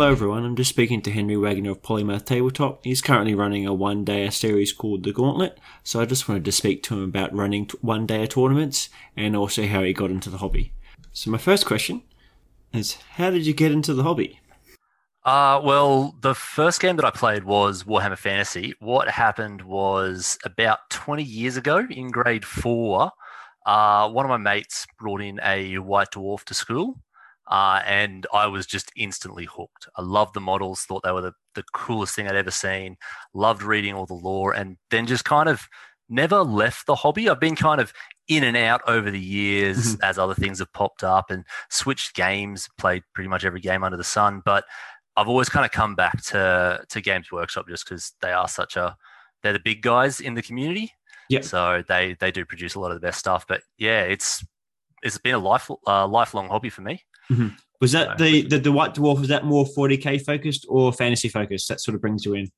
Hello 0.00 0.12
everyone, 0.12 0.46
I'm 0.46 0.56
just 0.56 0.70
speaking 0.70 1.02
to 1.02 1.10
Henry 1.10 1.36
Wagner 1.36 1.72
of 1.72 1.82
Polymath 1.82 2.24
Tabletop. 2.24 2.82
He's 2.86 3.02
currently 3.02 3.34
running 3.34 3.66
a 3.66 3.74
one 3.74 4.02
day 4.02 4.30
series 4.30 4.72
called 4.72 5.04
The 5.04 5.12
Gauntlet, 5.12 5.58
so 5.84 6.00
I 6.00 6.06
just 6.06 6.26
wanted 6.26 6.46
to 6.46 6.52
speak 6.52 6.82
to 6.84 6.94
him 6.94 7.04
about 7.04 7.34
running 7.34 7.68
one 7.82 8.06
day 8.06 8.26
tournaments 8.26 8.88
and 9.14 9.36
also 9.36 9.66
how 9.66 9.82
he 9.82 9.92
got 9.92 10.10
into 10.10 10.30
the 10.30 10.38
hobby. 10.38 10.72
So, 11.12 11.30
my 11.30 11.36
first 11.36 11.66
question 11.66 12.02
is 12.72 12.94
How 12.94 13.28
did 13.28 13.44
you 13.44 13.52
get 13.52 13.72
into 13.72 13.92
the 13.92 14.02
hobby? 14.02 14.40
Uh, 15.22 15.60
well, 15.62 16.16
the 16.22 16.34
first 16.34 16.80
game 16.80 16.96
that 16.96 17.04
I 17.04 17.10
played 17.10 17.44
was 17.44 17.84
Warhammer 17.84 18.16
Fantasy. 18.16 18.72
What 18.80 19.10
happened 19.10 19.60
was 19.60 20.38
about 20.46 20.88
20 20.88 21.22
years 21.22 21.58
ago 21.58 21.86
in 21.90 22.10
grade 22.10 22.46
four, 22.46 23.10
uh, 23.66 24.08
one 24.08 24.24
of 24.24 24.30
my 24.30 24.38
mates 24.38 24.86
brought 24.98 25.20
in 25.20 25.38
a 25.44 25.76
white 25.76 26.12
dwarf 26.12 26.44
to 26.44 26.54
school. 26.54 27.02
Uh, 27.50 27.82
and 27.84 28.26
I 28.32 28.46
was 28.46 28.64
just 28.64 28.92
instantly 28.96 29.44
hooked. 29.44 29.88
I 29.96 30.02
loved 30.02 30.34
the 30.34 30.40
models, 30.40 30.82
thought 30.82 31.02
they 31.02 31.10
were 31.10 31.20
the, 31.20 31.32
the 31.56 31.64
coolest 31.74 32.14
thing 32.14 32.28
I'd 32.28 32.36
ever 32.36 32.50
seen, 32.50 32.96
loved 33.34 33.62
reading 33.62 33.94
all 33.94 34.06
the 34.06 34.14
lore, 34.14 34.52
and 34.52 34.76
then 34.90 35.06
just 35.06 35.24
kind 35.24 35.48
of 35.48 35.66
never 36.08 36.42
left 36.42 36.86
the 36.86 36.94
hobby. 36.94 37.28
I've 37.28 37.40
been 37.40 37.56
kind 37.56 37.80
of 37.80 37.92
in 38.28 38.44
and 38.44 38.56
out 38.56 38.80
over 38.86 39.10
the 39.10 39.20
years 39.20 39.94
mm-hmm. 39.94 40.04
as 40.04 40.16
other 40.16 40.34
things 40.34 40.60
have 40.60 40.72
popped 40.72 41.02
up 41.02 41.30
and 41.30 41.44
switched 41.70 42.14
games, 42.14 42.68
played 42.78 43.02
pretty 43.14 43.28
much 43.28 43.44
every 43.44 43.60
game 43.60 43.82
under 43.82 43.96
the 43.96 44.04
sun. 44.04 44.42
But 44.44 44.64
I've 45.16 45.28
always 45.28 45.48
kind 45.48 45.66
of 45.66 45.72
come 45.72 45.96
back 45.96 46.22
to 46.26 46.84
to 46.88 47.00
Games 47.00 47.32
Workshop 47.32 47.68
just 47.68 47.84
because 47.84 48.12
they 48.22 48.32
are 48.32 48.48
such 48.48 48.76
a 48.76 48.96
they're 49.42 49.52
the 49.52 49.58
big 49.58 49.82
guys 49.82 50.20
in 50.20 50.34
the 50.34 50.42
community. 50.42 50.92
Yeah. 51.28 51.40
So 51.40 51.82
they 51.88 52.16
they 52.20 52.30
do 52.30 52.44
produce 52.44 52.74
a 52.74 52.80
lot 52.80 52.92
of 52.92 53.00
the 53.00 53.06
best 53.06 53.18
stuff. 53.18 53.44
But 53.48 53.62
yeah, 53.76 54.02
it's 54.02 54.44
it's 55.02 55.18
been 55.18 55.34
a 55.34 55.38
life 55.38 55.70
uh, 55.86 56.06
lifelong 56.06 56.48
hobby 56.48 56.70
for 56.70 56.82
me. 56.82 57.02
Mm-hmm. 57.30 57.48
Was 57.80 57.92
that 57.92 58.18
so, 58.18 58.24
the, 58.24 58.42
the 58.42 58.58
the 58.58 58.72
White 58.72 58.94
Dwarf? 58.94 59.18
Was 59.20 59.28
that 59.28 59.44
more 59.44 59.64
40k 59.64 60.22
focused 60.24 60.66
or 60.68 60.92
fantasy 60.92 61.28
focused? 61.28 61.68
That 61.68 61.80
sort 61.80 61.94
of 61.94 62.00
brings 62.00 62.24
you 62.24 62.34
in. 62.34 62.50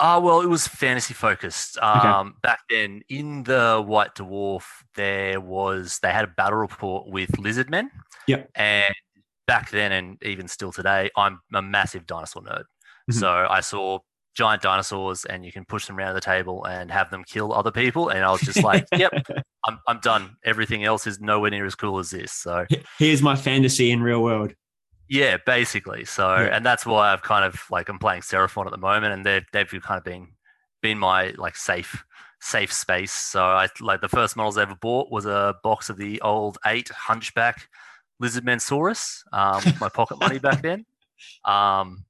Ah, 0.00 0.16
uh, 0.16 0.20
well, 0.20 0.40
it 0.42 0.46
was 0.46 0.68
fantasy 0.68 1.14
focused. 1.14 1.78
Um, 1.78 2.28
okay. 2.28 2.30
Back 2.42 2.60
then, 2.70 3.02
in 3.08 3.42
the 3.42 3.82
White 3.84 4.14
Dwarf, 4.14 4.64
there 4.94 5.40
was 5.40 5.98
they 6.02 6.12
had 6.12 6.24
a 6.24 6.28
battle 6.28 6.58
report 6.58 7.08
with 7.08 7.36
lizard 7.38 7.70
men. 7.70 7.90
Yeah. 8.26 8.44
And 8.54 8.94
back 9.46 9.70
then, 9.70 9.90
and 9.92 10.22
even 10.22 10.46
still 10.46 10.70
today, 10.70 11.10
I'm 11.16 11.40
a 11.54 11.62
massive 11.62 12.06
dinosaur 12.06 12.42
nerd. 12.42 12.64
Mm-hmm. 13.10 13.18
So 13.18 13.28
I 13.28 13.60
saw 13.60 14.00
giant 14.34 14.62
dinosaurs, 14.62 15.24
and 15.24 15.44
you 15.44 15.52
can 15.52 15.64
push 15.64 15.86
them 15.86 15.98
around 15.98 16.14
the 16.14 16.20
table 16.20 16.64
and 16.64 16.90
have 16.90 17.10
them 17.10 17.24
kill 17.24 17.52
other 17.52 17.70
people. 17.70 18.08
And 18.08 18.24
I 18.24 18.30
was 18.30 18.40
just 18.40 18.62
like, 18.62 18.86
"Yep, 18.96 19.12
I'm 19.64 19.78
I'm 19.86 20.00
done. 20.00 20.36
Everything 20.44 20.84
else 20.84 21.06
is 21.06 21.20
nowhere 21.20 21.50
near 21.50 21.66
as 21.66 21.74
cool 21.74 21.98
as 21.98 22.10
this." 22.10 22.32
So 22.32 22.66
here's 22.98 23.22
my 23.22 23.36
fantasy 23.36 23.90
in 23.90 24.02
real 24.02 24.22
world. 24.22 24.54
Yeah, 25.08 25.38
basically. 25.44 26.04
So, 26.04 26.36
yeah. 26.36 26.54
and 26.54 26.64
that's 26.64 26.84
why 26.84 27.12
I've 27.12 27.22
kind 27.22 27.44
of 27.44 27.60
like 27.70 27.88
I'm 27.88 27.98
playing 27.98 28.22
Seraphon 28.22 28.66
at 28.66 28.72
the 28.72 28.78
moment, 28.78 29.12
and 29.14 29.24
they've 29.24 29.44
they've 29.52 29.82
kind 29.82 29.98
of 29.98 30.04
been 30.04 30.28
been 30.82 30.98
my 30.98 31.34
like 31.36 31.56
safe 31.56 32.04
safe 32.40 32.72
space. 32.72 33.12
So 33.12 33.42
I 33.42 33.68
like 33.80 34.00
the 34.00 34.08
first 34.08 34.36
models 34.36 34.58
I 34.58 34.62
ever 34.62 34.76
bought 34.76 35.10
was 35.10 35.26
a 35.26 35.56
box 35.62 35.90
of 35.90 35.96
the 35.96 36.20
old 36.20 36.58
eight 36.66 36.88
Hunchback 36.88 37.68
Lizard 38.20 38.44
mensaurus, 38.44 39.24
um, 39.32 39.62
my 39.80 39.88
pocket 39.88 40.18
money 40.18 40.38
back 40.38 40.62
then. 40.62 40.84
Um, 41.44 42.04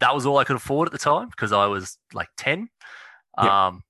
that 0.00 0.14
was 0.14 0.26
all 0.26 0.38
I 0.38 0.44
could 0.44 0.56
afford 0.56 0.88
at 0.88 0.92
the 0.92 0.98
time 0.98 1.28
because 1.28 1.52
I 1.52 1.66
was 1.66 1.98
like 2.12 2.28
ten, 2.36 2.68
yeah. 3.38 3.68
um, 3.68 3.82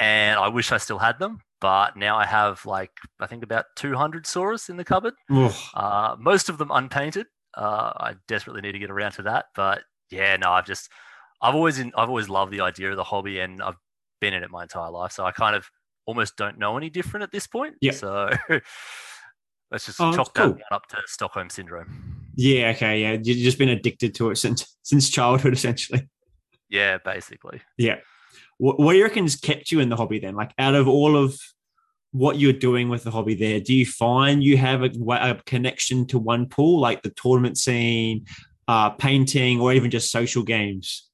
and 0.00 0.38
I 0.38 0.48
wish 0.48 0.72
I 0.72 0.78
still 0.78 0.98
had 0.98 1.18
them. 1.18 1.40
But 1.60 1.96
now 1.96 2.16
I 2.16 2.24
have 2.24 2.64
like 2.66 2.92
I 3.18 3.26
think 3.26 3.42
about 3.42 3.66
200 3.76 4.24
Saurus 4.24 4.70
in 4.70 4.76
the 4.76 4.84
cupboard. 4.84 5.14
Uh, 5.74 6.16
most 6.18 6.48
of 6.48 6.58
them 6.58 6.70
unpainted. 6.72 7.26
Uh, 7.54 7.92
I 7.96 8.14
desperately 8.28 8.60
need 8.60 8.72
to 8.72 8.78
get 8.78 8.90
around 8.90 9.12
to 9.12 9.22
that. 9.22 9.46
But 9.56 9.82
yeah, 10.10 10.36
no, 10.36 10.52
I've 10.52 10.66
just 10.66 10.88
I've 11.42 11.54
always 11.54 11.78
in, 11.78 11.92
I've 11.96 12.08
always 12.08 12.28
loved 12.28 12.52
the 12.52 12.60
idea 12.60 12.90
of 12.90 12.96
the 12.96 13.04
hobby, 13.04 13.40
and 13.40 13.60
I've 13.62 13.76
been 14.20 14.34
in 14.34 14.42
it 14.42 14.50
my 14.50 14.62
entire 14.62 14.90
life. 14.90 15.12
So 15.12 15.24
I 15.24 15.32
kind 15.32 15.56
of 15.56 15.68
almost 16.06 16.36
don't 16.36 16.58
know 16.58 16.76
any 16.76 16.90
different 16.90 17.24
at 17.24 17.32
this 17.32 17.46
point. 17.46 17.74
Yeah. 17.80 17.92
So 17.92 18.30
let's 19.70 19.86
just 19.86 20.00
oh, 20.00 20.12
chalk 20.12 20.34
cool. 20.34 20.54
that 20.54 20.62
up 20.70 20.86
to 20.88 20.98
Stockholm 21.06 21.50
syndrome. 21.50 22.17
Yeah. 22.38 22.70
Okay. 22.70 23.02
Yeah. 23.02 23.12
You've 23.20 23.38
just 23.38 23.58
been 23.58 23.68
addicted 23.68 24.14
to 24.14 24.30
it 24.30 24.36
since 24.36 24.78
since 24.82 25.10
childhood, 25.10 25.52
essentially. 25.52 26.08
Yeah. 26.70 26.98
Basically. 27.04 27.60
Yeah. 27.76 27.96
What, 28.58 28.78
what 28.78 28.92
do 28.92 28.98
you 28.98 29.04
reckon 29.04 29.24
has 29.24 29.36
kept 29.36 29.72
you 29.72 29.80
in 29.80 29.88
the 29.88 29.96
hobby 29.96 30.20
then? 30.20 30.36
Like 30.36 30.52
out 30.56 30.74
of 30.74 30.86
all 30.86 31.16
of 31.16 31.36
what 32.12 32.38
you're 32.38 32.52
doing 32.52 32.88
with 32.88 33.02
the 33.02 33.10
hobby 33.10 33.34
there. 33.34 33.60
Do 33.60 33.74
you 33.74 33.84
find 33.84 34.42
you 34.42 34.56
have 34.56 34.82
a, 34.82 34.90
a 35.08 35.34
connection 35.46 36.06
to 36.06 36.18
one 36.18 36.46
pool, 36.46 36.80
like 36.80 37.02
the 37.02 37.10
tournament 37.10 37.58
scene, 37.58 38.26
uh, 38.66 38.90
painting, 38.90 39.60
or 39.60 39.72
even 39.72 39.90
just 39.90 40.10
social 40.10 40.42
games? 40.42 41.08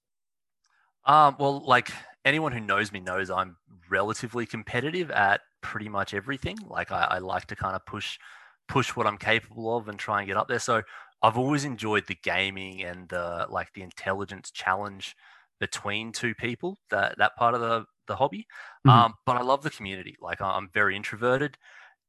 Um, 1.05 1.37
well, 1.39 1.65
like 1.67 1.91
anyone 2.25 2.53
who 2.53 2.61
knows 2.61 2.93
me 2.93 3.01
knows 3.01 3.31
I'm 3.31 3.57
relatively 3.91 4.47
competitive 4.47 5.11
at 5.11 5.41
pretty 5.63 5.89
much 5.89 6.15
everything. 6.15 6.59
Like 6.67 6.93
I, 6.93 7.07
I 7.13 7.19
like 7.19 7.47
to 7.47 7.57
kind 7.57 7.75
of 7.75 7.85
push 7.87 8.19
push 8.67 8.97
what 8.97 9.07
I'm 9.07 9.19
capable 9.19 9.77
of 9.77 9.89
and 9.89 9.99
try 9.99 10.21
and 10.21 10.27
get 10.27 10.37
up 10.37 10.49
there. 10.49 10.59
So 10.59 10.83
I've 11.25 11.39
always 11.39 11.65
enjoyed 11.65 12.07
the 12.07 12.19
gaming 12.23 12.83
and 12.83 13.09
the 13.09 13.47
like 13.49 13.73
the 13.73 13.81
intelligence 13.81 14.51
challenge 14.51 15.17
between 15.59 16.13
two 16.13 16.35
people. 16.35 16.77
That 16.91 17.17
that 17.17 17.35
part 17.37 17.55
of 17.55 17.63
the 17.63 17.87
the 18.07 18.17
hobby. 18.17 18.47
Mm-hmm. 18.87 18.91
Um, 18.91 19.15
but 19.25 19.37
I 19.37 19.43
love 19.43 19.63
the 19.63 19.71
community. 19.71 20.17
Like 20.21 20.43
I'm 20.43 20.69
very 20.75 20.95
introverted 20.95 21.57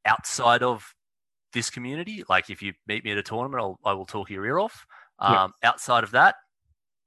outside 0.05 0.63
of 0.63 0.93
this 1.53 1.69
community. 1.69 2.25
Like 2.27 2.49
if 2.49 2.61
you 2.61 2.73
meet 2.87 3.05
me 3.05 3.11
at 3.11 3.17
a 3.17 3.23
tournament, 3.23 3.61
I'll, 3.61 3.79
I 3.85 3.93
will 3.93 4.05
talk 4.05 4.29
your 4.29 4.45
ear 4.45 4.59
off. 4.59 4.85
Um, 5.19 5.53
yeah. 5.63 5.69
Outside 5.69 6.03
of 6.03 6.11
that, 6.11 6.35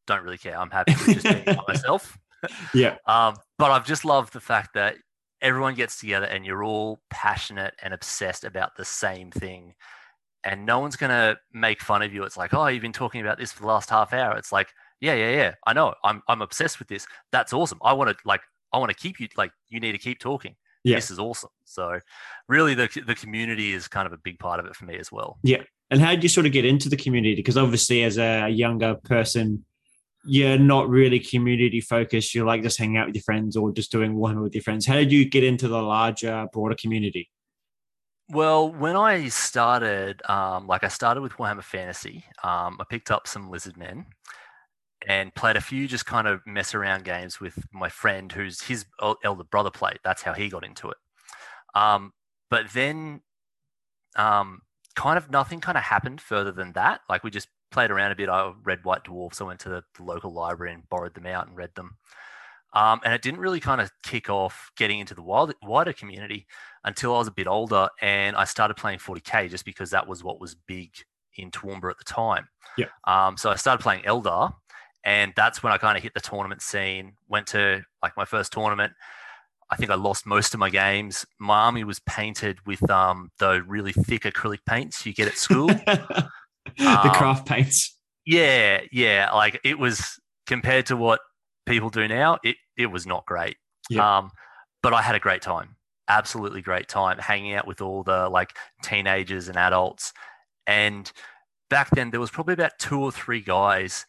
don't 0.07 0.23
really 0.25 0.39
care. 0.39 0.59
I'm 0.59 0.71
happy 0.71 0.95
with 0.95 1.23
just 1.23 1.25
being 1.25 1.45
by 1.45 1.63
myself. 1.69 2.17
yeah. 2.73 2.97
Um, 3.07 3.37
but 3.59 3.71
I've 3.71 3.85
just 3.85 4.07
loved 4.07 4.33
the 4.33 4.41
fact 4.41 4.71
that 4.75 4.97
everyone 5.43 5.75
gets 5.75 6.01
together 6.01 6.25
and 6.25 6.47
you're 6.47 6.65
all 6.65 7.01
passionate 7.11 7.75
and 7.83 7.93
obsessed 7.93 8.45
about 8.45 8.77
the 8.77 8.85
same 8.85 9.31
thing. 9.31 9.75
And 10.49 10.65
no 10.65 10.79
one's 10.79 10.97
going 10.97 11.11
to 11.11 11.39
make 11.53 11.83
fun 11.83 12.01
of 12.01 12.15
you. 12.15 12.25
It's 12.25 12.39
like, 12.39 12.55
oh, 12.55 12.67
you've 12.69 12.81
been 12.81 12.91
talking 12.91 13.21
about 13.21 13.37
this 13.37 13.53
for 13.53 13.61
the 13.61 13.67
last 13.67 13.91
half 13.91 14.15
hour. 14.15 14.35
It's 14.39 14.51
like, 14.51 14.69
yeah, 14.99 15.15
yeah, 15.15 15.31
yeah. 15.31 15.55
I 15.67 15.75
know. 15.75 15.95
I'm 16.03 16.23
I'm 16.27 16.41
obsessed 16.41 16.79
with 16.79 16.89
this. 16.89 17.07
That's 17.31 17.53
awesome. 17.53 17.79
I 17.83 17.93
want 17.93 18.11
to 18.11 18.17
like 18.25 18.41
I 18.73 18.79
want 18.79 18.91
to 18.91 18.97
keep 18.97 19.21
you 19.21 19.29
like 19.37 19.53
you 19.69 19.79
need 19.79 19.93
to 19.93 19.99
keep 19.99 20.19
talking. 20.19 20.57
Yeah. 20.85 20.97
This 20.97 21.11
is 21.11 21.19
awesome. 21.19 21.51
So 21.65 22.01
really 22.49 22.75
the 22.75 22.89
the 23.07 23.15
community 23.15 23.75
is 23.75 23.89
kind 23.89 24.07
of 24.07 24.13
a 24.13 24.17
big 24.17 24.39
part 24.39 24.59
of 24.59 24.67
it 24.67 24.75
for 24.75 24.87
me 24.87 24.97
as 24.97 25.13
well. 25.13 25.39
Yeah. 25.43 25.63
And 25.91 26.01
how 26.01 26.11
did 26.11 26.23
you 26.23 26.29
sort 26.31 26.47
of 26.47 26.53
get 26.53 26.65
into 26.65 26.89
the 26.89 26.97
community? 26.97 27.35
Because 27.35 27.59
obviously 27.59 28.03
as 28.03 28.19
a 28.19 28.49
younger 28.49 28.97
person, 29.05 29.65
you're 30.25 30.59
not 30.59 30.89
really 30.89 31.21
community 31.21 31.81
focused. 31.81 32.35
You're 32.35 32.47
like 32.47 32.63
just 32.63 32.79
hanging 32.79 32.97
out 32.97 33.07
with 33.07 33.17
your 33.17 33.23
friends 33.23 33.57
or 33.57 33.71
just 33.73 33.93
doing 33.93 34.17
one 34.17 34.41
with 34.41 34.55
your 34.55 34.63
friends. 34.63 34.87
How 34.87 34.95
did 34.95 35.13
you 35.13 35.29
get 35.29 35.45
into 35.45 35.69
the 35.69 35.81
larger, 35.81 36.47
broader 36.53 36.75
community? 36.75 37.31
Well, 38.31 38.71
when 38.71 38.95
I 38.95 39.29
started, 39.29 40.21
um, 40.29 40.67
like 40.67 40.85
I 40.85 40.89
started 40.89 41.23
with 41.23 41.33
Warhammer 41.33 41.65
Fantasy, 41.65 42.25
um, 42.43 42.77
I 42.79 42.85
picked 42.89 43.11
up 43.11 43.27
some 43.27 43.51
Lizard 43.51 43.77
Men, 43.79 44.07
and 45.07 45.35
played 45.35 45.57
a 45.57 45.61
few 45.61 45.87
just 45.89 46.07
kind 46.07 46.27
of 46.27 46.41
mess 46.47 46.75
around 46.75 47.05
games 47.05 47.41
with 47.41 47.59
my 47.73 47.89
friend 47.89 48.33
who's 48.33 48.63
his 48.63 48.85
elder 49.01 49.45
brother 49.45 49.71
played. 49.71 49.99
That's 50.05 50.23
how 50.23 50.33
he 50.35 50.49
got 50.49 50.65
into 50.65 50.91
it. 50.91 50.97
Um, 51.75 52.13
but 52.51 52.71
then, 52.73 53.23
um, 54.17 54.63
kind 54.97 55.17
of 55.17 55.31
nothing 55.31 55.61
kind 55.61 55.79
of 55.79 55.85
happened 55.85 56.21
further 56.21 56.53
than 56.53 56.73
that. 56.73 57.01
Like 57.09 57.25
we 57.25 57.31
just 57.31 57.49
played 57.71 57.91
around 57.91 58.13
a 58.13 58.17
bit. 58.17 58.29
I 58.29 58.53
read 58.65 58.85
White 58.85 59.05
Dwarfs. 59.05 59.41
I 59.41 59.45
went 59.45 59.61
to 59.61 59.69
the 59.69 59.85
local 60.01 60.33
library 60.33 60.75
and 60.75 60.89
borrowed 60.89 61.15
them 61.15 61.27
out 61.27 61.47
and 61.47 61.57
read 61.57 61.75
them. 61.77 61.97
Um, 62.75 63.01
and 63.05 63.15
it 63.15 63.23
didn't 63.23 63.41
really 63.41 63.61
kind 63.61 63.81
of 63.81 63.91
kick 64.03 64.29
off 64.29 64.71
getting 64.77 65.01
into 65.01 65.15
the 65.15 65.23
wild, 65.23 65.55
wider 65.63 65.93
community 65.93 66.47
until 66.85 67.15
I 67.15 67.19
was 67.19 67.29
a 67.29 67.33
bit 67.33 67.47
older 67.47 67.89
and 68.01 68.37
I 68.37 68.45
started 68.45 68.75
playing 68.75 68.99
40k 68.99 69.51
just 69.51 69.65
because 69.65 69.91
that 69.91 70.07
was 70.07 70.23
what 70.23 70.41
was 70.41 70.55
big 70.55 70.91
in 71.37 71.51
Toowoomba 71.51 71.91
at 71.91 71.99
the 71.99 72.05
time. 72.05 72.49
Yeah. 72.77 72.87
Um, 73.05 73.37
so 73.37 73.51
I 73.51 73.57
started 73.57 73.83
playing 73.83 74.05
Eldar 74.05 74.53
and 75.05 75.33
that's 75.37 75.63
when 75.63 75.73
I 75.73 75.79
kind 75.79 75.97
of 75.97 76.03
hit 76.03 76.13
the 76.15 76.21
tournament 76.21 76.61
scene. 76.61 77.15
Went 77.29 77.47
to 77.49 77.83
like 78.03 78.17
my 78.17 78.25
first 78.25 78.53
tournament. 78.53 78.93
I 79.71 79.77
think 79.77 79.91
I 79.91 79.95
lost 79.95 80.27
most 80.27 80.55
of 80.55 80.61
my 80.61 80.71
games. 80.71 81.27
My 81.39 81.61
army 81.61 81.85
was 81.85 82.01
painted 82.01 82.59
with 82.67 82.89
um, 82.91 83.31
the 83.39 83.63
really 83.67 83.93
thick 83.93 84.23
acrylic 84.23 84.61
paints 84.67 85.05
you 85.05 85.13
get 85.13 85.29
at 85.29 85.37
school. 85.37 85.69
the 85.87 86.31
um, 86.87 87.11
craft 87.15 87.47
paints. 87.47 87.97
Yeah, 88.27 88.81
yeah. 88.93 89.31
Like 89.33 89.61
it 89.65 89.79
was 89.79 90.19
compared 90.47 90.87
to 90.87 90.97
what 90.97 91.21
people 91.69 91.91
do 91.91 92.07
now, 92.09 92.39
it, 92.43 92.57
it 92.77 92.87
was 92.87 93.07
not 93.07 93.27
great. 93.27 93.57
Yeah. 93.91 94.19
Um, 94.19 94.31
but 94.83 94.93
I 94.93 95.03
had 95.03 95.15
a 95.15 95.21
great 95.21 95.43
time. 95.43 95.77
Absolutely 96.09 96.63
great 96.63 96.89
time 96.89 97.19
hanging 97.19 97.55
out 97.55 97.67
with 97.67 97.81
all 97.81 98.03
the 98.03 98.29
like 98.29 98.57
teenagers 98.83 99.49
and 99.49 99.57
adults. 99.57 100.13
And 100.67 101.11
back 101.71 101.91
then 101.91 102.11
there 102.11 102.21
was 102.21 102.31
probably 102.31 102.55
about 102.55 102.79
two 102.79 103.01
or 103.01 103.13
three 103.13 103.41
guys 103.41 104.07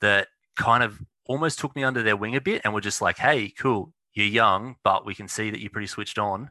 that 0.00 0.28
kind 0.56 0.82
of 0.82 1.00
almost 1.26 1.58
took 1.58 1.74
me 1.76 1.84
under 1.84 2.02
their 2.02 2.16
wing 2.16 2.36
a 2.36 2.40
bit 2.40 2.62
and 2.64 2.74
were 2.74 2.80
just 2.80 3.02
like, 3.02 3.18
hey, 3.18 3.52
cool, 3.58 3.92
you're 4.14 4.26
young, 4.26 4.76
but 4.84 5.06
we 5.06 5.14
can 5.14 5.28
see 5.28 5.50
that 5.50 5.60
you're 5.60 5.70
pretty 5.70 5.86
switched 5.86 6.18
on. 6.18 6.50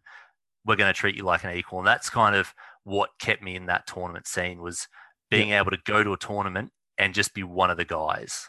We're 0.66 0.76
going 0.76 0.94
to 0.94 1.00
treat 1.00 1.16
you 1.16 1.24
like 1.24 1.44
an 1.44 1.56
equal. 1.56 1.80
And 1.80 1.88
that's 1.88 2.10
kind 2.10 2.36
of 2.36 2.54
what 2.84 3.10
kept 3.20 3.42
me 3.42 3.56
in 3.56 3.68
that 3.68 3.88
tournament 3.88 4.28
scene 4.28 4.62
was 4.62 4.88
being 5.30 5.50
yeah. 5.50 5.60
able 5.60 5.72
to 5.72 5.80
go 5.86 6.04
to 6.04 6.14
a 6.14 6.18
tournament 6.18 6.72
and 6.98 7.14
just 7.14 7.34
be 7.34 7.44
one 7.44 7.72
of 7.72 7.78
the 7.78 7.86
guys. 7.86 8.48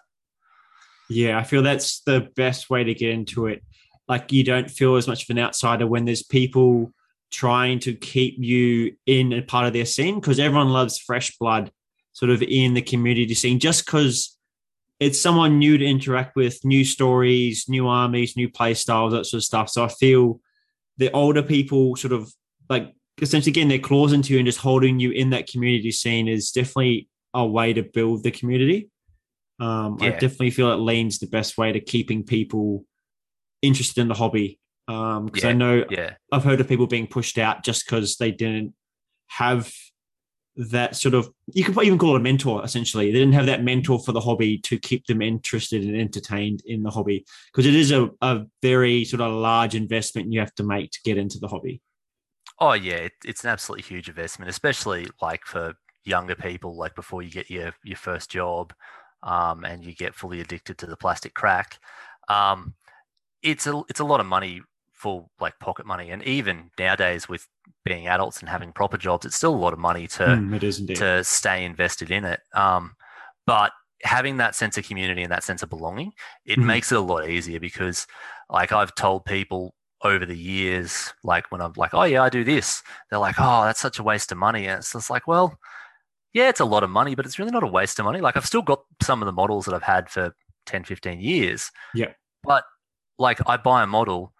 Yeah, 1.12 1.38
I 1.38 1.44
feel 1.44 1.62
that's 1.62 2.00
the 2.00 2.29
best 2.37 2.70
way 2.70 2.85
to 2.85 2.94
get 2.94 3.11
into 3.11 3.47
it. 3.47 3.62
Like 4.09 4.32
you 4.32 4.44
don't 4.44 4.70
feel 4.70 4.97
as 4.97 5.06
much 5.06 5.25
of 5.25 5.31
an 5.31 5.38
outsider 5.38 5.87
when 5.87 6.06
there's 6.06 6.23
people 6.23 6.93
trying 7.31 7.79
to 7.81 7.94
keep 7.94 8.37
you 8.38 8.94
in 9.06 9.32
a 9.32 9.43
part 9.43 9.67
of 9.67 9.73
their 9.73 9.85
scene 9.85 10.17
because 10.17 10.38
everyone 10.38 10.70
loves 10.70 10.99
fresh 10.99 11.37
blood 11.38 11.70
sort 12.12 12.31
of 12.31 12.43
in 12.43 12.75
the 12.75 12.82
community 12.82 13.35
scene 13.35 13.59
just 13.59 13.85
because 13.85 14.37
it's 15.00 15.20
someone 15.20 15.59
new 15.59 15.76
to 15.76 15.85
interact 15.85 16.37
with, 16.37 16.64
new 16.64 16.85
stories, 16.85 17.67
new 17.69 17.88
armies, 17.88 18.37
new 18.37 18.50
play 18.50 18.73
styles, 18.75 19.12
that 19.12 19.26
sort 19.26 19.41
of 19.41 19.44
stuff. 19.44 19.69
So 19.69 19.85
I 19.85 19.88
feel 19.88 20.41
the 20.97 21.11
older 21.12 21.43
people 21.43 21.97
sort 21.97 22.12
of 22.12 22.32
like 22.69 22.93
essentially 23.20 23.53
getting 23.53 23.69
their 23.69 23.79
claws 23.79 24.12
into 24.12 24.32
you 24.32 24.38
and 24.38 24.47
just 24.47 24.59
holding 24.59 24.99
you 25.00 25.11
in 25.11 25.31
that 25.31 25.47
community 25.47 25.91
scene 25.91 26.29
is 26.29 26.53
definitely 26.53 27.09
a 27.35 27.47
way 27.47 27.73
to 27.73 27.82
build 27.82 28.23
the 28.23 28.31
community. 28.31 28.91
Um, 29.60 29.99
yeah. 30.00 30.08
I 30.08 30.10
definitely 30.10 30.50
feel 30.50 30.72
it 30.72 30.76
leans 30.76 31.19
the 31.19 31.26
best 31.26 31.58
way 31.58 31.72
to 31.72 31.81
keeping 31.81 32.25
people 32.25 32.84
interested 33.60 34.00
in 34.00 34.08
the 34.08 34.14
hobby. 34.14 34.58
Because 34.87 35.19
um, 35.19 35.31
yeah. 35.34 35.49
I 35.49 35.52
know 35.52 35.84
yeah. 35.90 36.14
I've 36.32 36.44
heard 36.44 36.60
of 36.60 36.69
people 36.69 36.87
being 36.87 37.06
pushed 37.06 37.38
out 37.38 37.64
just 37.64 37.87
because 37.87 38.16
they 38.16 38.32
didn't 38.32 38.75
have 39.28 39.72
that 40.56 40.94
sort 40.94 41.14
of 41.14 41.31
you 41.54 41.64
could 41.64 41.82
even 41.82 41.99
call 41.99 42.14
it 42.14 42.20
a 42.20 42.22
mentor 42.22 42.62
essentially 42.62 43.06
they 43.06 43.19
didn't 43.19 43.32
have 43.32 43.46
that 43.46 43.64
mentor 43.64 43.99
for 43.99 44.12
the 44.12 44.20
hobby 44.20 44.58
to 44.58 44.78
keep 44.78 45.06
them 45.06 45.22
interested 45.22 45.82
and 45.82 45.96
entertained 45.96 46.62
in 46.66 46.82
the 46.82 46.90
hobby 46.90 47.25
because 47.50 47.64
it 47.64 47.75
is 47.75 47.90
a, 47.90 48.10
a 48.20 48.43
very 48.60 49.04
sort 49.04 49.22
of 49.22 49.32
large 49.32 49.75
investment 49.75 50.31
you 50.31 50.40
have 50.40 50.54
to 50.54 50.62
make 50.62 50.90
to 50.90 51.00
get 51.04 51.16
into 51.16 51.38
the 51.38 51.49
hobby 51.49 51.81
oh 52.60 52.75
yeah 52.75 52.96
it, 52.96 53.12
it's 53.25 53.44
an 53.44 53.50
absolutely 53.50 53.82
huge 53.82 54.10
investment 54.10 54.50
especially 54.50 55.06
like 55.22 55.43
for 55.46 55.72
younger 56.04 56.34
people 56.34 56.76
like 56.76 56.94
before 56.94 57.22
you 57.22 57.31
get 57.31 57.49
your 57.49 57.72
your 57.82 57.96
first 57.96 58.31
job 58.31 58.75
um, 59.23 59.65
and 59.65 59.85
you 59.85 59.95
get 59.95 60.15
fully 60.15 60.41
addicted 60.41 60.79
to 60.79 60.87
the 60.87 60.97
plastic 60.97 61.35
crack 61.35 61.79
um, 62.29 62.75
it's 63.43 63.67
a 63.67 63.83
it's 63.89 64.01
a 64.01 64.05
lot 64.05 64.21
of 64.21 64.27
money 64.27 64.63
for 64.93 65.27
like 65.41 65.59
pocket 65.59 65.85
money 65.85 66.11
and 66.11 66.23
even 66.23 66.71
nowadays 66.79 67.29
with 67.29 67.49
being 67.85 68.07
adults 68.07 68.41
and 68.41 68.49
having 68.49 68.73
proper 68.73 68.97
jobs, 68.97 69.27
it's 69.27 69.37
still 69.37 69.55
a 69.55 69.57
lot 69.57 69.73
of 69.73 69.79
money 69.79 70.07
to 70.07 70.25
mm, 70.25 70.97
to 70.97 71.25
stay 71.25 71.65
invested 71.65 72.11
in 72.11 72.25
it. 72.25 72.41
Um, 72.55 72.95
but 73.47 73.73
having 74.03 74.37
that 74.39 74.55
sense 74.55 74.79
of 74.79 74.87
community 74.87 75.23
and 75.23 75.33
that 75.33 75.45
sense 75.45 75.63
of 75.63 75.71
belonging, 75.71 76.13
it 76.45 76.59
mm. 76.59 76.65
makes 76.65 76.93
it 76.93 76.99
a 76.99 77.01
lot 77.01 77.29
easier 77.29 77.61
because, 77.61 78.07
like, 78.49 78.73
I've 78.73 78.95
told 78.95 79.25
people 79.25 79.75
over 80.05 80.27
the 80.27 80.37
years, 80.37 81.13
like 81.23 81.51
when 81.51 81.61
I'm 81.61 81.73
like, 81.77 81.95
oh 81.95 82.03
yeah, 82.05 82.23
I 82.23 82.29
do 82.29 82.45
this, 82.45 82.83
they're 83.11 83.21
like, 83.21 83.37
oh, 83.39 83.65
that's 83.65 83.81
such 83.81 83.99
a 83.99 84.03
waste 84.03 84.33
of 84.33 84.39
money, 84.39 84.67
and 84.67 84.79
it's 84.79 84.93
just 84.93 85.11
like, 85.11 85.27
well, 85.27 85.59
yeah, 86.32 86.49
it's 86.49 86.61
a 86.61 86.64
lot 86.64 86.82
of 86.82 86.90
money, 86.90 87.14
but 87.14 87.26
it's 87.26 87.38
really 87.38 87.50
not 87.50 87.62
a 87.62 87.69
waste 87.69 87.99
of 87.99 88.05
money. 88.05 88.20
Like, 88.20 88.37
I've 88.37 88.46
still 88.46 88.62
got 88.62 88.82
some 89.02 89.23
of 89.23 89.26
the 89.26 89.32
models 89.32 89.67
that 89.67 89.75
I've 89.75 89.82
had 89.82 90.08
for 90.08 90.34
10, 90.67 90.84
15 90.84 91.20
years. 91.20 91.70
Yeah. 91.94 92.12
But 92.43 92.64
like, 93.19 93.38
I 93.46 93.56
buy 93.56 93.82
a 93.82 93.87
model 93.87 94.32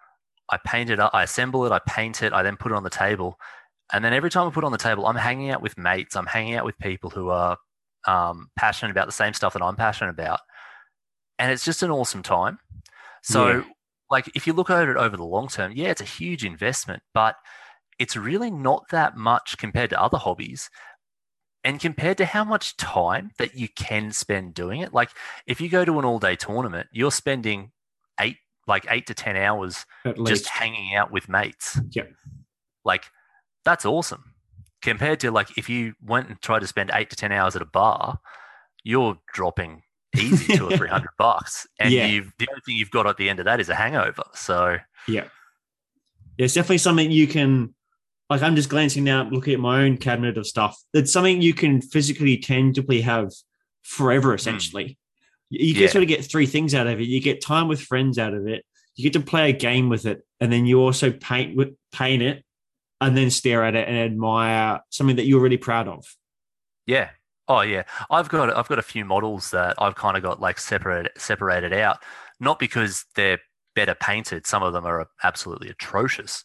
I 0.49 0.57
paint 0.57 0.89
it 0.89 0.99
up, 0.99 1.11
I 1.13 1.23
assemble 1.23 1.65
it, 1.65 1.71
I 1.71 1.79
paint 1.87 2.21
it, 2.21 2.33
I 2.33 2.43
then 2.43 2.57
put 2.57 2.71
it 2.71 2.75
on 2.75 2.83
the 2.83 2.89
table. 2.89 3.39
And 3.91 4.03
then 4.03 4.13
every 4.13 4.29
time 4.29 4.47
I 4.47 4.51
put 4.51 4.63
it 4.63 4.67
on 4.67 4.71
the 4.71 4.77
table, 4.77 5.05
I'm 5.05 5.15
hanging 5.15 5.49
out 5.49 5.61
with 5.61 5.77
mates, 5.77 6.15
I'm 6.15 6.25
hanging 6.25 6.55
out 6.55 6.65
with 6.65 6.77
people 6.77 7.09
who 7.09 7.29
are 7.29 7.57
um, 8.07 8.49
passionate 8.55 8.91
about 8.91 9.07
the 9.07 9.13
same 9.13 9.33
stuff 9.33 9.53
that 9.53 9.63
I'm 9.63 9.75
passionate 9.75 10.11
about. 10.11 10.41
And 11.39 11.51
it's 11.51 11.65
just 11.65 11.83
an 11.83 11.91
awesome 11.91 12.21
time. 12.21 12.59
So, 13.23 13.47
yeah. 13.47 13.63
like, 14.11 14.29
if 14.35 14.45
you 14.45 14.53
look 14.53 14.69
at 14.69 14.87
it 14.87 14.97
over 14.97 15.17
the 15.17 15.23
long 15.23 15.47
term, 15.47 15.71
yeah, 15.73 15.89
it's 15.89 16.01
a 16.01 16.05
huge 16.05 16.45
investment, 16.45 17.01
but 17.13 17.35
it's 17.99 18.15
really 18.15 18.51
not 18.51 18.85
that 18.91 19.15
much 19.15 19.57
compared 19.57 19.89
to 19.91 20.01
other 20.01 20.17
hobbies. 20.17 20.69
And 21.63 21.79
compared 21.79 22.17
to 22.17 22.25
how 22.25 22.43
much 22.43 22.75
time 22.75 23.31
that 23.37 23.55
you 23.55 23.69
can 23.69 24.11
spend 24.11 24.53
doing 24.53 24.81
it, 24.81 24.93
like 24.93 25.09
if 25.47 25.61
you 25.61 25.69
go 25.69 25.85
to 25.85 25.97
an 25.99 26.05
all 26.05 26.19
day 26.19 26.35
tournament, 26.35 26.87
you're 26.91 27.11
spending 27.11 27.71
eight 28.19 28.37
like 28.67 28.85
eight 28.89 29.07
to 29.07 29.13
10 29.13 29.35
hours 29.35 29.85
just 30.25 30.47
hanging 30.47 30.95
out 30.95 31.11
with 31.11 31.29
mates. 31.29 31.79
Yeah. 31.91 32.03
Like, 32.85 33.05
that's 33.65 33.85
awesome. 33.85 34.33
Compared 34.81 35.19
to 35.21 35.31
like 35.31 35.57
if 35.57 35.69
you 35.69 35.93
went 36.01 36.27
and 36.27 36.41
tried 36.41 36.59
to 36.59 36.67
spend 36.67 36.91
eight 36.93 37.09
to 37.09 37.15
10 37.15 37.31
hours 37.31 37.55
at 37.55 37.61
a 37.61 37.65
bar, 37.65 38.19
you're 38.83 39.17
dropping 39.33 39.83
easy 40.17 40.57
two 40.57 40.67
or 40.67 40.71
300 40.77 41.07
bucks. 41.17 41.65
And 41.79 41.93
yeah. 41.93 42.05
you've, 42.05 42.31
the 42.37 42.47
only 42.49 42.61
thing 42.65 42.75
you've 42.75 42.91
got 42.91 43.07
at 43.07 43.17
the 43.17 43.29
end 43.29 43.39
of 43.39 43.45
that 43.45 43.59
is 43.59 43.69
a 43.69 43.75
hangover. 43.75 44.23
So, 44.33 44.77
yeah. 45.07 45.25
Yeah, 46.37 46.45
it's 46.45 46.53
definitely 46.55 46.79
something 46.79 47.11
you 47.11 47.27
can, 47.27 47.73
like, 48.33 48.41
I'm 48.41 48.55
just 48.55 48.69
glancing 48.69 49.03
now, 49.03 49.29
looking 49.29 49.53
at 49.53 49.59
my 49.59 49.83
own 49.83 49.97
cabinet 49.97 50.39
of 50.39 50.47
stuff. 50.47 50.75
It's 50.91 51.13
something 51.13 51.39
you 51.39 51.53
can 51.53 51.81
physically, 51.81 52.37
tangibly 52.37 53.01
have 53.01 53.31
forever, 53.83 54.29
hmm. 54.29 54.35
essentially. 54.35 54.85
Mm. 54.85 54.95
You 55.51 55.73
yeah. 55.73 55.87
sort 55.87 56.01
of 56.01 56.07
get 56.07 56.25
three 56.25 56.47
things 56.47 56.73
out 56.73 56.87
of 56.87 56.99
it. 56.99 57.03
You 57.03 57.21
get 57.21 57.43
time 57.43 57.67
with 57.67 57.79
friends 57.79 58.17
out 58.17 58.33
of 58.33 58.47
it. 58.47 58.65
You 58.95 59.03
get 59.03 59.13
to 59.13 59.23
play 59.23 59.51
a 59.51 59.53
game 59.53 59.87
with 59.87 60.07
it, 60.07 60.25
and 60.39 60.51
then 60.51 60.65
you 60.65 60.81
also 60.81 61.11
paint 61.11 61.55
with 61.55 61.75
paint 61.91 62.23
it, 62.23 62.43
and 62.99 63.15
then 63.15 63.29
stare 63.29 63.63
at 63.63 63.75
it 63.75 63.87
and 63.87 63.97
admire 63.97 64.79
something 64.89 65.17
that 65.17 65.25
you're 65.25 65.41
really 65.41 65.57
proud 65.57 65.87
of. 65.87 66.03
Yeah. 66.87 67.09
Oh 67.47 67.61
yeah. 67.61 67.83
I've 68.09 68.29
got 68.29 68.55
I've 68.55 68.67
got 68.67 68.79
a 68.79 68.83
few 68.83 69.05
models 69.05 69.51
that 69.51 69.75
I've 69.77 69.95
kind 69.95 70.17
of 70.17 70.23
got 70.23 70.39
like 70.39 70.59
separated 70.59 71.11
separated 71.17 71.71
out, 71.71 71.99
not 72.39 72.57
because 72.57 73.05
they're 73.15 73.39
better 73.75 73.93
painted. 73.93 74.47
Some 74.47 74.63
of 74.63 74.73
them 74.73 74.85
are 74.85 75.07
absolutely 75.23 75.69
atrocious, 75.69 76.43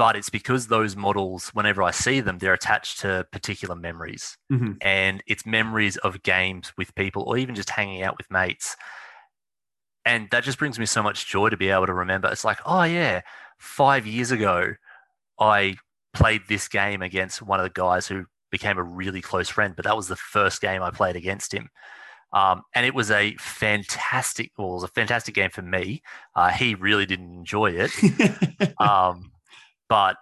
but 0.00 0.16
it's 0.16 0.30
because 0.30 0.68
those 0.68 0.96
models, 0.96 1.50
whenever 1.50 1.82
I 1.82 1.90
see 1.90 2.20
them, 2.20 2.38
they're 2.38 2.54
attached 2.54 3.00
to 3.00 3.26
particular 3.32 3.76
memories. 3.76 4.38
Mm-hmm. 4.50 4.72
And 4.80 5.22
it's 5.26 5.44
memories 5.44 5.98
of 5.98 6.22
games 6.22 6.72
with 6.78 6.94
people 6.94 7.24
or 7.24 7.36
even 7.36 7.54
just 7.54 7.68
hanging 7.68 8.02
out 8.02 8.16
with 8.16 8.30
mates. 8.30 8.76
And 10.06 10.26
that 10.30 10.42
just 10.42 10.58
brings 10.58 10.78
me 10.78 10.86
so 10.86 11.02
much 11.02 11.26
joy 11.26 11.50
to 11.50 11.56
be 11.58 11.68
able 11.68 11.84
to 11.84 11.92
remember. 11.92 12.28
It's 12.28 12.46
like, 12.46 12.60
oh, 12.64 12.84
yeah, 12.84 13.20
five 13.58 14.06
years 14.06 14.30
ago, 14.30 14.72
I 15.38 15.76
played 16.14 16.44
this 16.48 16.66
game 16.66 17.02
against 17.02 17.42
one 17.42 17.60
of 17.60 17.64
the 17.64 17.68
guys 17.68 18.06
who 18.06 18.24
became 18.50 18.78
a 18.78 18.82
really 18.82 19.20
close 19.20 19.50
friend, 19.50 19.76
but 19.76 19.84
that 19.84 19.96
was 19.96 20.08
the 20.08 20.16
first 20.16 20.62
game 20.62 20.82
I 20.82 20.88
played 20.88 21.16
against 21.16 21.52
him. 21.52 21.68
Um, 22.32 22.62
and 22.74 22.86
it 22.86 22.94
was 22.94 23.10
a 23.10 23.36
fantastic, 23.38 24.52
well, 24.56 24.70
it 24.70 24.74
was 24.76 24.84
a 24.84 24.88
fantastic 24.88 25.34
game 25.34 25.50
for 25.50 25.60
me. 25.60 26.00
Uh, 26.34 26.48
he 26.48 26.74
really 26.74 27.04
didn't 27.04 27.34
enjoy 27.34 27.72
it. 27.76 27.90
um, 28.80 29.32
but 29.90 30.16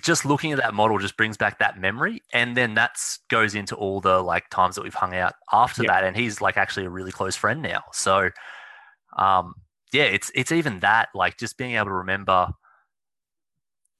just 0.00 0.24
looking 0.24 0.52
at 0.52 0.58
that 0.58 0.74
model 0.74 0.98
just 0.98 1.16
brings 1.16 1.36
back 1.36 1.58
that 1.58 1.78
memory 1.78 2.22
and 2.32 2.56
then 2.56 2.74
that 2.74 2.96
goes 3.28 3.54
into 3.54 3.74
all 3.74 4.00
the 4.00 4.22
like 4.22 4.48
times 4.48 4.76
that 4.76 4.82
we've 4.82 4.94
hung 4.94 5.14
out 5.14 5.34
after 5.52 5.82
that 5.82 6.04
and 6.04 6.16
he's 6.16 6.40
like 6.40 6.56
actually 6.56 6.86
a 6.86 6.90
really 6.90 7.10
close 7.10 7.34
friend 7.34 7.60
now. 7.60 7.82
So 7.92 8.30
um 9.18 9.54
yeah 9.92 10.04
it's 10.04 10.30
it's 10.34 10.52
even 10.52 10.80
that 10.80 11.08
like 11.14 11.36
just 11.36 11.58
being 11.58 11.74
able 11.74 11.86
to 11.86 11.92
remember 11.92 12.48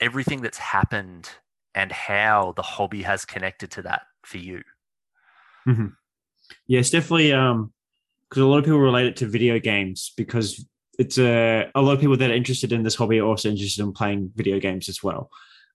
everything 0.00 0.40
that's 0.40 0.58
happened 0.58 1.28
and 1.74 1.92
how 1.92 2.54
the 2.56 2.62
hobby 2.62 3.02
has 3.02 3.24
connected 3.24 3.70
to 3.72 3.82
that 3.82 4.02
for 4.24 4.38
you. 4.38 4.62
Mm-hmm. 5.66 5.86
yeah 6.66 6.80
it's 6.80 6.90
definitely 6.90 7.32
um 7.32 7.72
because 8.28 8.42
a 8.42 8.46
lot 8.46 8.58
of 8.58 8.64
people 8.64 8.80
relate 8.80 9.06
it 9.06 9.16
to 9.16 9.26
video 9.26 9.58
games 9.60 10.12
because 10.16 10.66
it's 10.98 11.18
a, 11.18 11.70
a 11.74 11.80
lot 11.80 11.94
of 11.94 12.00
people 12.00 12.16
that 12.16 12.30
are 12.30 12.34
interested 12.34 12.72
in 12.72 12.82
this 12.82 12.94
hobby 12.94 13.18
are 13.18 13.26
also 13.26 13.48
interested 13.48 13.82
in 13.82 13.92
playing 13.92 14.32
video 14.34 14.58
games 14.58 14.88
as 14.88 15.02
well. 15.02 15.30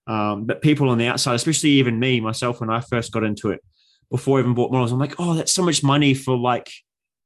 Um, 0.06 0.46
but 0.46 0.62
people 0.62 0.88
on 0.88 0.98
the 0.98 1.06
outside, 1.06 1.34
especially 1.34 1.70
even 1.70 1.98
me 1.98 2.20
myself, 2.20 2.60
when 2.60 2.70
I 2.70 2.80
first 2.80 3.12
got 3.12 3.24
into 3.24 3.50
it, 3.50 3.62
before 4.10 4.38
I 4.38 4.40
even 4.40 4.54
bought 4.54 4.72
models, 4.72 4.92
I'm 4.92 4.98
like, 4.98 5.16
oh, 5.18 5.34
that's 5.34 5.52
so 5.52 5.62
much 5.62 5.82
money 5.82 6.14
for 6.14 6.36
like 6.36 6.70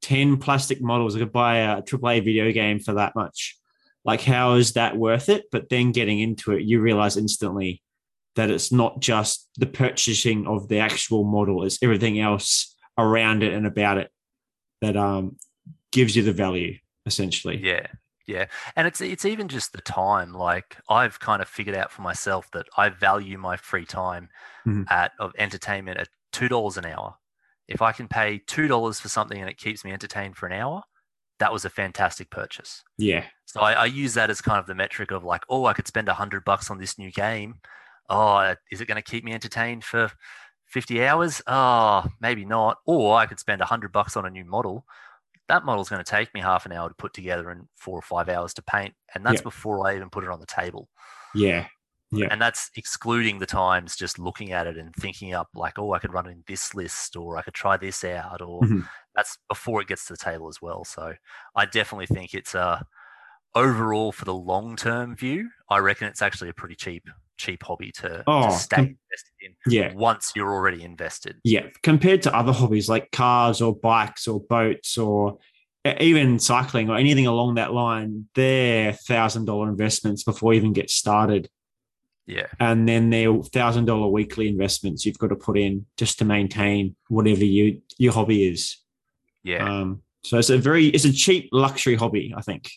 10 0.03 0.39
plastic 0.39 0.83
models. 0.83 1.15
I 1.15 1.21
could 1.21 1.33
buy 1.33 1.59
a 1.59 1.83
AAA 1.83 2.25
video 2.25 2.51
game 2.51 2.81
for 2.81 2.95
that 2.95 3.15
much. 3.15 3.57
Like, 4.05 4.21
how 4.21 4.55
is 4.55 4.73
that 4.73 4.97
worth 4.97 5.29
it? 5.29 5.45
But 5.53 5.69
then 5.69 5.93
getting 5.93 6.19
into 6.19 6.53
it, 6.53 6.63
you 6.63 6.81
realize 6.81 7.17
instantly 7.17 7.83
that 8.35 8.51
it's 8.51 8.73
not 8.73 8.99
just 9.01 9.49
the 9.59 9.67
purchasing 9.67 10.47
of 10.47 10.69
the 10.69 10.79
actual 10.79 11.23
model, 11.23 11.65
it's 11.65 11.81
everything 11.83 12.19
else 12.19 12.75
around 12.99 13.45
it 13.45 13.53
and 13.53 13.67
about 13.67 13.99
it 13.99 14.11
that 14.81 14.97
um, 14.97 15.37
gives 15.93 16.17
you 16.17 16.23
the 16.25 16.33
value 16.33 16.77
essentially. 17.07 17.59
Yeah. 17.63 17.87
Yeah. 18.27 18.47
And 18.77 18.87
it's 18.87 19.01
it's 19.01 19.25
even 19.25 19.49
just 19.49 19.73
the 19.73 19.81
time. 19.81 20.33
Like 20.33 20.77
I've 20.89 21.19
kind 21.21 21.43
of 21.43 21.49
figured 21.49 21.77
out 21.77 21.91
for 21.91 22.03
myself 22.03 22.51
that 22.53 22.67
I 22.77 22.89
value 22.89 23.39
my 23.39 23.57
free 23.57 23.85
time 23.85 24.29
mm-hmm. 24.67 24.83
at 24.89 25.13
of 25.19 25.33
entertainment 25.39 25.99
at 25.99 26.09
two 26.33 26.49
dollars 26.49 26.77
an 26.77 26.87
hour. 26.87 27.17
If 27.69 27.83
I 27.83 27.93
can 27.93 28.09
pay 28.09 28.41
two 28.47 28.69
dollars 28.69 29.01
for 29.01 29.09
something 29.09 29.41
and 29.41 29.51
it 29.51 29.59
keeps 29.59 29.85
me 29.85 29.93
entertained 29.93 30.37
for 30.37 30.47
an 30.47 30.53
hour, 30.53 30.83
that 31.39 31.53
was 31.53 31.65
a 31.65 31.71
fantastic 31.71 32.31
purchase. 32.31 32.83
Yeah. 32.99 33.25
So 33.47 33.61
I, 33.61 33.73
I 33.73 33.85
use 33.87 34.15
that 34.15 34.31
as 34.31 34.41
kind 34.41 34.59
of 34.59 34.67
the 34.67 34.75
metric 34.75 35.11
of 35.11 35.25
like, 35.25 35.43
oh, 35.49 35.67
I 35.67 35.73
could 35.73 35.87
spend 35.87 36.09
a 36.09 36.15
hundred 36.15 36.45
bucks 36.45 36.71
on 36.71 36.79
this 36.79 36.99
new 36.99 37.11
game. 37.11 37.57
Oh, 38.09 38.55
is 38.71 38.81
it 38.81 38.87
going 38.87 38.97
to 38.97 39.11
keep 39.11 39.25
me 39.25 39.33
entertained 39.33 39.85
for 39.85 40.11
50 40.67 41.05
hours? 41.05 41.43
Oh, 41.47 42.07
maybe 42.21 42.45
not. 42.45 42.79
Or 42.87 43.17
I 43.17 43.27
could 43.27 43.39
spend 43.39 43.61
a 43.61 43.67
hundred 43.67 43.93
bucks 43.93 44.17
on 44.17 44.25
a 44.27 44.31
new 44.31 44.45
model 44.45 44.87
that 45.53 45.67
model 45.67 45.83
is 45.83 45.91
going 45.91 46.03
to 46.03 46.11
take 46.11 46.33
me 46.33 46.41
half 46.41 46.65
an 46.65 46.73
hour 46.73 46.89
to 46.89 46.95
put 46.95 47.13
together 47.13 47.51
and 47.51 47.69
four 47.77 47.99
or 47.99 48.03
five 48.03 48.31
hours 48.31 48.55
to 48.55 48.63
paint. 48.63 48.95
And 49.15 49.25
that's 49.25 49.41
yeah. 49.41 49.43
before 49.43 49.87
I 49.87 49.95
even 49.95 50.09
put 50.09 50.25
it 50.25 50.31
on 50.31 50.41
the 50.41 50.47
table. 50.47 50.89
Yeah. 51.35 51.67
Yeah. 52.11 52.29
And 52.31 52.41
that's 52.41 52.71
excluding 52.75 53.39
the 53.39 53.45
times 53.45 53.95
just 53.95 54.19
looking 54.19 54.53
at 54.53 54.67
it 54.67 54.79
and 54.79 54.95
thinking 54.95 55.35
up 55.35 55.49
like, 55.55 55.79
oh, 55.79 55.93
I 55.93 55.99
could 55.99 56.15
run 56.15 56.27
in 56.27 56.43
this 56.47 56.75
list 56.75 57.17
or 57.17 57.37
I 57.37 57.43
could 57.43 57.53
try 57.53 57.77
this 57.77 58.03
out 58.03 58.41
or 58.41 58.63
Mhm. 58.63 58.89
that's 59.15 59.37
before 59.47 59.83
it 59.83 59.89
gets 59.89 60.07
to 60.07 60.15
the 60.15 60.17
table 60.19 60.49
as 60.49 60.63
well. 60.63 60.85
So 60.87 61.15
I 61.55 61.67
definitely 61.67 62.07
think 62.07 62.33
it's 62.33 62.55
a 62.55 62.87
overall 63.55 64.13
for 64.13 64.25
the 64.25 64.35
long 64.35 64.77
term 64.77 65.15
view, 65.17 65.51
I 65.69 65.79
reckon 65.79 66.09
it's 66.09 66.23
actually 66.23 66.51
a 66.51 66.55
pretty 66.55 66.75
cheap 66.75 67.09
cheap 67.39 67.63
hobby 67.65 67.91
to, 67.91 68.23
Oh, 68.27 68.51
to 68.51 68.53
stay 68.53 68.77
com- 68.77 68.85
invested 68.85 69.33
in 69.41 69.55
Yeah. 69.67 69.93
once 69.95 70.33
you're 70.37 70.53
already 70.53 70.85
invested. 70.85 71.39
Yeah. 71.43 71.67
Compared 71.83 72.23
to 72.23 72.37
other 72.37 72.53
hobbies 72.53 72.89
like 72.89 73.11
cars 73.11 73.61
or 73.61 73.75
bikes 73.75 74.29
or 74.29 74.41
boats 74.41 74.97
or 74.97 75.39
even 75.99 76.39
cycling 76.39 76.89
or 76.89 76.97
anything 76.97 77.27
along 77.27 77.57
that 77.57 77.73
line, 77.75 78.29
they're 78.37 78.93
thousand 78.93 79.47
dollar 79.47 79.69
investments 79.69 80.23
before 80.23 80.53
you 80.53 80.59
even 80.59 80.73
get 80.73 80.89
started. 80.91 81.49
Yeah. 82.27 82.47
And 82.61 82.89
then 82.89 83.11
they're 83.11 83.35
thousand 83.43 83.87
dollar 83.87 84.07
weekly 84.09 84.47
investments 84.47 85.05
you've 85.05 85.19
got 85.19 85.29
to 85.29 85.37
put 85.37 85.59
in 85.59 85.87
just 85.97 86.21
to 86.21 86.25
maintain 86.25 86.95
whatever 87.09 87.45
you 87.45 87.83
your 87.99 88.13
hobby 88.13 88.47
is. 88.47 88.77
Yeah. 89.43 89.69
Um, 89.81 90.03
so 90.23 90.39
it's 90.39 90.51
a 90.51 90.59
very 90.59 90.87
it's 90.87 91.05
a 91.07 91.13
cheap 91.13 91.49
luxury 91.51 91.97
hobby, 91.97 92.33
I 92.37 92.43
think, 92.43 92.71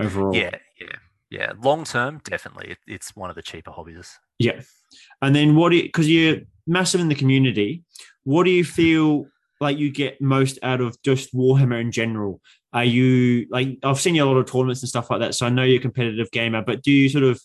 overall. 0.00 0.34
yeah. 0.34 0.56
Yeah. 0.80 0.96
Yeah. 1.30 1.52
Long 1.62 1.84
term, 1.84 2.20
definitely. 2.24 2.72
It, 2.72 2.78
it's 2.86 3.14
one 3.14 3.30
of 3.30 3.36
the 3.36 3.42
cheaper 3.42 3.70
hobbies. 3.70 4.18
Yeah. 4.38 4.60
And 5.22 5.34
then 5.34 5.54
what 5.54 5.70
do 5.70 5.76
you, 5.76 5.84
because 5.84 6.10
you're 6.10 6.38
massive 6.66 7.00
in 7.00 7.08
the 7.08 7.14
community, 7.14 7.84
what 8.24 8.44
do 8.44 8.50
you 8.50 8.64
feel 8.64 9.26
like 9.60 9.78
you 9.78 9.92
get 9.92 10.20
most 10.20 10.58
out 10.62 10.80
of 10.80 11.00
just 11.02 11.34
Warhammer 11.34 11.80
in 11.80 11.92
general? 11.92 12.40
Are 12.72 12.84
you 12.84 13.46
like, 13.50 13.78
I've 13.82 14.00
seen 14.00 14.14
you 14.14 14.24
a 14.24 14.26
lot 14.26 14.38
of 14.38 14.50
tournaments 14.50 14.82
and 14.82 14.88
stuff 14.88 15.10
like 15.10 15.20
that. 15.20 15.34
So 15.34 15.46
I 15.46 15.50
know 15.50 15.62
you're 15.62 15.78
a 15.78 15.82
competitive 15.82 16.30
gamer, 16.30 16.62
but 16.62 16.82
do 16.82 16.90
you 16.90 17.08
sort 17.08 17.24
of, 17.24 17.40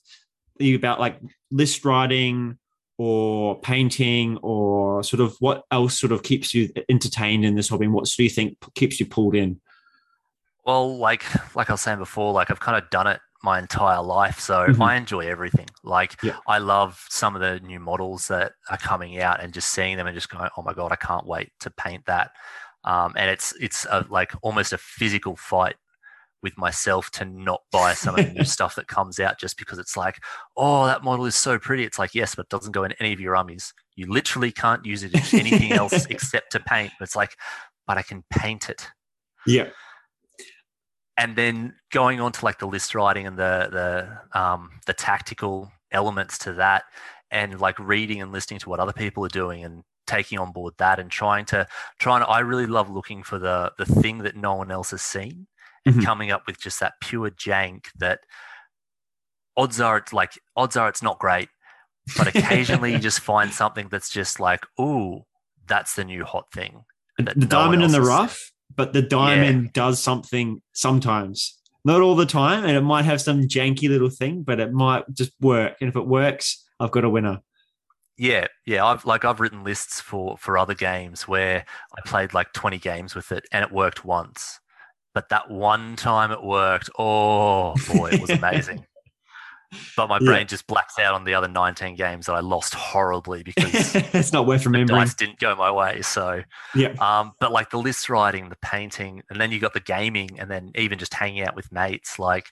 are 0.59 0.63
you 0.63 0.75
about 0.75 0.99
like 0.99 1.19
list 1.51 1.83
writing 1.83 2.57
or 2.97 3.59
painting 3.59 4.37
or 4.37 5.03
sort 5.03 5.19
of 5.19 5.35
what 5.39 5.63
else 5.69 5.99
sort 5.99 6.11
of 6.11 6.23
keeps 6.23 6.53
you 6.53 6.69
entertained 6.89 7.43
in 7.43 7.55
this 7.55 7.69
hobby? 7.69 7.85
And 7.85 7.93
what 7.93 8.05
do 8.05 8.23
you 8.23 8.29
think 8.29 8.57
keeps 8.73 8.99
you 8.99 9.05
pulled 9.05 9.35
in? 9.35 9.59
Well, 10.65 10.97
like 10.97 11.23
like 11.55 11.69
I 11.69 11.73
was 11.73 11.81
saying 11.81 11.99
before, 11.99 12.33
like 12.33 12.49
I've 12.51 12.59
kind 12.59 12.81
of 12.81 12.89
done 12.89 13.07
it 13.07 13.19
my 13.43 13.59
entire 13.59 14.01
life, 14.01 14.39
so 14.39 14.65
Mhm. 14.67 14.81
I 14.83 14.95
enjoy 14.95 15.27
everything. 15.27 15.67
Like 15.83 16.21
Yeah. 16.23 16.37
I 16.47 16.57
love 16.57 17.05
some 17.09 17.35
of 17.35 17.41
the 17.41 17.59
new 17.59 17.79
models 17.79 18.27
that 18.29 18.53
are 18.69 18.77
coming 18.77 19.19
out, 19.21 19.41
and 19.41 19.53
just 19.53 19.69
seeing 19.69 19.97
them 19.97 20.07
and 20.07 20.15
just 20.15 20.29
going, 20.29 20.49
"Oh 20.57 20.63
my 20.63 20.73
god, 20.73 20.91
I 20.91 20.95
can't 20.95 21.25
wait 21.27 21.51
to 21.59 21.69
paint 21.71 22.05
that." 22.07 22.31
Um, 22.83 23.13
and 23.15 23.29
it's 23.29 23.53
it's 23.59 23.85
a, 23.89 24.05
like 24.09 24.33
almost 24.41 24.73
a 24.73 24.77
physical 24.79 25.35
fight 25.35 25.75
with 26.41 26.57
myself 26.57 27.09
to 27.11 27.25
not 27.25 27.61
buy 27.71 27.93
some 27.93 28.15
of 28.17 28.25
the 28.25 28.31
new 28.31 28.43
stuff 28.57 28.75
that 28.75 28.87
comes 28.87 29.19
out 29.19 29.39
just 29.39 29.57
because 29.57 29.77
it's 29.79 29.95
like, 29.97 30.19
"Oh, 30.57 30.85
that 30.87 31.03
model 31.03 31.25
is 31.25 31.35
so 31.35 31.59
pretty." 31.59 31.83
It's 31.83 31.99
like, 31.99 32.15
yes, 32.15 32.33
but 32.35 32.45
it 32.45 32.49
doesn't 32.49 32.71
go 32.71 32.83
in 32.83 32.93
any 32.93 33.13
of 33.13 33.19
your 33.19 33.35
armies. 33.35 33.73
You 33.95 34.07
literally 34.11 34.51
can't 34.51 34.83
use 34.85 35.03
it 35.03 35.13
in 35.13 35.39
anything 35.39 35.71
else 35.73 36.05
except 36.09 36.51
to 36.53 36.59
paint. 36.59 36.91
It's 37.01 37.15
like, 37.15 37.35
but 37.87 37.97
I 37.97 38.01
can 38.03 38.23
paint 38.31 38.69
it 38.69 38.87
Yeah. 39.47 39.69
And 41.17 41.35
then 41.35 41.75
going 41.91 42.19
on 42.19 42.31
to 42.33 42.45
like 42.45 42.59
the 42.59 42.67
list 42.67 42.93
writing 42.95 43.25
and 43.27 43.37
the 43.37 43.69
the 44.33 44.39
um, 44.39 44.69
the 44.85 44.93
tactical 44.93 45.71
elements 45.91 46.37
to 46.39 46.53
that, 46.53 46.83
and 47.31 47.59
like 47.59 47.77
reading 47.79 48.21
and 48.21 48.31
listening 48.31 48.59
to 48.59 48.69
what 48.69 48.79
other 48.79 48.93
people 48.93 49.23
are 49.25 49.29
doing 49.29 49.63
and 49.63 49.83
taking 50.07 50.37
on 50.37 50.51
board 50.51 50.73
that 50.77 50.99
and 50.99 51.09
trying 51.09 51.45
to 51.45 51.67
trying 51.99 52.21
to, 52.21 52.27
I 52.29 52.39
really 52.41 52.67
love 52.67 52.89
looking 52.89 53.23
for 53.23 53.39
the 53.39 53.71
the 53.77 53.85
thing 53.85 54.19
that 54.19 54.35
no 54.35 54.55
one 54.55 54.69
else 54.71 54.91
has 54.91 55.01
seen 55.01 55.47
and 55.85 55.95
Mhm. 55.95 56.03
coming 56.03 56.31
up 56.31 56.43
with 56.47 56.59
just 56.59 56.79
that 56.79 56.93
pure 57.01 57.29
jank 57.31 57.85
that 57.97 58.19
odds 59.57 59.79
are 59.79 59.97
it's 59.97 60.13
like 60.13 60.39
odds 60.55 60.75
are 60.77 60.89
it's 60.89 61.01
not 61.01 61.19
great, 61.19 61.49
but 62.17 62.27
occasionally 62.27 62.91
you 62.93 62.99
just 63.09 63.19
find 63.19 63.51
something 63.53 63.87
that's 63.89 64.09
just 64.09 64.39
like, 64.39 64.65
ooh, 64.79 65.21
that's 65.67 65.95
the 65.95 66.03
new 66.03 66.23
hot 66.25 66.51
thing. 66.51 66.83
the 67.17 67.33
no 67.35 67.47
diamond 67.47 67.81
in 67.83 67.91
the 67.91 68.01
rough 68.01 68.37
seen. 68.37 68.54
But 68.73 68.93
the 68.93 69.01
diamond 69.01 69.73
does 69.73 70.01
something 70.01 70.61
sometimes. 70.73 71.59
Not 71.83 72.01
all 72.01 72.15
the 72.15 72.25
time, 72.25 72.65
and 72.65 72.75
it 72.75 72.81
might 72.81 73.05
have 73.05 73.21
some 73.21 73.43
janky 73.43 73.89
little 73.89 74.09
thing, 74.09 74.41
but 74.41 74.59
it 74.59 74.73
might 74.73 75.03
just 75.13 75.31
work. 75.39 75.75
And 75.79 75.87
if 75.87 75.95
it 75.95 76.07
works, 76.07 76.65
I've 76.79 76.91
got 76.91 77.03
a 77.03 77.09
winner. 77.09 77.41
Yeah, 78.17 78.47
yeah. 78.65 78.85
I've 78.85 79.05
like 79.05 79.25
I've 79.25 79.39
written 79.39 79.63
lists 79.63 80.01
for 80.01 80.37
for 80.37 80.57
other 80.57 80.73
games 80.73 81.27
where 81.27 81.65
I 81.95 82.01
played 82.07 82.33
like 82.33 82.53
20 82.53 82.79
games 82.79 83.13
with 83.13 83.31
it 83.31 83.45
and 83.51 83.63
it 83.63 83.71
worked 83.71 84.05
once. 84.05 84.59
But 85.13 85.29
that 85.29 85.49
one 85.49 85.95
time 85.95 86.31
it 86.31 86.43
worked, 86.43 86.89
oh 86.97 87.75
boy, 87.93 88.11
it 88.11 88.21
was 88.21 88.29
amazing. 88.41 88.85
But 89.97 90.07
my 90.09 90.17
Yeah. 90.19 90.25
brain 90.25 90.47
just 90.47 90.67
blacks 90.67 90.99
out 90.99 91.13
on 91.13 91.23
the 91.23 91.33
other 91.33 91.47
19 91.47 91.95
games 91.95 92.25
that 92.25 92.33
I 92.33 92.41
lost 92.41 92.73
horribly 92.73 93.43
because 93.43 93.95
it's 93.95 94.33
not 94.33 94.45
worth 94.45 94.63
the 94.63 94.69
remembering. 94.69 94.99
dice 95.01 95.13
didn't 95.13 95.39
go 95.39 95.55
my 95.55 95.71
way. 95.71 96.01
So 96.01 96.41
Yeah, 96.73 96.89
um, 96.99 97.33
but 97.39 97.51
like 97.51 97.69
the 97.69 97.77
list 97.79 98.09
writing, 98.09 98.49
the 98.49 98.57
painting, 98.61 99.23
and 99.29 99.39
then 99.39 99.51
you 99.51 99.59
got 99.59 99.73
the 99.73 99.79
gaming, 99.79 100.39
and 100.39 100.49
then 100.51 100.71
even 100.75 100.99
just 100.99 101.13
hanging 101.13 101.43
out 101.43 101.55
with 101.55 101.71
mates. 101.71 102.19
Like 102.19 102.47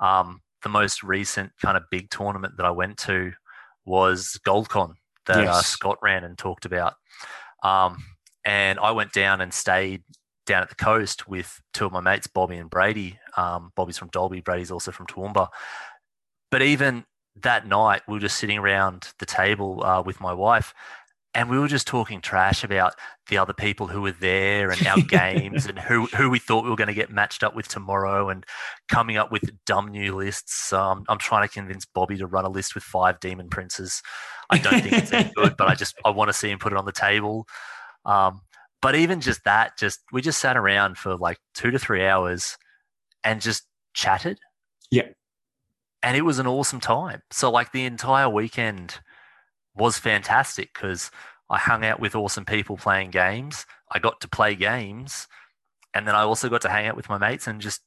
um, 0.00 0.40
the 0.62 0.68
most 0.68 1.02
recent 1.02 1.52
kind 1.62 1.76
of 1.76 1.84
big 1.90 2.10
tournament 2.10 2.56
that 2.56 2.66
I 2.66 2.70
went 2.70 2.96
to 2.98 3.32
was 3.84 4.38
GoldCon 4.46 4.94
that 5.26 5.46
uh, 5.46 5.62
Scott 5.62 5.98
ran 6.02 6.24
and 6.24 6.36
talked 6.36 6.64
about. 6.64 6.94
Um, 7.62 8.02
and 8.44 8.78
I 8.78 8.92
went 8.92 9.12
down 9.12 9.40
and 9.40 9.52
stayed 9.52 10.02
down 10.46 10.62
at 10.62 10.68
the 10.70 10.74
coast 10.74 11.28
with 11.28 11.60
two 11.74 11.84
of 11.84 11.92
my 11.92 12.00
mates, 12.00 12.26
Bobby 12.26 12.56
and 12.56 12.70
Brady. 12.70 13.18
Um, 13.36 13.70
Bobby's 13.76 13.98
from 13.98 14.08
Dalby, 14.08 14.40
Brady's 14.40 14.70
also 14.70 14.90
from 14.90 15.06
Toowoomba. 15.06 15.48
But 16.50 16.62
even 16.62 17.04
that 17.42 17.66
night, 17.66 18.02
we 18.08 18.14
were 18.14 18.20
just 18.20 18.38
sitting 18.38 18.58
around 18.58 19.08
the 19.18 19.26
table 19.26 19.84
uh, 19.84 20.02
with 20.02 20.20
my 20.20 20.32
wife, 20.32 20.74
and 21.34 21.50
we 21.50 21.58
were 21.58 21.68
just 21.68 21.86
talking 21.86 22.20
trash 22.20 22.64
about 22.64 22.94
the 23.28 23.38
other 23.38 23.52
people 23.52 23.86
who 23.86 24.00
were 24.00 24.12
there 24.12 24.70
and 24.70 24.86
our 24.86 25.00
games 25.08 25.66
and 25.66 25.78
who 25.78 26.06
who 26.06 26.30
we 26.30 26.38
thought 26.38 26.64
we 26.64 26.70
were 26.70 26.76
going 26.76 26.88
to 26.88 26.94
get 26.94 27.10
matched 27.10 27.42
up 27.42 27.54
with 27.54 27.68
tomorrow 27.68 28.28
and 28.28 28.44
coming 28.88 29.16
up 29.16 29.30
with 29.30 29.42
dumb 29.66 29.88
new 29.88 30.16
lists. 30.16 30.72
Um, 30.72 31.04
I'm 31.08 31.18
trying 31.18 31.46
to 31.46 31.52
convince 31.52 31.84
Bobby 31.84 32.16
to 32.16 32.26
run 32.26 32.44
a 32.44 32.48
list 32.48 32.74
with 32.74 32.82
five 32.82 33.20
daemon 33.20 33.50
princes. 33.50 34.02
I 34.50 34.58
don't 34.58 34.80
think 34.80 34.94
it's 34.94 35.12
any 35.12 35.30
good, 35.36 35.56
but 35.56 35.68
I 35.68 35.74
just 35.74 35.94
I 36.04 36.10
want 36.10 36.28
to 36.28 36.32
see 36.32 36.50
him 36.50 36.58
put 36.58 36.72
it 36.72 36.78
on 36.78 36.86
the 36.86 36.92
table. 36.92 37.46
Um, 38.04 38.40
but 38.80 38.94
even 38.94 39.20
just 39.20 39.44
that, 39.44 39.76
just 39.78 40.00
we 40.12 40.22
just 40.22 40.40
sat 40.40 40.56
around 40.56 40.98
for 40.98 41.16
like 41.16 41.38
two 41.54 41.70
to 41.70 41.78
three 41.78 42.06
hours 42.06 42.56
and 43.22 43.40
just 43.40 43.64
chatted. 43.92 44.38
Yeah. 44.90 45.08
And 46.02 46.16
it 46.16 46.22
was 46.22 46.38
an 46.38 46.46
awesome 46.46 46.80
time. 46.80 47.22
So 47.30 47.50
like 47.50 47.72
the 47.72 47.84
entire 47.84 48.28
weekend 48.28 49.00
was 49.74 49.98
fantastic 49.98 50.72
because 50.74 51.10
I 51.50 51.58
hung 51.58 51.84
out 51.84 52.00
with 52.00 52.14
awesome 52.16 52.44
people 52.44 52.76
playing 52.76 53.10
games. 53.10 53.66
I 53.90 53.98
got 53.98 54.20
to 54.22 54.28
play 54.28 54.54
games, 54.54 55.28
and 55.94 56.06
then 56.08 56.14
I 56.14 56.22
also 56.22 56.48
got 56.48 56.62
to 56.62 56.68
hang 56.70 56.86
out 56.86 56.96
with 56.96 57.08
my 57.08 57.18
mates 57.18 57.46
and 57.46 57.60
just 57.60 57.82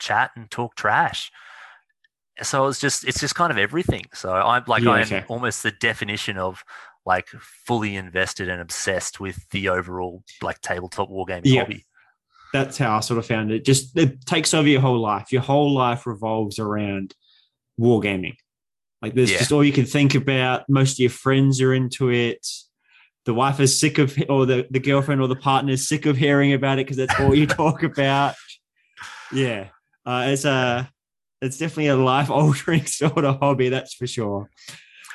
chat 0.00 0.32
and 0.36 0.50
talk 0.50 0.76
trash. 0.76 1.30
So 2.42 2.66
it's 2.66 2.80
just 2.80 3.04
it's 3.04 3.20
just 3.20 3.34
kind 3.34 3.50
of 3.50 3.58
everything. 3.58 4.06
So 4.14 4.32
I'm 4.32 4.64
like 4.66 4.82
Yeah, 4.82 4.90
I'm 4.90 5.06
okay. 5.06 5.24
almost 5.28 5.62
the 5.62 5.70
definition 5.72 6.38
of 6.38 6.64
like 7.04 7.28
fully 7.28 7.94
invested 7.96 8.48
and 8.48 8.60
obsessed 8.60 9.20
with 9.20 9.48
the 9.50 9.68
overall 9.68 10.22
like 10.40 10.60
tabletop 10.60 11.10
wargaming 11.10 11.50
Yeah. 11.50 11.52
hobby. 11.52 11.84
that's 12.52 12.78
how 12.78 12.96
I 12.96 13.00
sort 13.00 13.18
of 13.18 13.26
found 13.26 13.52
it. 13.52 13.64
Just 13.64 13.96
it 13.96 14.26
takes 14.26 14.54
over 14.54 14.68
your 14.68 14.80
whole 14.82 15.00
life. 15.00 15.32
Your 15.32 15.42
whole 15.42 15.72
life 15.74 16.06
revolves 16.06 16.58
around 16.58 17.14
wargaming. 17.80 18.34
Like 19.00 19.14
there's 19.14 19.30
Yeah. 19.32 19.38
just 19.38 19.52
all 19.52 19.64
you 19.64 19.72
can 19.72 19.86
think 19.86 20.14
about. 20.14 20.68
Most 20.68 20.92
of 20.94 20.98
your 21.00 21.10
friends 21.10 21.60
are 21.60 21.74
into 21.74 22.10
it. 22.10 22.46
The 23.24 23.34
wife 23.34 23.60
is 23.60 23.78
sick 23.78 23.98
of, 23.98 24.16
or 24.28 24.46
the, 24.46 24.66
the 24.70 24.80
girlfriend 24.80 25.20
or 25.20 25.28
the 25.28 25.36
partner 25.36 25.72
is 25.72 25.86
sick 25.88 26.06
of 26.06 26.16
hearing 26.16 26.52
about 26.52 26.78
it 26.78 26.86
because 26.86 26.96
that's 26.96 27.18
all 27.20 27.34
you 27.34 27.46
talk 27.48 27.82
about. 27.82 28.34
Yeah, 29.32 29.68
uh, 30.04 30.24
it's 30.28 30.44
a, 30.44 30.90
it's 31.40 31.58
definitely 31.58 31.88
a 31.88 31.96
life 31.96 32.30
altering 32.30 32.84
sort 32.86 33.24
of 33.24 33.38
hobby. 33.38 33.68
That's 33.68 33.94
for 33.94 34.06
sure. 34.06 34.50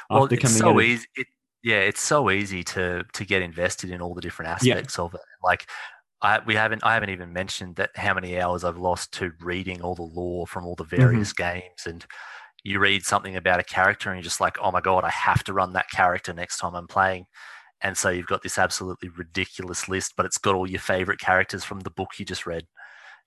Well, 0.10 0.24
After 0.24 0.36
it's 0.36 0.44
coming 0.44 0.58
so 0.58 0.82
easy. 0.82 1.06
It, 1.16 1.28
yeah, 1.64 1.80
it's 1.80 2.02
so 2.02 2.32
easy 2.32 2.64
to 2.64 3.04
to 3.14 3.26
get 3.26 3.42
invested 3.42 3.90
in 3.90 4.02
all 4.02 4.14
the 4.14 4.22
different 4.22 4.62
Yeah. 4.64 4.74
aspects 4.76 5.00
of 5.00 5.14
it. 5.14 5.22
Like, 5.44 5.66
I 6.22 6.40
we 6.46 6.56
haven't 6.56 6.84
I 6.86 6.94
haven't 6.94 7.10
even 7.10 7.34
mentioned 7.34 7.76
that 7.76 7.90
how 7.96 8.14
many 8.14 8.40
hours 8.40 8.64
I've 8.64 8.78
lost 8.78 9.12
to 9.14 9.32
reading 9.42 9.82
all 9.82 9.96
the 9.96 10.04
lore 10.04 10.48
from 10.48 10.66
all 10.66 10.76
the 10.76 10.84
Mm-hmm. 10.86 10.96
various 10.96 11.34
games, 11.34 11.86
and 11.86 12.06
you 12.64 12.80
read 12.80 13.04
something 13.06 13.36
about 13.36 13.60
a 13.60 13.64
character 13.64 14.10
and 14.10 14.18
you're 14.18 14.24
just 14.24 14.42
like, 14.42 14.58
oh 14.62 14.72
my 14.72 14.82
god, 14.82 15.04
I 15.04 15.10
have 15.10 15.44
to 15.46 15.54
run 15.54 15.74
that 15.74 15.90
character 15.90 16.34
next 16.34 16.58
time 16.60 16.76
I'm 16.76 16.88
playing. 16.88 17.26
And 17.82 17.96
so 17.98 18.10
you've 18.10 18.26
got 18.28 18.42
this 18.42 18.58
absolutely 18.58 19.10
ridiculous 19.10 19.88
list, 19.88 20.14
but 20.18 20.26
it's 20.26 20.38
got 20.40 20.56
all 20.56 20.70
your 20.70 20.80
favorite 20.80 21.20
characters 21.20 21.64
from 21.64 21.82
the 21.82 21.92
book 21.92 22.10
you 22.18 22.26
just 22.26 22.46
read. 22.46 22.66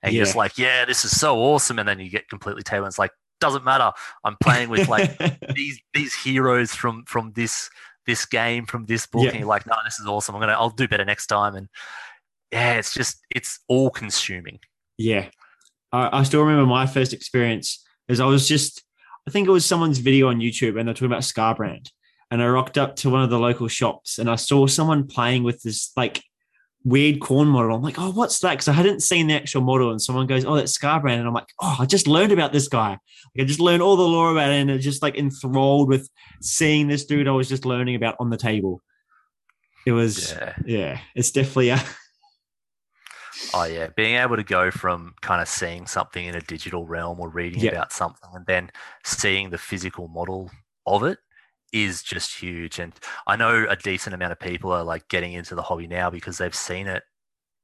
And 0.02 0.12
you're 0.14 0.24
just 0.24 0.36
like, 0.36 0.58
yeah, 0.58 0.84
this 0.84 1.04
is 1.04 1.18
so 1.18 1.38
awesome. 1.38 1.78
And 1.78 1.88
then 1.88 2.00
you 2.00 2.10
get 2.10 2.28
completely 2.28 2.62
taken. 2.62 2.84
It's 2.86 2.98
like, 2.98 3.12
doesn't 3.40 3.64
matter. 3.64 3.92
I'm 4.24 4.36
playing 4.42 4.68
with 4.68 4.88
like 4.88 5.16
these 5.54 5.80
these 5.94 6.14
heroes 6.14 6.74
from 6.74 7.04
from 7.06 7.32
this 7.34 7.70
this 8.06 8.26
game 8.26 8.66
from 8.66 8.86
this 8.86 9.06
book 9.06 9.22
Yeah. 9.24 9.30
and 9.30 9.38
you're 9.40 9.48
like 9.48 9.66
no 9.66 9.74
this 9.84 10.00
is 10.00 10.06
awesome 10.06 10.34
i'm 10.34 10.40
gonna 10.40 10.54
i'll 10.54 10.70
do 10.70 10.88
better 10.88 11.04
next 11.04 11.26
time 11.26 11.54
and 11.54 11.68
yeah 12.50 12.74
it's 12.74 12.92
just 12.94 13.20
it's 13.30 13.60
all 13.68 13.90
consuming 13.90 14.58
Yeah. 14.98 15.28
I, 15.92 16.20
I 16.20 16.22
still 16.24 16.40
remember 16.42 16.66
my 16.66 16.86
first 16.86 17.12
experience 17.12 17.84
is 18.08 18.18
I 18.18 18.24
was 18.26 18.48
just, 18.48 18.82
I 19.26 19.30
think 19.30 19.48
it 19.48 19.52
was 19.52 19.66
someone's 19.66 19.98
video 19.98 20.28
on 20.28 20.40
YouTube, 20.40 20.78
and 20.78 20.86
they're 20.86 20.94
talking 20.94 21.06
about 21.06 21.22
Skarbrand. 21.22 21.88
And 22.30 22.42
I 22.42 22.48
rocked 22.48 22.78
up 22.78 22.96
to 22.96 23.10
one 23.10 23.22
of 23.22 23.30
the 23.30 23.38
local 23.38 23.68
shops, 23.68 24.18
and 24.18 24.30
I 24.30 24.36
saw 24.36 24.66
someone 24.66 25.06
playing 25.06 25.42
with 25.42 25.62
this 25.62 25.92
like 25.96 26.22
weird 26.84 27.20
corn 27.20 27.48
model. 27.48 27.74
I'm 27.76 27.82
like, 27.82 27.98
oh, 27.98 28.10
what's 28.10 28.38
that? 28.40 28.52
Because 28.52 28.68
I 28.68 28.72
hadn't 28.72 29.02
seen 29.02 29.26
the 29.26 29.34
actual 29.34 29.62
model. 29.62 29.90
And 29.90 30.00
someone 30.00 30.26
goes, 30.26 30.44
oh, 30.44 30.54
that's 30.54 30.76
Skarbrand. 30.76 31.18
And 31.18 31.26
I'm 31.26 31.34
like, 31.34 31.48
oh, 31.60 31.76
I 31.78 31.86
just 31.86 32.06
learned 32.06 32.32
about 32.32 32.52
this 32.52 32.68
guy. 32.68 32.90
Like, 32.90 33.40
I 33.40 33.44
just 33.44 33.60
learned 33.60 33.82
all 33.82 33.96
the 33.96 34.02
lore 34.02 34.32
about 34.32 34.50
it, 34.50 34.60
and 34.60 34.70
I 34.70 34.78
just 34.78 35.02
like 35.02 35.16
enthralled 35.16 35.88
with 35.88 36.08
seeing 36.40 36.88
this 36.88 37.04
dude 37.04 37.28
I 37.28 37.32
was 37.32 37.48
just 37.48 37.64
learning 37.64 37.96
about 37.96 38.16
on 38.18 38.30
the 38.30 38.36
table. 38.36 38.80
It 39.86 39.92
was, 39.92 40.32
yeah, 40.32 40.54
yeah 40.66 41.00
it's 41.14 41.30
definitely 41.30 41.72
uh, 41.72 41.78
a. 41.78 41.84
Oh 43.54 43.64
yeah, 43.64 43.88
being 43.96 44.16
able 44.16 44.36
to 44.36 44.44
go 44.44 44.70
from 44.70 45.14
kind 45.22 45.40
of 45.40 45.48
seeing 45.48 45.86
something 45.86 46.24
in 46.24 46.34
a 46.34 46.40
digital 46.40 46.86
realm 46.86 47.20
or 47.20 47.28
reading 47.28 47.60
yep. 47.60 47.72
about 47.72 47.92
something 47.92 48.30
and 48.34 48.46
then 48.46 48.70
seeing 49.04 49.50
the 49.50 49.58
physical 49.58 50.08
model 50.08 50.50
of 50.86 51.02
it 51.02 51.18
is 51.72 52.02
just 52.02 52.40
huge. 52.40 52.78
And 52.78 52.92
I 53.26 53.36
know 53.36 53.66
a 53.68 53.76
decent 53.76 54.14
amount 54.14 54.32
of 54.32 54.40
people 54.40 54.72
are 54.72 54.84
like 54.84 55.08
getting 55.08 55.32
into 55.32 55.54
the 55.54 55.62
hobby 55.62 55.86
now 55.86 56.10
because 56.10 56.38
they've 56.38 56.54
seen 56.54 56.86
it 56.86 57.02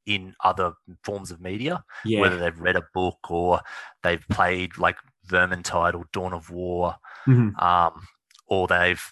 in 0.06 0.34
other 0.44 0.72
forms 1.02 1.30
of 1.30 1.40
media, 1.40 1.84
yeah. 2.04 2.20
whether 2.20 2.38
they've 2.38 2.60
read 2.60 2.76
a 2.76 2.86
book 2.94 3.30
or 3.30 3.60
they've 4.02 4.24
played 4.30 4.78
like 4.78 4.96
Vermintide 5.28 5.94
or 5.94 6.04
Dawn 6.12 6.32
of 6.32 6.50
War, 6.50 6.94
mm-hmm. 7.26 7.58
um, 7.58 8.06
or 8.46 8.68
they've 8.68 9.02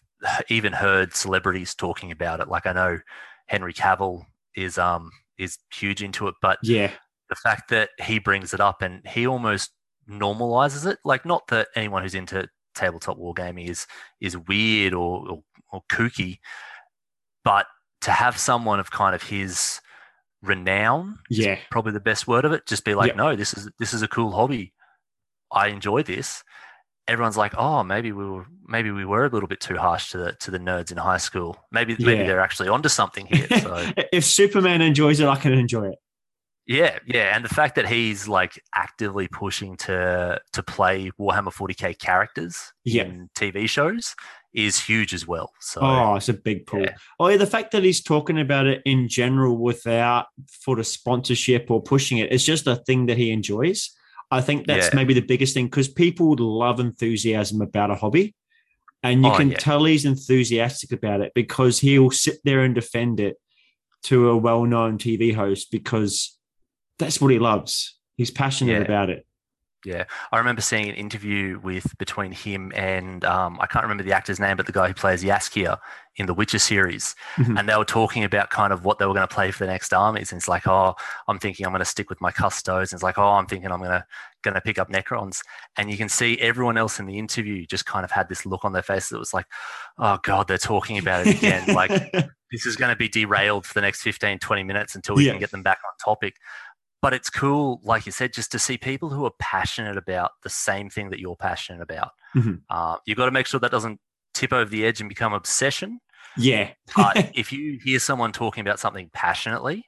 even 0.49 0.73
heard 0.73 1.14
celebrities 1.14 1.75
talking 1.75 2.12
about 2.12 2.40
it. 2.40 2.49
Like 2.49 2.66
I 2.66 2.73
know 2.73 2.99
Henry 3.47 3.75
Cavill 3.75 4.25
is 4.54 4.78
um 4.78 5.11
is 5.38 5.58
huge 5.72 6.02
into 6.02 6.28
it, 6.28 6.34
but 6.40 6.58
yeah, 6.62 6.90
the 7.28 7.36
fact 7.36 7.70
that 7.70 7.90
he 8.00 8.18
brings 8.18 8.54
it 8.54 8.60
up 8.60 8.82
and 8.82 9.06
he 9.06 9.26
almost 9.26 9.70
normalizes 10.08 10.86
it. 10.86 10.98
Like 11.04 11.24
not 11.24 11.46
that 11.48 11.68
anyone 11.74 12.02
who's 12.02 12.14
into 12.14 12.48
tabletop 12.74 13.18
wargaming 13.18 13.68
is 13.68 13.86
is 14.20 14.36
weird 14.36 14.94
or, 14.94 15.28
or, 15.28 15.42
or 15.72 15.82
kooky, 15.90 16.38
but 17.44 17.66
to 18.02 18.10
have 18.10 18.38
someone 18.38 18.80
of 18.80 18.90
kind 18.90 19.14
of 19.14 19.22
his 19.22 19.80
renown, 20.42 21.18
yeah, 21.30 21.58
probably 21.70 21.92
the 21.92 22.00
best 22.00 22.28
word 22.28 22.44
of 22.44 22.52
it. 22.52 22.66
Just 22.66 22.84
be 22.84 22.94
like, 22.94 23.08
yep. 23.08 23.16
no, 23.16 23.34
this 23.34 23.54
is 23.54 23.70
this 23.78 23.94
is 23.94 24.02
a 24.02 24.08
cool 24.08 24.32
hobby. 24.32 24.72
I 25.50 25.68
enjoy 25.68 26.02
this. 26.02 26.42
Everyone's 27.06 27.37
like, 27.37 27.54
oh, 27.56 27.82
maybe 27.82 28.12
we 28.12 28.25
were 28.25 28.46
maybe 28.66 28.90
we 28.90 29.04
were 29.04 29.26
a 29.26 29.28
little 29.28 29.49
bit 29.49 29.61
too 29.61 29.76
harsh 29.76 30.11
to 30.11 30.18
the 30.18 30.32
to 30.40 30.50
the 30.50 30.58
nerds 30.58 30.90
in 30.90 30.96
high 30.96 31.18
school. 31.18 31.56
Maybe 31.70 31.96
yeah. 31.99 32.06
maybe 32.06 32.23
they're 32.25 32.40
actually 32.40 32.68
onto 32.68 32.88
something 32.88 33.26
here. 33.26 33.46
So 33.61 33.90
if 34.12 34.25
Superman 34.25 34.80
enjoys 34.80 35.20
it, 35.20 35.26
I 35.26 35.37
can 35.37 35.52
enjoy 35.52 35.88
it. 35.88 35.99
Yeah, 36.66 36.99
yeah, 37.06 37.37
and 37.37 37.44
the 37.44 37.54
fact 37.54 37.75
that 37.75 37.87
he's 37.87 38.26
like 38.26 38.58
actively 38.75 39.28
pushing 39.28 39.76
to 39.78 40.40
to 40.52 40.62
play 40.62 41.11
Warhammer 41.20 41.52
40k 41.52 41.99
characters 41.99 42.73
yeah. 42.84 43.02
in 43.02 43.28
TV 43.37 43.68
shows 43.68 44.14
is 44.54 44.80
huge 44.80 45.12
as 45.12 45.26
well. 45.26 45.52
So 45.61 45.80
oh, 45.82 46.14
it's 46.14 46.28
a 46.28 46.34
big 46.34 46.66
pull. 46.66 46.82
Yeah. 46.82 46.94
Oh, 47.18 47.28
yeah, 47.28 47.37
the 47.37 47.46
fact 47.46 47.73
that 47.73 47.82
he's 47.82 48.02
talking 48.02 48.38
about 48.38 48.66
it 48.66 48.82
in 48.84 49.08
general 49.08 49.58
without 49.58 50.26
for 50.49 50.76
the 50.76 50.84
sponsorship 50.84 51.70
or 51.70 51.82
pushing 51.82 52.18
it, 52.18 52.32
it's 52.32 52.44
just 52.44 52.66
a 52.66 52.76
thing 52.76 53.06
that 53.06 53.18
he 53.18 53.30
enjoys. 53.30 53.90
I 54.34 54.40
think 54.40 54.66
that's 54.66 54.88
yeah. 54.88 54.96
maybe 54.96 55.14
the 55.14 55.20
biggest 55.20 55.54
thing 55.54 55.66
because 55.66 55.88
people 55.88 56.34
love 56.36 56.80
enthusiasm 56.80 57.62
about 57.62 57.92
a 57.92 57.94
hobby, 57.94 58.34
and 59.04 59.22
you 59.22 59.30
oh, 59.30 59.36
can 59.36 59.50
yeah. 59.52 59.58
tell 59.58 59.84
he's 59.84 60.04
enthusiastic 60.04 60.90
about 60.90 61.20
it 61.20 61.30
because 61.36 61.78
he'll 61.78 62.10
sit 62.10 62.38
there 62.42 62.64
and 62.64 62.74
defend 62.74 63.20
it 63.20 63.36
to 64.04 64.30
a 64.30 64.36
well-known 64.36 64.98
TV 64.98 65.32
host 65.32 65.70
because 65.70 66.36
that's 66.98 67.20
what 67.20 67.30
he 67.30 67.38
loves. 67.38 67.96
He's 68.16 68.32
passionate 68.32 68.72
yeah. 68.72 68.84
about 68.84 69.08
it. 69.08 69.24
Yeah, 69.84 70.04
I 70.32 70.38
remember 70.38 70.62
seeing 70.62 70.88
an 70.88 70.94
interview 70.94 71.60
with 71.62 71.96
between 71.98 72.32
him 72.32 72.72
and 72.74 73.24
um, 73.24 73.58
I 73.60 73.66
can't 73.66 73.84
remember 73.84 74.02
the 74.02 74.12
actor's 74.12 74.40
name, 74.40 74.56
but 74.56 74.66
the 74.66 74.72
guy 74.72 74.88
who 74.88 74.94
plays 74.94 75.22
Jaskier 75.22 75.78
in 76.16 76.26
the 76.26 76.34
Witcher 76.34 76.58
series, 76.58 77.14
mm-hmm. 77.36 77.58
and 77.58 77.68
they 77.68 77.76
were 77.76 77.84
talking 77.84 78.24
about 78.24 78.50
kind 78.50 78.72
of 78.72 78.84
what 78.84 78.98
they 78.98 79.06
were 79.06 79.14
going 79.14 79.26
to 79.26 79.35
play 79.35 79.50
for 79.50 79.64
the 79.64 79.70
next 79.70 79.92
armies. 79.92 80.32
And 80.32 80.38
it's 80.38 80.48
like, 80.48 80.66
oh, 80.66 80.94
I'm 81.28 81.38
thinking 81.38 81.66
I'm 81.66 81.72
going 81.72 81.80
to 81.80 81.85
stick 81.85 82.09
with 82.09 82.20
my 82.20 82.30
custos. 82.30 82.90
And 82.90 82.94
it's 82.94 83.02
like, 83.02 83.18
oh, 83.18 83.32
I'm 83.32 83.46
thinking 83.46 83.70
I'm 83.70 83.78
going 83.78 83.90
to 83.90 84.06
going 84.44 84.54
to 84.54 84.61
pick 84.61 84.78
up 84.78 84.90
Necrons. 84.90 85.40
And 85.76 85.90
you 85.90 85.96
can 85.96 86.09
see 86.09 86.38
everyone 86.38 86.76
else 86.76 87.00
in 87.00 87.06
the 87.06 87.18
interview 87.18 87.66
just 87.66 87.87
kind 87.87 88.04
of 88.04 88.11
had 88.11 88.28
this 88.28 88.46
look 88.46 88.64
on 88.64 88.72
their 88.72 88.82
face 88.82 89.09
that 89.09 89.18
was 89.18 89.35
like, 89.35 89.46
oh 89.98 90.18
god, 90.22 90.46
they're 90.46 90.59
talking 90.59 90.98
about 90.98 91.26
it 91.26 91.37
again. 91.37 91.74
like 91.74 91.90
this 92.52 92.66
is 92.66 92.76
going 92.76 92.90
to 92.90 92.96
be 92.96 93.09
derailed 93.09 93.66
for 93.66 93.74
the 93.74 93.80
next 93.80 94.02
15, 94.02 94.38
20 94.38 94.62
minutes 94.62 94.94
until 94.94 95.16
we 95.16 95.26
yeah. 95.26 95.32
can 95.32 95.40
get 95.40 95.50
them 95.50 95.62
back 95.62 95.78
on 95.85 95.92
topic 96.04 96.37
but 97.04 97.12
it's 97.12 97.28
cool, 97.28 97.82
like 97.84 98.06
you 98.06 98.12
said, 98.12 98.32
just 98.32 98.50
to 98.50 98.58
see 98.58 98.78
people 98.78 99.10
who 99.10 99.26
are 99.26 99.32
passionate 99.38 99.98
about 99.98 100.30
the 100.42 100.48
same 100.48 100.88
thing 100.88 101.10
that 101.10 101.20
you're 101.20 101.36
passionate 101.36 101.82
about. 101.82 102.12
Mm-hmm. 102.34 102.54
Uh, 102.70 102.96
you've 103.04 103.18
got 103.18 103.26
to 103.26 103.30
make 103.30 103.46
sure 103.46 103.60
that 103.60 103.70
doesn't 103.70 104.00
tip 104.32 104.54
over 104.54 104.70
the 104.70 104.86
edge 104.86 105.00
and 105.00 105.08
become 105.10 105.34
obsession. 105.34 106.00
Yeah. 106.38 106.70
but 106.96 107.30
if 107.34 107.52
you 107.52 107.78
hear 107.84 107.98
someone 107.98 108.32
talking 108.32 108.62
about 108.62 108.80
something 108.80 109.10
passionately, 109.12 109.84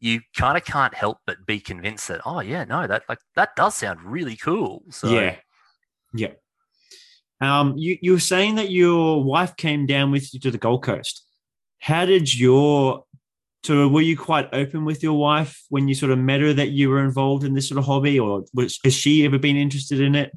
you 0.00 0.22
kind 0.34 0.56
of 0.56 0.64
can't 0.64 0.94
help 0.94 1.18
but 1.26 1.44
be 1.44 1.60
convinced 1.60 2.08
that, 2.08 2.22
oh 2.24 2.40
yeah, 2.40 2.64
no, 2.64 2.86
that 2.86 3.02
like 3.06 3.18
that 3.34 3.54
does 3.54 3.74
sound 3.74 4.00
really 4.02 4.36
cool. 4.36 4.82
So 4.88 5.10
yeah, 5.10 5.36
yeah. 6.14 6.32
Um, 7.42 7.74
you 7.76 7.98
you 8.00 8.12
were 8.12 8.18
saying 8.18 8.54
that 8.54 8.70
your 8.70 9.22
wife 9.22 9.56
came 9.56 9.84
down 9.84 10.10
with 10.10 10.32
you 10.32 10.40
to 10.40 10.50
the 10.50 10.56
Gold 10.56 10.84
Coast. 10.84 11.22
How 11.80 12.06
did 12.06 12.34
your 12.34 13.04
so 13.66 13.88
were 13.88 14.00
you 14.00 14.16
quite 14.16 14.48
open 14.52 14.84
with 14.84 15.02
your 15.02 15.18
wife 15.18 15.64
when 15.68 15.88
you 15.88 15.94
sort 15.94 16.12
of 16.12 16.18
met 16.18 16.40
her 16.40 16.52
that 16.52 16.68
you 16.68 16.88
were 16.88 17.02
involved 17.02 17.42
in 17.44 17.54
this 17.54 17.68
sort 17.68 17.78
of 17.78 17.84
hobby, 17.84 18.18
or 18.18 18.44
was, 18.54 18.78
has 18.84 18.94
she 18.94 19.24
ever 19.24 19.38
been 19.38 19.56
interested 19.56 20.00
in 20.00 20.14
it? 20.14 20.32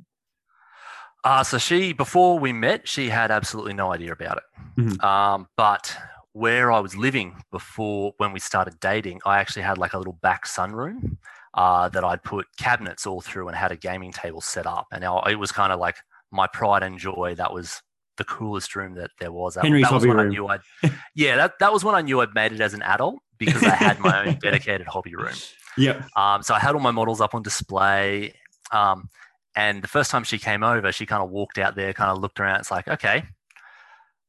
Uh, 1.24 1.44
so 1.44 1.58
she, 1.58 1.94
before 1.94 2.40
we 2.40 2.52
met, 2.54 2.88
she 2.88 3.10
had 3.10 3.30
absolutely 3.30 3.74
no 3.74 3.94
idea 3.94 4.12
about 4.12 4.38
it. 4.38 4.44
Mm-hmm. 4.82 5.06
Um, 5.06 5.48
but 5.58 5.96
where 6.34 6.72
I 6.72 6.80
was 6.80 6.96
living 6.96 7.36
before 7.52 8.14
when 8.18 8.32
we 8.32 8.40
started 8.40 8.80
dating, 8.80 9.22
I 9.26 9.40
actually 9.40 9.64
had 9.64 9.78
like 9.78 9.94
a 9.94 9.98
little 9.98 10.18
back 10.22 10.46
sunroom 10.46 11.18
uh, 11.54 11.90
that 11.90 12.04
I'd 12.04 12.24
put 12.24 12.48
cabinets 12.58 13.06
all 13.06 13.22
through 13.22 13.48
and 13.48 13.58
had 13.58 13.72
a 13.72 13.76
gaming 13.76 14.12
table 14.12 14.42
set 14.42 14.66
up. 14.66 14.88
And 14.92 15.04
it 15.04 15.36
was 15.36 15.52
kind 15.52 15.72
of 15.72 15.80
like 15.80 15.98
my 16.32 16.48
pride 16.48 16.84
and 16.84 16.98
joy. 16.98 17.36
That 17.36 17.54
was 17.54 17.82
the 18.20 18.24
coolest 18.24 18.76
room 18.76 18.94
that 18.96 19.10
there 19.20 19.32
was. 19.32 19.56
That, 19.56 19.64
Henry's 19.64 19.86
that 19.86 19.94
was 19.94 20.06
when 20.06 20.18
room. 20.18 20.28
I 20.28 20.30
knew 20.30 20.48
I'd, 20.48 20.62
yeah, 21.16 21.36
that, 21.38 21.58
that 21.60 21.74
was 21.74 21.84
when 21.84 21.96
I 21.96 22.02
knew 22.02 22.22
I'd 22.22 22.36
made 22.36 22.52
it 22.52 22.62
as 22.62 22.76
an 22.76 22.84
adult 22.84 23.18
because 23.40 23.64
I 23.64 23.72
had 23.72 24.00
my 24.00 24.28
own 24.28 24.38
dedicated 24.42 24.86
hobby 24.86 25.16
room. 25.16 25.34
Yeah. 25.78 26.06
Um, 26.16 26.44
so 26.44 26.54
I 26.54 26.60
had 26.60 26.76
all 26.76 26.82
my 26.82 26.92
models 26.92 27.22
up 27.22 27.34
on 27.34 27.42
display. 27.42 28.34
Um, 28.72 29.10
and 29.56 29.82
the 29.82 29.88
first 29.88 30.12
time 30.12 30.24
she 30.24 30.38
came 30.38 30.64
over, 30.64 30.92
she 30.92 31.08
kind 31.08 31.24
of 31.24 31.32
walked 31.32 31.58
out 31.58 31.76
there, 31.76 31.92
kind 31.94 32.12
of 32.12 32.20
looked 32.20 32.40
around. 32.40 32.60
It's 32.60 32.70
like, 32.70 32.88
okay, 32.88 33.24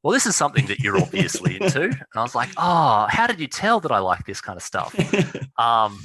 well, 0.02 0.12
this 0.12 0.26
is 0.26 0.34
something 0.34 0.66
that 0.66 0.80
you're 0.80 0.96
obviously 0.96 1.60
into. 1.60 1.82
And 1.82 2.06
I 2.14 2.22
was 2.22 2.34
like, 2.34 2.48
oh, 2.56 3.06
how 3.10 3.26
did 3.26 3.38
you 3.38 3.46
tell 3.46 3.80
that 3.80 3.92
I 3.92 3.98
like 3.98 4.24
this 4.24 4.40
kind 4.40 4.56
of 4.56 4.62
stuff? 4.62 4.94
Um, 5.58 6.00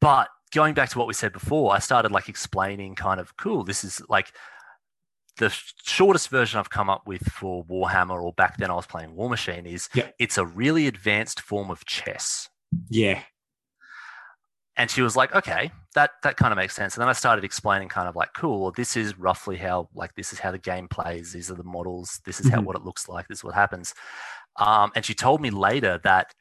but 0.00 0.28
going 0.50 0.72
back 0.72 0.88
to 0.88 0.98
what 0.98 1.06
we 1.06 1.12
said 1.12 1.34
before, 1.34 1.74
I 1.74 1.78
started 1.78 2.10
like 2.10 2.30
explaining 2.30 2.94
kind 2.94 3.20
of 3.20 3.36
cool. 3.36 3.64
This 3.64 3.84
is 3.84 4.00
like 4.08 4.32
the 5.40 5.48
shortest 5.84 6.28
version 6.28 6.60
I've 6.60 6.70
come 6.70 6.90
up 6.90 7.06
with 7.06 7.26
for 7.32 7.64
Warhammer, 7.64 8.22
or 8.22 8.32
back 8.34 8.58
then 8.58 8.70
I 8.70 8.74
was 8.74 8.86
playing 8.86 9.16
Warmachine, 9.16 9.66
is 9.66 9.88
it's 10.18 10.36
a 10.38 10.44
really 10.44 10.86
advanced 10.86 11.40
form 11.40 11.70
of 11.70 11.84
chess. 11.86 12.48
Yeah. 12.88 13.22
And 14.76 14.90
she 14.90 15.02
was 15.02 15.16
like, 15.16 15.34
okay, 15.34 15.72
that 15.94 16.10
that 16.22 16.36
kind 16.36 16.52
of 16.52 16.56
makes 16.56 16.74
sense. 16.74 16.94
And 16.94 17.00
then 17.02 17.08
I 17.08 17.14
started 17.14 17.42
explaining 17.42 17.88
kind 17.88 18.06
of 18.06 18.16
like, 18.16 18.34
cool, 18.34 18.70
this 18.70 18.96
is 18.96 19.18
roughly 19.18 19.56
how 19.56 19.88
like 19.94 20.14
this 20.14 20.32
is 20.32 20.38
how 20.38 20.50
the 20.52 20.58
game 20.58 20.88
plays. 20.88 21.32
These 21.32 21.50
are 21.50 21.54
the 21.54 21.64
models. 21.64 22.20
This 22.24 22.38
is 22.38 22.46
mm-hmm. 22.46 22.56
how 22.56 22.60
what 22.62 22.76
it 22.76 22.84
looks 22.84 23.08
like. 23.08 23.26
This 23.26 23.38
is 23.38 23.44
what 23.44 23.54
happens. 23.54 23.94
Um, 24.56 24.92
and 24.94 25.04
she 25.04 25.14
told 25.14 25.40
me 25.40 25.50
later 25.50 26.00
that 26.04 26.34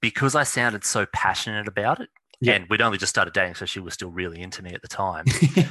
because 0.00 0.34
I 0.34 0.42
sounded 0.42 0.84
so 0.84 1.06
passionate 1.12 1.68
about 1.68 2.00
it, 2.00 2.08
and 2.46 2.66
we'd 2.68 2.82
only 2.82 2.98
just 2.98 3.10
started 3.10 3.32
dating, 3.32 3.54
so 3.54 3.64
she 3.64 3.80
was 3.80 3.94
still 3.94 4.10
really 4.10 4.40
into 4.40 4.62
me 4.62 4.72
at 4.72 4.82
the 4.82 4.88
time. 4.88 5.24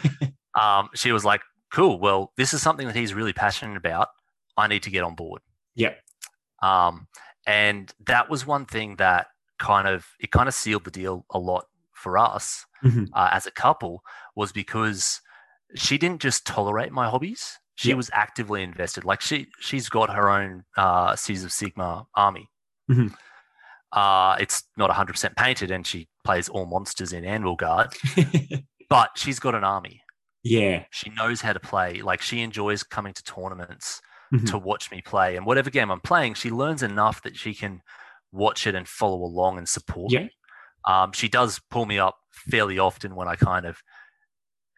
um, 0.59 0.89
she 0.95 1.11
was 1.11 1.23
like, 1.23 1.41
cool. 1.71 1.99
Well, 1.99 2.33
this 2.37 2.53
is 2.53 2.61
something 2.61 2.87
that 2.87 2.95
he's 2.95 3.13
really 3.13 3.33
passionate 3.33 3.77
about. 3.77 4.09
I 4.55 4.67
need 4.67 4.83
to 4.83 4.89
get 4.89 5.03
on 5.03 5.15
board. 5.15 5.41
Yeah. 5.75 5.93
Um, 6.61 7.07
and 7.45 7.91
that 8.05 8.29
was 8.29 8.45
one 8.45 8.65
thing 8.65 8.95
that 8.97 9.27
kind 9.59 9.87
of 9.87 10.05
it 10.19 10.31
kind 10.31 10.47
of 10.47 10.53
sealed 10.53 10.83
the 10.83 10.91
deal 10.91 11.25
a 11.31 11.39
lot 11.39 11.65
for 11.93 12.17
us 12.17 12.65
mm-hmm. 12.83 13.05
uh, 13.13 13.29
as 13.31 13.47
a 13.47 13.51
couple 13.51 14.03
was 14.35 14.51
because 14.51 15.21
she 15.75 15.97
didn't 15.97 16.21
just 16.21 16.45
tolerate 16.45 16.91
my 16.91 17.09
hobbies 17.09 17.57
she 17.75 17.89
yep. 17.89 17.97
was 17.97 18.09
actively 18.13 18.61
invested 18.61 19.03
like 19.03 19.19
she 19.19 19.47
she's 19.59 19.89
got 19.89 20.13
her 20.13 20.29
own 20.29 20.63
uh 20.77 21.15
Cities 21.15 21.43
of 21.43 21.49
Sigmar 21.49 22.05
army 22.13 22.49
mm-hmm. 22.89 23.07
uh 23.93 24.35
it's 24.39 24.63
not 24.77 24.91
100% 24.91 25.35
painted 25.35 25.71
and 25.71 25.87
she 25.87 26.07
plays 26.23 26.49
all 26.49 26.65
monsters 26.65 27.13
in 27.13 27.23
Anvilgard, 27.23 27.95
but 28.89 29.11
she's 29.15 29.39
got 29.39 29.55
an 29.55 29.63
army 29.63 30.01
yeah. 30.47 30.85
She 30.91 31.09
knows 31.11 31.41
how 31.41 31.53
to 31.53 31.59
play. 31.59 32.01
Like 32.01 32.21
she 32.21 32.41
enjoys 32.41 32.83
coming 32.83 33.13
to 33.13 33.23
tournaments 33.23 34.01
mm-hmm. 34.33 34.45
to 34.45 34.57
watch 34.57 34.91
me 34.91 35.01
play. 35.01 35.35
And 35.35 35.45
whatever 35.45 35.69
game 35.69 35.91
I'm 35.91 36.01
playing, 36.01 36.35
she 36.35 36.49
learns 36.49 36.83
enough 36.83 37.21
that 37.23 37.35
she 37.35 37.53
can 37.53 37.81
watch 38.31 38.67
it 38.67 38.75
and 38.75 38.87
follow 38.87 39.23
along 39.23 39.57
and 39.57 39.67
support 39.67 40.11
yeah. 40.11 40.23
me. 40.23 40.31
Um, 40.85 41.11
she 41.11 41.27
does 41.27 41.59
pull 41.69 41.85
me 41.85 41.99
up 41.99 42.17
fairly 42.31 42.79
often 42.79 43.15
when 43.15 43.27
I 43.27 43.35
kind 43.35 43.65
of 43.65 43.81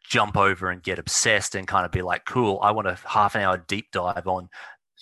jump 0.09 0.35
over 0.35 0.69
and 0.69 0.81
get 0.81 0.97
obsessed 0.97 1.55
and 1.55 1.67
kind 1.67 1.85
of 1.85 1.91
be 1.91 2.01
like, 2.01 2.25
cool, 2.25 2.59
I 2.61 2.71
want 2.71 2.87
a 2.87 2.97
half 3.05 3.35
an 3.35 3.41
hour 3.41 3.63
deep 3.67 3.87
dive 3.91 4.27
on 4.27 4.49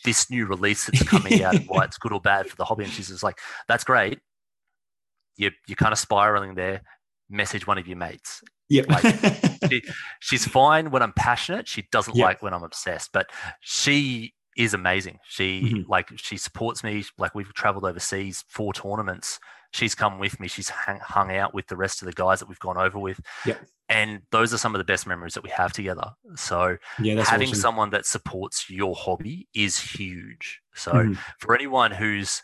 this 0.03 0.29
new 0.29 0.45
release 0.45 0.85
that's 0.85 1.03
coming 1.03 1.41
out 1.43 1.55
and 1.55 1.65
why 1.67 1.83
it's 1.85 1.97
good 1.97 2.11
or 2.11 2.19
bad 2.19 2.47
for 2.49 2.55
the 2.55 2.65
hobby. 2.65 2.83
And 2.83 2.93
she's 2.93 3.07
just 3.07 3.23
like, 3.23 3.39
that's 3.67 3.83
great. 3.83 4.19
You, 5.37 5.51
you're 5.67 5.75
kind 5.75 5.93
of 5.93 5.99
spiraling 5.99 6.55
there. 6.55 6.81
Message 7.29 7.65
one 7.67 7.77
of 7.77 7.87
your 7.87 7.97
mates. 7.97 8.41
Yeah. 8.69 8.83
Like, 8.89 9.15
she, 9.69 9.81
she's 10.19 10.45
fine 10.45 10.91
when 10.91 11.01
I'm 11.01 11.13
passionate. 11.13 11.67
She 11.67 11.87
doesn't 11.91 12.15
Yep. 12.15 12.23
like 12.23 12.41
when 12.41 12.53
I'm 12.53 12.63
obsessed, 12.63 13.11
but 13.13 13.29
she 13.61 14.33
is 14.57 14.73
amazing. 14.73 15.19
She 15.27 15.61
Mhm. 15.61 15.87
like 15.87 16.09
she 16.17 16.35
supports 16.37 16.83
me. 16.83 17.05
Like 17.17 17.35
we've 17.35 17.53
traveled 17.53 17.85
overseas 17.85 18.43
four 18.49 18.73
tournaments. 18.73 19.39
She's 19.71 19.93
come 19.95 20.17
with 20.17 20.39
me. 20.39 20.47
She's 20.47 20.69
hung, 20.69 20.99
hung 20.99 21.35
out 21.35 21.53
with 21.53 21.67
the 21.67 21.75
rest 21.77 22.01
of 22.01 22.07
the 22.07 22.13
guys 22.13 22.39
that 22.39 22.47
we've 22.49 22.59
gone 22.59 22.77
over 22.77 22.97
with. 22.97 23.19
Yep. 23.45 23.59
And 23.89 24.21
those 24.31 24.53
are 24.53 24.57
some 24.57 24.73
of 24.73 24.79
the 24.79 24.85
best 24.85 25.05
memories 25.05 25.33
that 25.35 25.43
we 25.43 25.49
have 25.51 25.71
together. 25.73 26.11
So 26.35 26.77
yeah, 26.99 27.23
having 27.23 27.49
awesome. 27.49 27.61
someone 27.61 27.89
that 27.91 28.05
supports 28.05 28.69
your 28.69 28.95
hobby 28.95 29.47
is 29.53 29.77
huge. 29.79 30.61
So 30.73 30.91
Mhm. 30.93 31.17
for 31.39 31.53
anyone 31.55 31.91
who's 31.91 32.41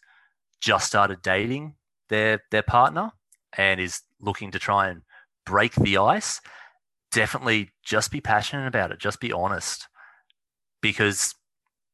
just 0.61 0.85
started 0.87 1.21
dating 1.21 1.75
their 2.09 2.43
their 2.51 2.63
partner 2.63 3.11
and 3.57 3.79
is 3.81 4.01
looking 4.19 4.51
to 4.51 4.59
try 4.59 4.89
and 4.89 5.01
break 5.45 5.73
the 5.75 5.97
ice, 5.97 6.41
definitely 7.11 7.71
just 7.83 8.11
be 8.11 8.21
passionate 8.21 8.67
about 8.67 8.91
it. 8.91 8.99
Just 8.99 9.19
be 9.19 9.31
honest. 9.31 9.87
Because 10.81 11.35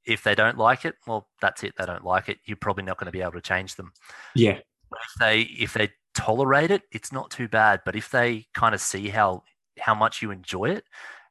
if 0.06 0.24
they 0.24 0.36
don't 0.36 0.58
like 0.58 0.86
it, 0.86 0.96
well, 1.06 1.28
that's 1.42 1.64
it. 1.64 1.74
They 1.78 1.86
don't 1.86 2.04
like 2.06 2.30
it. 2.30 2.40
You're 2.46 2.58
probably 2.58 2.84
not 2.84 2.98
going 2.98 3.06
to 3.06 3.12
be 3.12 3.22
able 3.22 3.34
to 3.34 3.42
change 3.42 3.76
them. 3.76 3.94
Yeah. 4.36 4.60
But 4.90 5.00
if 5.06 5.20
they 5.20 5.42
if 5.42 5.74
they 5.74 5.90
tolerate 6.16 6.72
it, 6.72 6.84
it's 6.92 7.12
not 7.12 7.30
too 7.30 7.48
bad. 7.48 7.82
But 7.86 7.96
if 7.96 8.10
they 8.10 8.48
kind 8.54 8.74
of 8.74 8.82
see 8.82 9.10
how 9.10 9.44
how 9.80 9.94
much 9.94 10.22
you 10.22 10.32
enjoy 10.32 10.72
it 10.72 10.86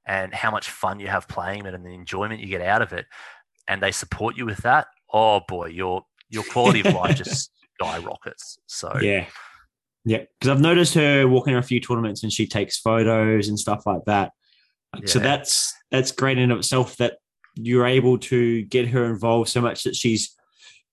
and 0.07 0.33
how 0.33 0.51
much 0.51 0.71
fun 0.71 1.01
you 1.01 1.09
have 1.09 1.29
playing 1.29 1.67
it 1.67 1.75
and 1.75 1.85
the 1.85 1.91
enjoyment 1.91 2.41
you 2.41 2.47
get 2.47 2.63
out 2.63 2.83
of 2.83 2.93
it, 2.93 3.07
and 3.67 3.83
they 3.83 3.93
support 3.93 4.37
you 4.37 4.47
with 4.47 4.59
that, 4.59 4.87
oh 5.13 5.41
boy, 5.49 5.67
your 5.67 6.03
your 6.29 6.45
quality 6.45 6.81
of 6.81 6.95
life 6.95 7.17
just 7.25 7.51
skyrockets. 7.75 8.59
So 8.67 8.97
Yeah. 9.01 9.27
Yeah. 10.09 10.25
Because 10.39 10.51
I've 10.51 10.61
noticed 10.61 10.95
her 10.95 11.27
walking 11.29 11.53
in 11.53 11.59
a 11.59 11.63
few 11.63 11.81
tournaments 11.81 12.23
and 12.23 12.33
she 12.33 12.47
takes 12.47 12.79
photos 12.79 13.49
and 13.49 13.59
stuff 13.59 13.85
like 13.87 14.05
that. 14.07 14.33
So 15.05 15.19
that's 15.19 15.75
that's 15.91 16.13
great 16.13 16.39
in 16.39 16.51
of 16.51 16.59
itself 16.59 16.97
that 16.97 17.19
you're 17.55 17.87
able 17.87 18.19
to 18.19 18.63
get 18.63 18.89
her 18.89 19.05
involved 19.05 19.51
so 19.51 19.61
much 19.61 19.83
that 19.85 19.95
she's 19.95 20.35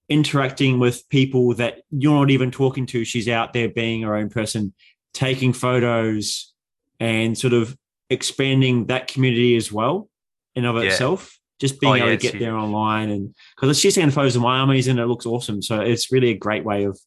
interacting 0.10 0.80
with 0.80 1.08
people 1.10 1.54
that 1.56 1.82
you're 1.91 2.13
not 2.19 2.30
even 2.30 2.51
talking 2.51 2.86
to. 2.88 3.06
She's 3.06 3.28
out 3.30 3.54
there 3.54 3.69
being 3.69 4.01
her 4.01 4.15
own 4.15 4.30
person, 4.30 4.73
taking 5.13 5.54
photos 5.54 6.54
and 6.99 7.38
sort 7.38 7.54
of 7.54 7.75
expanding 8.10 8.88
that 8.88 9.08
community 9.08 9.56
as 9.56 9.71
well 9.71 10.10
in 10.56 10.65
of 10.65 10.75
Yeah. 10.75 10.89
itself. 10.91 11.39
Just 11.60 11.80
being 11.80 11.93
Oh, 11.93 11.95
able 11.95 12.10
yeah, 12.10 12.15
to 12.17 12.32
get 12.32 12.39
there 12.39 12.56
online 12.58 13.10
and 13.10 13.34
because 13.56 13.80
she's 13.80 13.95
taking 13.95 14.12
photos 14.12 14.36
of 14.36 14.41
my 14.41 14.60
armies 14.60 14.88
and 14.89 14.99
it 14.99 15.06
looks 15.06 15.25
awesome. 15.25 15.62
So 15.62 15.80
it's 15.80 16.12
really 16.12 16.32
a 16.32 16.38
great 16.38 16.65
way 16.65 16.84
of 16.84 16.99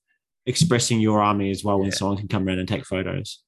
expressing 0.49 0.99
your 1.01 1.21
army 1.23 1.51
as 1.51 1.63
well 1.63 1.79
when 1.79 1.89
Yeah. 1.91 1.95
someone 1.95 2.17
can 2.17 2.27
come 2.29 2.47
around 2.49 2.59
and 2.59 2.69
take 2.69 2.85
photos. 2.85 3.43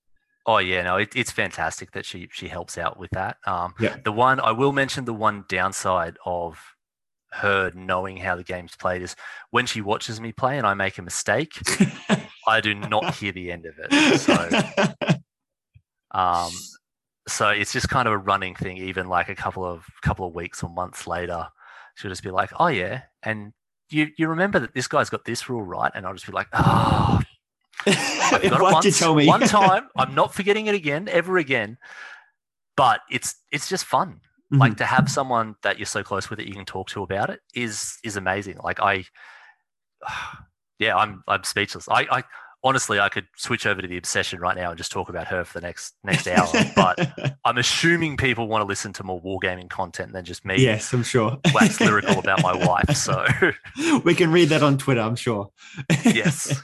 Oh 0.47 0.59
yeah, 0.59 0.83
no, 0.83 0.97
it, 0.97 1.15
it's 1.17 1.31
fantastic 1.31 1.93
that 1.93 2.05
she 2.07 2.29
she 2.33 2.49
helps 2.49 2.79
out 2.79 2.99
with 2.99 3.11
that. 3.11 3.37
Um, 3.47 3.75
Yeah. 3.81 3.97
The 4.05 4.13
one 4.13 4.39
I 4.41 4.53
will 4.53 4.73
mention 4.73 5.05
the 5.05 5.15
one 5.15 5.45
downside 5.49 6.17
of 6.25 6.59
her 7.33 7.71
knowing 7.75 8.17
how 8.17 8.35
the 8.37 8.43
game's 8.43 8.75
played 8.77 9.03
is 9.03 9.15
when 9.51 9.65
she 9.67 9.81
watches 9.81 10.21
me 10.21 10.33
play 10.33 10.59
and 10.59 10.67
I 10.67 10.75
make 10.75 10.99
a 10.99 11.03
mistake, 11.03 11.53
I 12.49 12.61
do 12.61 12.75
not 12.75 13.15
hear 13.15 13.31
the 13.33 13.53
end 13.53 13.67
of 13.67 13.75
it. 13.79 14.19
So 14.21 14.35
um, 16.13 16.51
so 17.29 17.49
it's 17.51 17.73
just 17.73 17.89
kind 17.89 18.09
of 18.09 18.13
a 18.15 18.19
running 18.19 18.55
thing. 18.57 18.77
Even 18.79 19.09
like 19.09 19.29
a 19.29 19.35
couple 19.35 19.65
of 19.65 19.85
couple 20.03 20.27
of 20.27 20.35
weeks 20.35 20.63
or 20.63 20.71
months 20.71 21.07
later, 21.07 21.47
she'll 21.95 22.11
just 22.11 22.23
be 22.25 22.31
like, 22.31 22.51
"Oh 22.59 22.67
yeah," 22.69 23.03
and 23.23 23.53
you 23.91 24.09
you 24.17 24.29
remember 24.29 24.59
that 24.61 24.75
this 24.75 24.89
guy's 24.89 25.11
got 25.11 25.25
this 25.25 25.49
rule 25.49 25.63
right, 25.63 25.93
and 25.95 26.07
I'll 26.07 26.15
just 26.15 26.27
be 26.27 26.33
like, 26.33 26.49
"Oh, 26.53 27.21
I've 27.87 27.95
got 28.31 28.45
it 28.45 28.53
once, 28.61 28.85
you 28.85 28.93
tell 28.93 29.15
me? 29.15 29.27
one 29.27 29.41
time. 29.41 29.89
I'm 29.97 30.15
not 30.15 30.35
forgetting 30.35 30.67
it 30.67 30.75
again, 30.75 31.09
ever 31.09 31.39
again. 31.39 31.79
But 32.77 33.01
it's 33.11 33.37
it's 33.51 33.69
just 33.69 33.85
fun. 33.85 34.21
Mhm. 34.53 34.59
Like 34.59 34.77
to 34.79 34.85
have 34.85 35.11
someone 35.11 35.57
that 35.63 35.79
you're 35.79 35.87
so 35.87 36.03
close 36.03 36.31
with 36.31 36.39
that 36.39 36.49
you 36.49 36.55
can 36.55 36.65
talk 36.65 36.89
to 36.91 37.03
about 37.03 37.31
it 37.31 37.41
is 37.55 37.99
is 38.05 38.17
amazing. 38.17 38.59
Like 38.63 38.81
I, 38.81 39.05
yeah, 40.79 40.97
I'm 40.97 41.23
I'm 41.29 41.45
speechless. 41.45 41.89
I, 41.89 42.07
I 42.11 42.23
honestly 42.63 43.01
I 43.01 43.09
could 43.09 43.27
switch 43.37 43.67
over 43.67 43.81
to 43.81 43.89
the 43.89 43.97
obsession 43.97 44.41
right 44.41 44.57
now 44.57 44.71
and 44.71 44.79
just 44.79 44.93
talk 44.93 45.09
about 45.09 45.27
her 45.29 45.45
for 45.45 45.61
the 45.61 45.67
next 45.67 45.95
next 46.05 46.27
hour. 46.29 46.49
But 46.77 47.37
I'm 47.45 47.59
assuming 47.59 48.17
people 48.17 48.49
want 48.49 48.63
to 48.63 48.67
listen 48.67 48.93
to 48.95 49.05
more 49.05 49.21
wargaming 49.21 49.69
content 49.69 50.13
than 50.13 50.25
just 50.25 50.45
me 50.45 50.61
yes, 50.61 50.93
I'm 50.93 51.03
sure. 51.03 51.39
wax 51.55 51.81
lyrical 51.81 52.19
about 52.19 52.43
my 52.43 52.55
wife. 52.55 52.97
So 52.97 53.25
we 54.05 54.15
can 54.15 54.31
read 54.31 54.51
that 54.51 54.63
on 54.63 54.79
Twitter, 54.79 55.01
I'm 55.01 55.17
sure. 55.17 55.51
yes, 56.05 56.61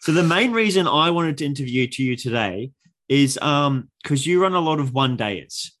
So 0.00 0.12
the 0.12 0.22
main 0.22 0.52
reason 0.52 0.86
I 0.86 1.10
wanted 1.10 1.38
to 1.38 1.46
interview 1.46 1.86
to 1.86 2.02
you 2.02 2.16
today 2.16 2.72
is 3.08 3.38
um 3.38 3.88
because 4.02 4.26
you 4.26 4.42
run 4.42 4.54
a 4.54 4.60
lot 4.60 4.80
of 4.80 4.92
one 4.92 5.16
days. 5.16 5.72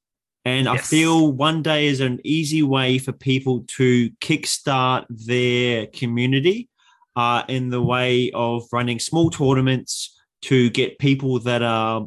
And 0.44 0.66
I 0.66 0.78
feel 0.78 1.30
one 1.30 1.60
day 1.60 1.88
is 1.88 2.00
an 2.00 2.20
easy 2.24 2.62
way 2.62 2.96
for 2.96 3.12
people 3.12 3.64
to 3.76 4.08
kickstart 4.20 5.04
their 5.10 5.88
community 5.88 6.70
uh, 7.18 7.42
in 7.48 7.68
the 7.68 7.82
way 7.82 8.30
of 8.30 8.62
running 8.72 9.00
small 9.00 9.28
tournaments 9.28 10.16
to 10.40 10.70
get 10.70 11.00
people 11.00 11.40
that 11.40 11.62
are 11.62 12.06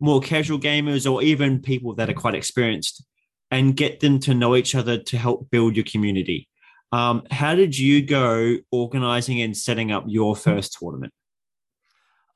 more 0.00 0.22
casual 0.22 0.58
gamers 0.58 1.10
or 1.10 1.22
even 1.22 1.60
people 1.60 1.94
that 1.94 2.08
are 2.08 2.14
quite 2.14 2.34
experienced 2.34 3.04
and 3.50 3.76
get 3.76 4.00
them 4.00 4.18
to 4.18 4.32
know 4.32 4.56
each 4.56 4.74
other 4.74 4.96
to 4.96 5.18
help 5.18 5.50
build 5.50 5.76
your 5.76 5.84
community. 5.84 6.48
Um, 6.92 7.24
how 7.30 7.54
did 7.54 7.78
you 7.78 8.00
go 8.00 8.56
organizing 8.72 9.42
and 9.42 9.54
setting 9.54 9.92
up 9.92 10.04
your 10.06 10.34
first 10.34 10.78
tournament? 10.78 11.12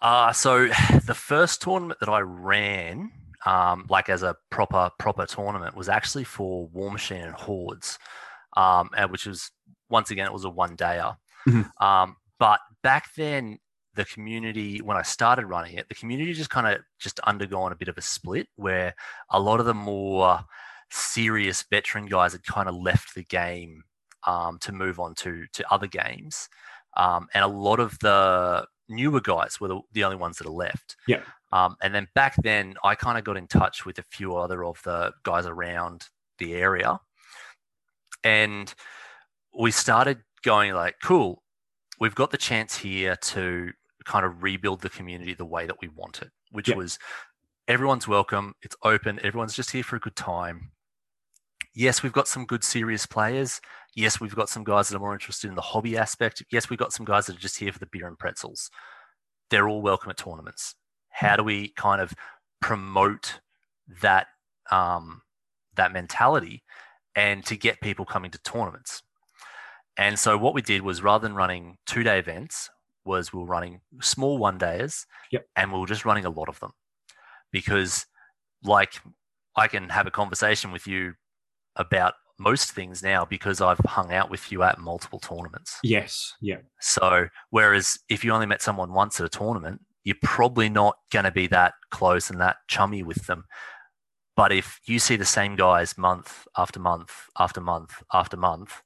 Uh, 0.03 0.35
so 0.35 0.67
the 1.07 1.15
first 1.15 1.63
tournament 1.63 1.99
that 2.01 2.11
I 2.11 2.21
ran, 2.21 3.11
um, 3.47 3.87
like 3.89 4.11
as 4.11 4.23
a 4.23 4.37
proper 4.51 4.91
proper 4.99 5.25
tournament, 5.25 5.75
was 5.75 5.89
actually 5.89 6.25
for 6.25 6.69
Warmachine 6.69 7.25
and 7.25 7.35
Hordes, 7.35 7.99
um, 8.55 8.91
and 8.95 9.11
which 9.11 9.25
was 9.25 9.51
once 9.89 10.11
again 10.11 10.27
it 10.27 10.33
was 10.35 10.45
a 10.45 10.51
one 10.51 10.77
dayer. 10.77 11.17
Mhm. 11.49 11.71
Um, 11.81 12.17
but 12.39 12.61
back 12.83 13.15
then, 13.17 13.59
the 13.95 14.05
community 14.07 14.81
when 14.81 14.97
I 14.97 15.03
started 15.03 15.47
running 15.47 15.75
it, 15.77 15.89
the 15.89 15.95
community 15.95 16.33
just 16.33 16.51
kind 16.51 16.67
of 16.67 16.81
just 16.99 17.21
undergone 17.21 17.73
a 17.73 17.77
bit 17.77 17.89
of 17.89 17.99
a 17.99 18.03
split 18.03 18.49
where 18.57 18.95
a 19.31 19.39
lot 19.39 19.61
of 19.61 19.67
the 19.67 19.75
more 19.75 20.41
serious 20.91 21.63
veteran 21.71 22.07
guys 22.07 22.33
had 22.33 22.45
kind 22.45 22.69
of 22.69 22.75
left 22.75 23.15
the 23.15 23.25
game 23.25 23.83
um, 24.27 24.59
to 24.61 24.73
move 24.73 24.99
on 25.01 25.15
to 25.17 25.47
to 25.53 25.73
other 25.73 25.87
games, 25.87 26.49
um, 26.97 27.29
and 27.35 27.45
a 27.45 27.49
lot 27.49 27.81
of 27.81 27.99
the 28.01 28.67
newer 28.89 29.21
guys 29.21 29.61
were 29.61 29.69
the, 29.69 29.81
the 29.93 30.05
only 30.05 30.17
ones 30.17 30.39
that 30.39 30.47
are 30.47 30.51
left. 30.51 30.97
Yeah. 31.07 31.23
Um, 31.51 31.77
and 31.83 31.95
then 31.95 32.09
back 32.15 32.35
then, 32.43 32.75
I 32.85 32.95
kind 32.95 33.19
of 33.19 33.25
got 33.25 33.37
in 33.37 33.47
touch 33.47 33.85
with 33.85 33.99
a 33.99 34.05
few 34.11 34.37
other 34.37 34.65
of 34.65 34.81
the 34.85 35.13
guys 35.23 35.47
around 35.47 36.09
the 36.39 36.55
area, 36.55 36.99
and 38.25 38.73
we 39.59 39.71
started 39.71 40.23
going 40.43 40.75
like, 40.75 40.97
"Cool, 41.03 41.43
we've 42.01 42.15
got 42.15 42.31
the 42.31 42.39
chance 42.39 42.77
here 42.77 43.17
to 43.17 43.73
kind 44.05 44.25
of 44.27 44.43
rebuild 44.43 44.81
the 44.81 44.91
community 44.91 45.35
the 45.35 45.45
way 45.47 45.67
that 45.67 45.81
we 45.81 45.89
want 45.89 46.23
it, 46.23 46.31
which 46.51 46.69
Yeah. 46.69 46.77
was 46.77 46.99
everyone's 47.69 48.09
welcome, 48.09 48.55
it's 48.63 48.77
open, 48.83 49.21
everyone's 49.25 49.55
just 49.55 49.71
here 49.71 49.85
for 49.85 49.97
a 49.97 50.01
good 50.01 50.17
time." 50.17 50.73
Yes, 51.75 52.03
we've 52.03 52.13
got 52.13 52.29
some 52.29 52.45
good 52.45 52.65
serious 52.65 53.07
players. 53.07 53.61
Yes, 53.95 54.21
we've 54.21 54.35
got 54.35 54.51
some 54.51 54.65
guys 54.65 54.89
that 54.89 54.97
are 54.97 55.01
more 55.01 55.15
interested 55.15 55.49
in 55.49 55.55
the 55.55 55.63
hobby 55.63 55.97
aspect. 55.97 56.43
Yes, 56.51 56.69
we've 56.69 56.79
got 56.79 56.93
some 56.93 57.07
guys 57.07 57.27
that 57.27 57.37
are 57.37 57.41
just 57.41 57.59
here 57.59 57.73
for 57.73 57.79
the 57.79 57.87
beer 57.87 58.07
and 58.07 58.19
pretzels. 58.19 58.71
They're 59.49 59.69
all 59.69 59.81
welcome 59.81 60.11
at 60.11 60.19
tournaments. 60.19 60.75
How 61.11 61.37
do 61.37 61.43
we 61.45 61.69
kind 61.71 62.01
of 62.01 62.13
promote 62.61 63.41
that 64.03 64.27
um, 64.71 65.23
that 65.75 65.93
mentality 65.93 66.63
and 67.15 67.45
to 67.47 67.57
get 67.57 67.81
people 67.81 68.05
coming 68.05 68.31
to 68.33 68.39
tournaments? 68.39 69.03
And 69.97 70.19
so 70.19 70.39
what 70.39 70.55
we 70.55 70.63
did 70.63 70.83
was 70.83 71.03
rather 71.03 71.27
than 71.27 71.37
running 71.37 71.77
two 71.87 72.03
day 72.03 72.19
events, 72.19 72.71
was 73.05 73.33
we 73.33 73.41
were 73.41 73.47
running 73.47 73.81
small 74.01 74.39
one 74.39 74.59
days, 74.59 75.07
Yep. 75.33 75.47
and 75.57 75.73
we 75.73 75.79
were 75.81 75.87
just 75.87 76.05
running 76.05 76.25
a 76.25 76.31
lot 76.31 76.49
of 76.49 76.61
them 76.61 76.71
because, 77.51 78.07
like, 78.63 78.95
I 79.57 79.67
can 79.69 79.89
have 79.89 80.07
a 80.07 80.11
conversation 80.11 80.71
with 80.71 80.87
you 80.87 81.15
about 81.77 82.15
most 82.39 82.73
things 82.73 83.03
now 83.03 83.25
because 83.25 83.61
I've 83.61 83.79
hung 83.81 84.13
out 84.13 84.31
with 84.31 84.51
you 84.51 84.63
at 84.63 84.79
multiple 84.79 85.19
tournaments. 85.19 85.79
Yes. 85.83 86.35
Yeah. 86.41 86.59
So, 86.81 87.29
whereas 87.51 87.99
if 88.09 88.25
you 88.25 88.33
only 88.33 88.47
met 88.47 88.63
someone 88.63 88.93
once 88.93 89.21
at 89.21 89.27
a 89.27 89.29
tournament, 89.29 89.81
you're 90.05 90.17
probably 90.23 90.69
not 90.69 90.97
going 91.13 91.25
to 91.25 91.31
be 91.31 91.47
that 91.49 91.75
close 91.91 92.31
and 92.31 92.41
that 92.41 92.57
chummy 92.69 93.03
with 93.03 93.27
them. 93.27 93.45
But 94.37 94.51
if 94.53 94.81
you 94.87 94.99
see 94.99 95.17
the 95.17 95.25
same 95.25 95.57
guys 95.57 95.99
month 95.99 96.47
after 96.57 96.81
month 96.81 97.13
after 97.39 97.61
month 97.61 98.03
after 98.13 98.37
month, 98.37 98.83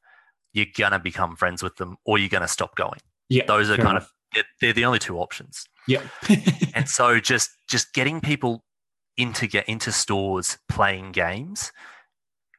you're 0.56 0.66
going 0.76 0.92
to 0.92 0.98
become 0.98 1.36
friends 1.36 1.62
with 1.62 1.76
them 1.76 1.98
or 2.06 2.18
you're 2.18 2.30
going 2.30 2.40
to 2.40 2.48
stop 2.48 2.74
going. 2.76 2.98
Yeah. 3.28 3.44
Those 3.46 3.68
are 3.68 3.76
kind 3.76 3.90
enough. 3.90 4.10
of, 4.34 4.44
they're, 4.60 4.72
the 4.72 4.86
only 4.86 4.98
two 4.98 5.18
options. 5.18 5.66
Yeah. 5.86 6.02
And 6.74 6.86
so 6.90 7.20
just 7.20 7.52
just 7.68 7.94
getting 7.94 8.20
people 8.20 8.62
into 9.16 9.46
get 9.46 9.66
into 9.66 9.90
stores 9.90 10.58
playing 10.68 11.12
games 11.12 11.72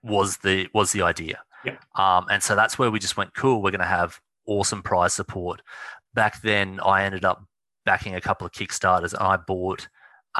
was 0.01 0.37
the 0.37 0.69
was 0.73 0.91
the 0.91 1.03
idea. 1.03 1.39
Yeah. 1.63 1.75
Um, 1.95 2.25
and 2.31 2.41
so 2.41 2.55
that's 2.55 2.79
where 2.79 2.89
we 2.89 2.97
just 2.97 3.15
went, 3.15 3.35
cool, 3.35 3.61
we're 3.61 3.69
going 3.69 3.79
to 3.79 3.85
have 3.85 4.19
awesome 4.47 4.81
prize 4.81 5.13
support. 5.13 5.61
Back 6.15 6.41
then, 6.41 6.79
I 6.83 7.03
ended 7.03 7.25
up 7.25 7.45
backing 7.85 8.15
a 8.15 8.21
couple 8.21 8.47
of 8.47 8.53
Kickstarters 8.53 9.13
and 9.13 9.21
I 9.21 9.37
bought 9.37 9.87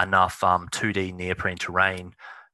enough 0.01 0.43
um, 0.43 0.69
2D 0.71 1.13
neoprene 1.13 1.57
terrain 1.57 2.13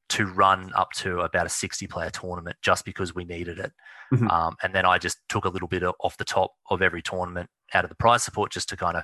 to 0.09 0.25
run 0.25 0.71
up 0.75 0.91
to 0.91 1.21
about 1.21 1.45
a 1.45 1.49
60 1.49 1.87
player 1.87 2.09
tournament 2.09 2.57
just 2.61 2.85
because 2.85 3.15
we 3.15 3.23
needed 3.25 3.57
it. 3.59 3.71
Mhm. 4.13 4.29
Um, 4.29 4.55
and 4.61 4.75
then 4.75 4.85
I 4.85 4.97
just 4.97 5.17
took 5.29 5.45
a 5.45 5.49
little 5.49 5.67
bit 5.67 5.81
of, 5.83 5.95
off 6.01 6.17
the 6.17 6.25
top 6.25 6.51
of 6.69 6.81
every 6.81 7.01
tournament 7.01 7.49
out 7.73 7.83
of 7.85 7.89
the 7.89 7.95
prize 7.95 8.23
support 8.23 8.51
just 8.51 8.69
to 8.69 8.77
kind 8.77 8.97
of 8.97 9.03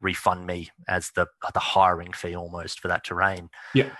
refund 0.00 0.46
me 0.46 0.70
as 0.88 1.10
the 1.16 1.26
the 1.54 1.60
hiring 1.60 2.12
fee 2.12 2.34
almost 2.34 2.80
for 2.80 2.88
that 2.88 3.04
terrain. 3.04 3.50
Yeah. 3.74 3.90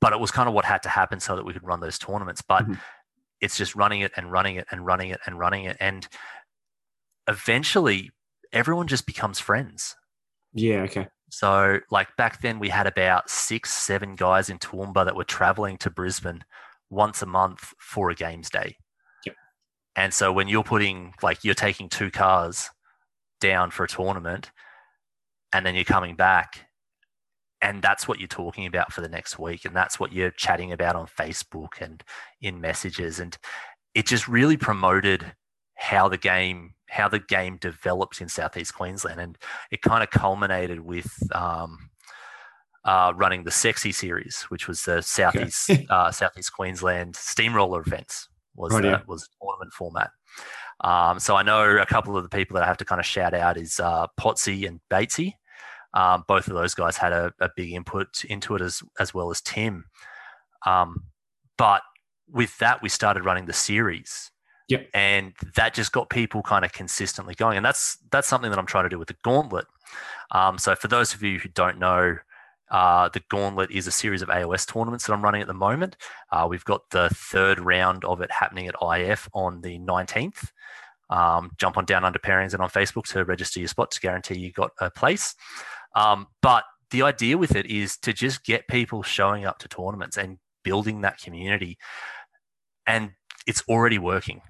But 0.00 0.12
it 0.12 0.20
was 0.20 0.30
kind 0.30 0.48
of 0.48 0.54
what 0.54 0.64
had 0.64 0.82
to 0.84 0.88
happen 0.88 1.18
so 1.20 1.34
that 1.36 1.44
we 1.44 1.52
could 1.52 1.64
run 1.64 1.80
those 1.80 1.98
tournaments. 1.98 2.42
But 2.42 2.66
Mhm. 2.66 2.80
it's 3.40 3.56
just 3.56 3.74
running 3.74 4.00
it 4.00 4.12
and 4.16 4.30
running 4.30 4.56
it 4.56 4.66
and 4.70 4.84
running 4.86 5.10
it 5.10 5.20
and 5.26 5.38
running 5.38 5.64
it. 5.64 5.76
And 5.80 6.06
eventually 7.28 8.10
everyone 8.52 8.86
just 8.86 9.06
becomes 9.06 9.40
friends. 9.40 9.96
Yeah. 10.52 10.82
Okay. 10.82 11.08
So, 11.38 11.80
like 11.90 12.16
back 12.16 12.40
then, 12.40 12.58
we 12.58 12.70
had 12.70 12.86
about 12.86 13.28
six, 13.28 13.70
seven 13.70 14.14
guys 14.14 14.48
in 14.48 14.58
Toowoomba 14.58 15.04
that 15.04 15.16
were 15.16 15.22
traveling 15.22 15.76
to 15.78 15.90
Brisbane 15.90 16.42
once 16.88 17.20
a 17.20 17.26
month 17.26 17.74
for 17.78 18.08
a 18.08 18.14
games 18.14 18.48
day. 18.48 18.78
Yep. 19.26 19.34
And 19.96 20.14
so, 20.14 20.32
when 20.32 20.48
you're 20.48 20.64
putting, 20.64 21.12
like, 21.22 21.44
you're 21.44 21.52
taking 21.52 21.90
two 21.90 22.10
cars 22.10 22.70
down 23.38 23.70
for 23.70 23.84
a 23.84 23.88
tournament 23.88 24.50
and 25.52 25.66
then 25.66 25.74
you're 25.74 25.84
coming 25.84 26.16
back, 26.16 26.68
and 27.60 27.82
that's 27.82 28.08
what 28.08 28.18
you're 28.18 28.28
talking 28.28 28.64
about 28.64 28.90
for 28.90 29.02
the 29.02 29.08
next 29.10 29.38
week. 29.38 29.66
And 29.66 29.76
that's 29.76 30.00
what 30.00 30.14
you're 30.14 30.30
chatting 30.30 30.72
about 30.72 30.96
on 30.96 31.06
Facebook 31.06 31.82
and 31.82 32.02
in 32.40 32.62
messages. 32.62 33.20
And 33.20 33.36
it 33.94 34.06
just 34.06 34.26
really 34.26 34.56
promoted 34.56 35.34
how 35.74 36.08
the 36.08 36.16
game 36.16 36.75
how 36.96 37.08
the 37.08 37.18
game 37.18 37.58
developed 37.58 38.20
in 38.20 38.28
southeast 38.28 38.74
Queensland, 38.74 39.20
and 39.20 39.38
it 39.70 39.82
kind 39.82 40.02
of 40.02 40.10
culminated 40.10 40.80
with 40.80 41.12
um, 41.34 41.90
uh, 42.84 43.12
running 43.16 43.44
the 43.44 43.50
Sexy 43.50 43.92
Series, 43.92 44.42
which 44.44 44.66
was 44.66 44.82
the 44.82 45.02
southeast 45.02 45.70
uh, 45.90 46.10
southeast 46.10 46.52
Queensland 46.52 47.14
steamroller 47.16 47.80
events 47.80 48.28
was 48.54 48.72
Right, 48.72 48.84
yeah. 48.84 49.00
was 49.06 49.28
tournament 49.40 49.72
format. 49.72 50.10
Um, 50.82 51.18
so 51.18 51.36
I 51.36 51.42
know 51.42 51.78
a 51.78 51.86
couple 51.86 52.16
of 52.16 52.22
the 52.22 52.28
people 52.28 52.54
that 52.54 52.62
I 52.62 52.66
have 52.66 52.76
to 52.78 52.84
kind 52.84 53.00
of 53.00 53.06
shout 53.06 53.34
out 53.34 53.56
is 53.56 53.80
uh, 53.80 54.06
Potsy 54.18 54.66
and 54.66 54.80
Batesy. 54.90 55.34
Um, 55.94 56.24
both 56.28 56.48
of 56.48 56.54
those 56.54 56.74
guys 56.74 56.96
had 56.96 57.12
a, 57.12 57.32
a 57.40 57.48
big 57.56 57.72
input 57.72 58.24
into 58.24 58.54
it 58.54 58.62
as 58.62 58.82
as 58.98 59.14
well 59.14 59.30
as 59.30 59.40
Tim. 59.40 59.84
Um, 60.64 61.04
but 61.56 61.82
with 62.28 62.56
that, 62.58 62.82
we 62.82 62.88
started 62.88 63.24
running 63.24 63.46
the 63.46 63.52
series. 63.52 64.30
Yep. 64.68 64.88
And 64.94 65.32
that 65.54 65.74
just 65.74 65.92
got 65.92 66.10
people 66.10 66.42
kind 66.42 66.64
of 66.64 66.72
consistently 66.72 67.34
going. 67.34 67.56
And 67.56 67.64
that's 67.64 67.98
that's 68.10 68.26
something 68.26 68.50
that 68.50 68.58
I'm 68.58 68.66
trying 68.66 68.84
to 68.84 68.90
do 68.90 68.98
with 68.98 69.08
the 69.08 69.16
gauntlet. 69.22 69.66
Um, 70.32 70.58
so 70.58 70.74
for 70.74 70.88
those 70.88 71.14
of 71.14 71.22
you 71.22 71.38
who 71.38 71.48
don't 71.50 71.78
know, 71.78 72.18
uh, 72.70 73.08
the 73.10 73.22
gauntlet 73.28 73.70
is 73.70 73.86
a 73.86 73.92
series 73.92 74.22
of 74.22 74.28
AOS 74.28 74.66
tournaments 74.66 75.06
that 75.06 75.12
I'm 75.12 75.22
running 75.22 75.40
at 75.40 75.46
the 75.46 75.54
moment. 75.54 75.96
Uh, 76.32 76.46
we've 76.50 76.64
got 76.64 76.90
the 76.90 77.08
third 77.10 77.60
round 77.60 78.04
of 78.04 78.20
it 78.20 78.30
happening 78.30 78.66
at 78.66 78.74
IF 78.82 79.28
on 79.32 79.60
the 79.60 79.78
19th. 79.78 80.50
Um, 81.08 81.52
jump 81.58 81.76
on 81.76 81.84
Down 81.84 82.04
Under 82.04 82.18
Pairings 82.18 82.52
and 82.52 82.62
on 82.62 82.68
Facebook 82.68 83.04
to 83.12 83.24
register 83.24 83.60
your 83.60 83.68
spot 83.68 83.92
to 83.92 84.00
guarantee 84.00 84.38
you 84.38 84.50
got 84.50 84.72
a 84.80 84.90
place. 84.90 85.36
Um, 85.94 86.26
but 86.42 86.64
the 86.90 87.02
idea 87.02 87.38
with 87.38 87.54
it 87.54 87.66
is 87.66 87.96
to 87.98 88.12
just 88.12 88.44
get 88.44 88.66
people 88.68 89.02
showing 89.04 89.44
up 89.44 89.58
to 89.60 89.68
tournaments 89.68 90.16
and 90.16 90.38
building 90.64 91.02
that 91.02 91.20
community. 91.20 91.78
And 92.86 93.12
it's 93.46 93.62
already 93.68 93.98
working, 93.98 94.42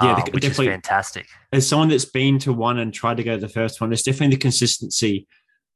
Yeah, 0.00 0.12
uh, 0.12 0.24
which 0.32 0.44
is 0.44 0.56
fantastic. 0.56 1.26
as 1.52 1.68
someone 1.68 1.88
that's 1.88 2.06
been 2.06 2.38
to 2.40 2.52
one 2.52 2.78
and 2.78 2.94
tried 2.94 3.18
to 3.18 3.22
go 3.22 3.34
to 3.34 3.40
the 3.40 3.48
first 3.48 3.80
one, 3.80 3.92
it's 3.92 4.02
definitely 4.02 4.36
the 4.36 4.40
consistency 4.40 5.26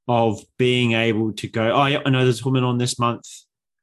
of 0.08 0.42
being 0.56 0.92
able 0.92 1.32
to 1.34 1.48
go, 1.48 1.72
oh, 1.72 1.86
yeah, 1.86 2.00
I 2.04 2.10
know 2.10 2.24
there's 2.24 2.40
a 2.40 2.44
woman 2.44 2.64
on 2.64 2.78
this 2.78 2.98
month. 2.98 3.26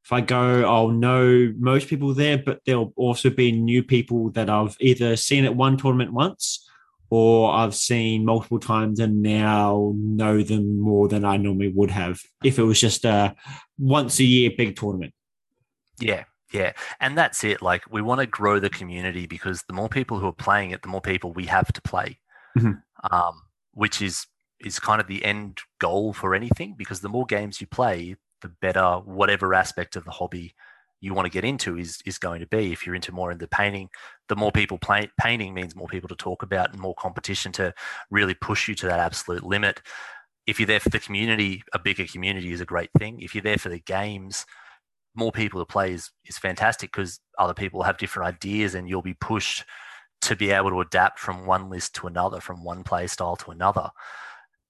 If 0.03 0.11
I 0.11 0.21
go, 0.21 0.65
I'll 0.65 0.89
know 0.89 1.53
most 1.57 1.87
people 1.87 2.13
there, 2.13 2.37
but 2.37 2.61
there'll 2.65 2.93
also 2.95 3.29
be 3.29 3.51
new 3.51 3.83
people 3.83 4.31
that 4.31 4.49
I've 4.49 4.75
either 4.79 5.15
seen 5.15 5.45
at 5.45 5.55
one 5.55 5.77
tournament 5.77 6.13
once 6.13 6.67
or 7.09 7.53
I've 7.53 7.75
seen 7.75 8.25
multiple 8.25 8.59
times 8.59 8.99
and 8.99 9.21
now 9.21 9.93
know 9.95 10.41
them 10.41 10.79
more 10.79 11.07
than 11.07 11.23
I 11.23 11.37
normally 11.37 11.69
would 11.69 11.91
have 11.91 12.19
if 12.43 12.57
it 12.57 12.63
was 12.63 12.81
just 12.81 13.05
a 13.05 13.35
once 13.77 14.19
a 14.19 14.23
year 14.23 14.49
big 14.57 14.75
tournament. 14.75 15.13
Yeah, 15.99 16.23
yeah. 16.53 16.73
And 17.01 17.17
that's 17.17 17.43
it. 17.43 17.61
Like, 17.61 17.83
we 17.91 18.01
want 18.01 18.21
to 18.21 18.27
grow 18.27 18.59
the 18.59 18.69
community 18.69 19.25
because 19.25 19.63
the 19.63 19.73
more 19.73 19.89
people 19.89 20.19
who 20.19 20.27
are 20.27 20.31
playing 20.31 20.71
it, 20.71 20.81
the 20.83 20.87
more 20.87 21.01
people 21.01 21.33
we 21.33 21.45
have 21.47 21.73
to 21.73 21.81
play, 21.81 22.19
Mhm. 22.57 22.81
um, 23.11 23.41
which 23.73 24.01
is 24.01 24.27
is 24.59 24.79
kind 24.79 25.01
of 25.01 25.07
the 25.07 25.25
end 25.25 25.59
goal 25.79 26.13
for 26.13 26.33
anything. 26.33 26.75
Because 26.77 27.01
the 27.01 27.09
more 27.09 27.25
games 27.25 27.59
you 27.59 27.67
play, 27.67 28.15
the 28.41 28.47
better 28.47 28.99
whatever 29.03 29.53
aspect 29.53 29.97
of 29.97 30.05
the 30.05 30.11
hobby 30.11 30.55
you 31.01 31.13
want 31.13 31.25
to 31.25 31.31
get 31.31 31.43
into 31.43 31.77
is 31.77 32.01
is 32.05 32.17
going 32.17 32.39
to 32.39 32.47
be. 32.47 32.71
If 32.71 32.85
you're 32.85 32.95
into 32.95 33.11
more 33.11 33.31
into 33.31 33.47
painting, 33.47 33.89
the 34.29 34.37
more 34.37 34.51
people 34.51 34.77
play, 34.77 35.09
painting 35.19 35.53
means 35.53 35.75
more 35.75 35.87
people 35.87 36.07
to 36.09 36.15
talk 36.15 36.43
about 36.43 36.71
and 36.71 36.79
more 36.79 36.95
competition 36.95 37.51
to 37.53 37.73
really 38.09 38.35
push 38.35 38.69
you 38.69 38.75
to 38.75 38.85
that 38.87 38.99
absolute 38.99 39.43
limit. 39.43 39.81
If 40.45 40.59
you're 40.59 40.67
there 40.67 40.79
for 40.79 40.89
the 40.89 40.99
community, 40.99 41.63
a 41.73 41.79
bigger 41.79 42.05
community 42.05 42.51
is 42.53 42.61
a 42.61 42.65
great 42.65 42.89
thing. 42.97 43.19
If 43.21 43.33
you're 43.35 43.41
there 43.41 43.57
for 43.57 43.69
the 43.69 43.79
games, 43.79 44.45
more 45.15 45.31
people 45.31 45.59
to 45.61 45.65
play 45.65 45.93
is, 45.93 46.11
is 46.25 46.37
fantastic 46.37 46.91
because 46.91 47.19
other 47.37 47.53
people 47.53 47.83
have 47.83 47.97
different 47.97 48.35
ideas 48.35 48.75
and 48.75 48.89
you'll 48.89 49.01
be 49.01 49.13
pushed 49.15 49.63
to 50.21 50.35
be 50.35 50.51
able 50.51 50.69
to 50.69 50.81
adapt 50.81 51.19
from 51.19 51.45
one 51.45 51.69
list 51.69 51.95
to 51.95 52.07
another, 52.07 52.39
from 52.39 52.63
one 52.63 52.83
play 52.83 53.07
style 53.07 53.35
to 53.35 53.51
another. 53.51 53.89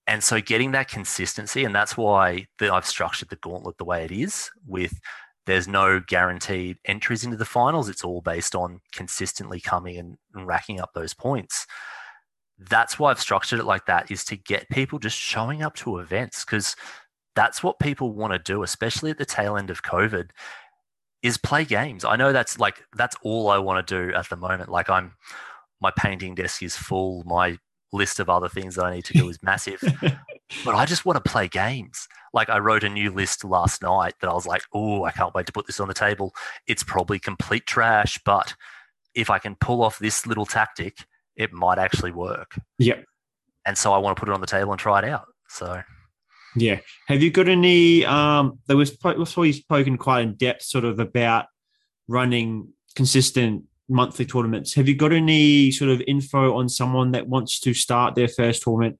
And 0.08 0.24
so 0.24 0.42
getting 0.42 0.72
that 0.72 0.90
consistency, 0.90 1.64
and 1.64 1.74
that's 1.74 1.96
why 1.96 2.48
the, 2.60 2.74
I've 2.74 2.86
structured 2.86 3.30
the 3.30 3.38
gauntlet 3.38 3.78
the 3.78 3.86
way 3.86 4.04
it 4.04 4.12
is 4.12 4.50
with 4.66 5.00
there's 5.46 5.68
no 5.68 6.00
guaranteed 6.00 6.78
entries 6.86 7.24
into 7.24 7.38
the 7.38 7.46
finals. 7.46 7.90
It's 7.90 8.04
all 8.04 8.22
based 8.22 8.56
on 8.56 8.82
consistently 8.94 9.60
coming 9.60 9.98
and, 9.98 10.18
and 10.34 10.48
racking 10.48 10.80
up 10.80 10.92
those 10.94 11.14
points. 11.14 11.68
That's 12.58 12.98
why 12.98 13.12
I've 13.12 13.20
structured 13.20 13.60
it 13.60 13.66
like 13.66 13.86
that 13.88 14.10
is 14.10 14.24
to 14.26 14.38
get 14.38 14.70
people 14.70 15.00
just 15.00 15.18
showing 15.18 15.62
up 15.62 15.76
to 15.78 16.00
events 16.00 16.46
because 16.46 16.76
that's 17.36 17.64
what 17.64 17.80
people 17.80 18.12
want 18.12 18.34
to 18.34 18.40
do, 18.40 18.64
especially 18.64 19.12
at 19.12 19.18
the 19.18 19.26
tail 19.26 19.58
end 19.58 19.70
of 19.70 19.84
COVID, 19.84 20.30
is 21.22 21.38
play 21.38 21.66
games. 21.66 22.06
I 22.06 22.16
know 22.16 22.32
that's 22.32 22.60
like 22.60 22.84
that's 22.96 23.16
all 23.24 23.50
I 23.50 23.58
want 23.58 23.86
to 23.86 24.08
do 24.08 24.14
at 24.14 24.30
the 24.30 24.36
moment. 24.36 24.70
Like 24.70 24.90
I'm 24.90 25.14
my 25.82 25.92
painting 25.98 26.36
desk 26.36 26.62
is 26.62 26.76
full, 26.76 27.24
my 27.26 27.58
list 27.92 28.20
of 28.20 28.30
other 28.30 28.50
things 28.50 28.76
that 28.76 28.86
I 28.86 28.96
need 28.96 29.06
to 29.06 29.14
do 29.14 29.30
is 29.30 29.42
massive. 29.44 29.82
but 30.66 30.76
I 30.76 30.86
just 30.86 31.06
want 31.06 31.24
to 31.24 31.30
play 31.30 31.48
games. 31.48 32.08
Like 32.34 32.50
I 32.50 32.58
wrote 32.58 32.84
a 32.84 32.90
new 32.90 33.12
list 33.12 33.46
last 33.46 33.82
night 33.82 34.16
that 34.20 34.30
I 34.30 34.34
was 34.34 34.48
like, 34.48 34.64
oh, 34.74 35.04
I 35.04 35.12
can't 35.12 35.34
wait 35.36 35.46
to 35.46 35.52
put 35.52 35.68
this 35.68 35.80
on 35.80 35.88
the 35.88 35.94
table. 35.94 36.34
It's 36.68 36.84
probably 36.84 37.20
complete 37.20 37.68
trash, 37.68 38.20
but 38.26 38.56
if 39.14 39.30
I 39.30 39.38
can 39.38 39.56
pull 39.56 39.84
off 39.84 40.00
this 40.00 40.26
little 40.26 40.46
tactic, 40.46 41.06
it 41.36 41.54
might 41.54 41.78
actually 41.78 42.12
work. 42.12 42.60
Yep. 42.80 43.06
And 43.66 43.78
so 43.78 43.94
I 43.94 43.98
want 44.00 44.18
to 44.18 44.20
put 44.20 44.30
it 44.30 44.34
on 44.34 44.42
the 44.42 44.48
table 44.48 44.72
and 44.72 44.80
try 44.80 45.00
it 45.00 45.06
out. 45.06 45.28
So 45.48 45.82
Yeah. 46.56 46.80
Have 47.08 47.22
you 47.24 47.32
got 47.32 47.48
any? 47.48 48.06
Um, 48.06 48.60
there 48.68 48.78
was 48.78 48.96
was 49.04 49.34
probably 49.34 49.54
spoken 49.54 49.98
quite 49.98 50.22
in 50.22 50.36
depth, 50.36 50.64
sort 50.64 50.86
of 50.86 51.00
about 51.00 51.46
running 52.08 52.70
consistent 52.96 53.64
monthly 53.90 54.26
tournaments. 54.26 54.74
Have 54.76 54.88
you 54.88 54.96
got 54.96 55.12
any 55.12 55.72
sort 55.72 55.92
of 55.92 56.02
info 56.08 56.56
on 56.56 56.70
someone 56.70 57.12
that 57.12 57.28
wants 57.28 57.60
to 57.62 57.74
start 57.74 58.16
their 58.16 58.28
first 58.28 58.64
tournament 58.64 59.00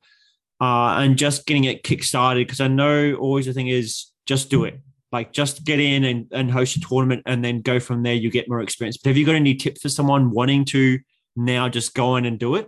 uh, 0.60 0.96
and 0.98 1.18
just 1.18 1.46
getting 1.46 1.66
it 1.66 1.84
kickstarted? 1.84 2.42
Because 2.42 2.60
I 2.62 2.68
know 2.68 3.14
always 3.16 3.46
the 3.46 3.54
thing 3.54 3.68
is 3.68 4.12
just 4.26 4.50
do 4.50 4.64
it. 4.64 4.80
Like 5.12 5.32
just 5.32 5.64
get 5.64 5.80
in 5.80 6.04
and, 6.04 6.26
and 6.32 6.50
host 6.50 6.76
a 6.76 6.80
tournament 6.80 7.22
and 7.28 7.46
then 7.46 7.62
go 7.62 7.80
from 7.80 8.02
there. 8.02 8.16
You 8.16 8.32
get 8.32 8.50
more 8.50 8.62
experience. 8.62 8.98
But 8.98 9.10
have 9.10 9.18
you 9.18 9.26
got 9.28 9.36
any 9.36 9.54
tips 9.54 9.82
for 9.82 9.90
someone 9.90 10.32
wanting 10.32 10.66
to 10.66 11.00
now 11.36 11.70
just 11.70 11.94
go 11.94 12.16
in 12.16 12.26
and 12.26 12.40
do 12.40 12.56
it? 12.56 12.68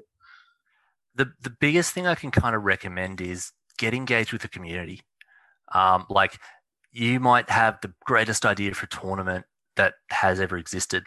the 1.16 1.32
the 1.42 1.50
biggest 1.50 1.94
thing 1.94 2.06
I 2.06 2.16
can 2.16 2.32
kind 2.32 2.56
of 2.56 2.64
recommend 2.64 3.22
is 3.22 3.52
get 3.78 3.94
engaged 3.94 4.32
with 4.32 4.42
the 4.42 4.48
community. 4.48 5.02
Um, 5.74 6.06
like 6.10 6.40
you 6.92 7.20
might 7.20 7.50
have 7.50 7.80
the 7.82 7.94
greatest 8.06 8.46
idea 8.46 8.74
for 8.74 8.86
a 8.86 8.90
tournament 8.90 9.46
that 9.76 9.96
has 10.10 10.40
ever 10.40 10.58
existed, 10.58 11.04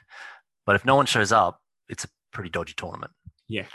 but 0.66 0.76
if 0.76 0.84
no 0.84 0.96
one 0.96 1.06
shows 1.06 1.32
up, 1.32 1.60
it's 1.88 2.04
a 2.04 2.08
pretty 2.32 2.50
dodgy 2.50 2.74
tournament. 2.76 3.12
Yeah. 3.48 3.66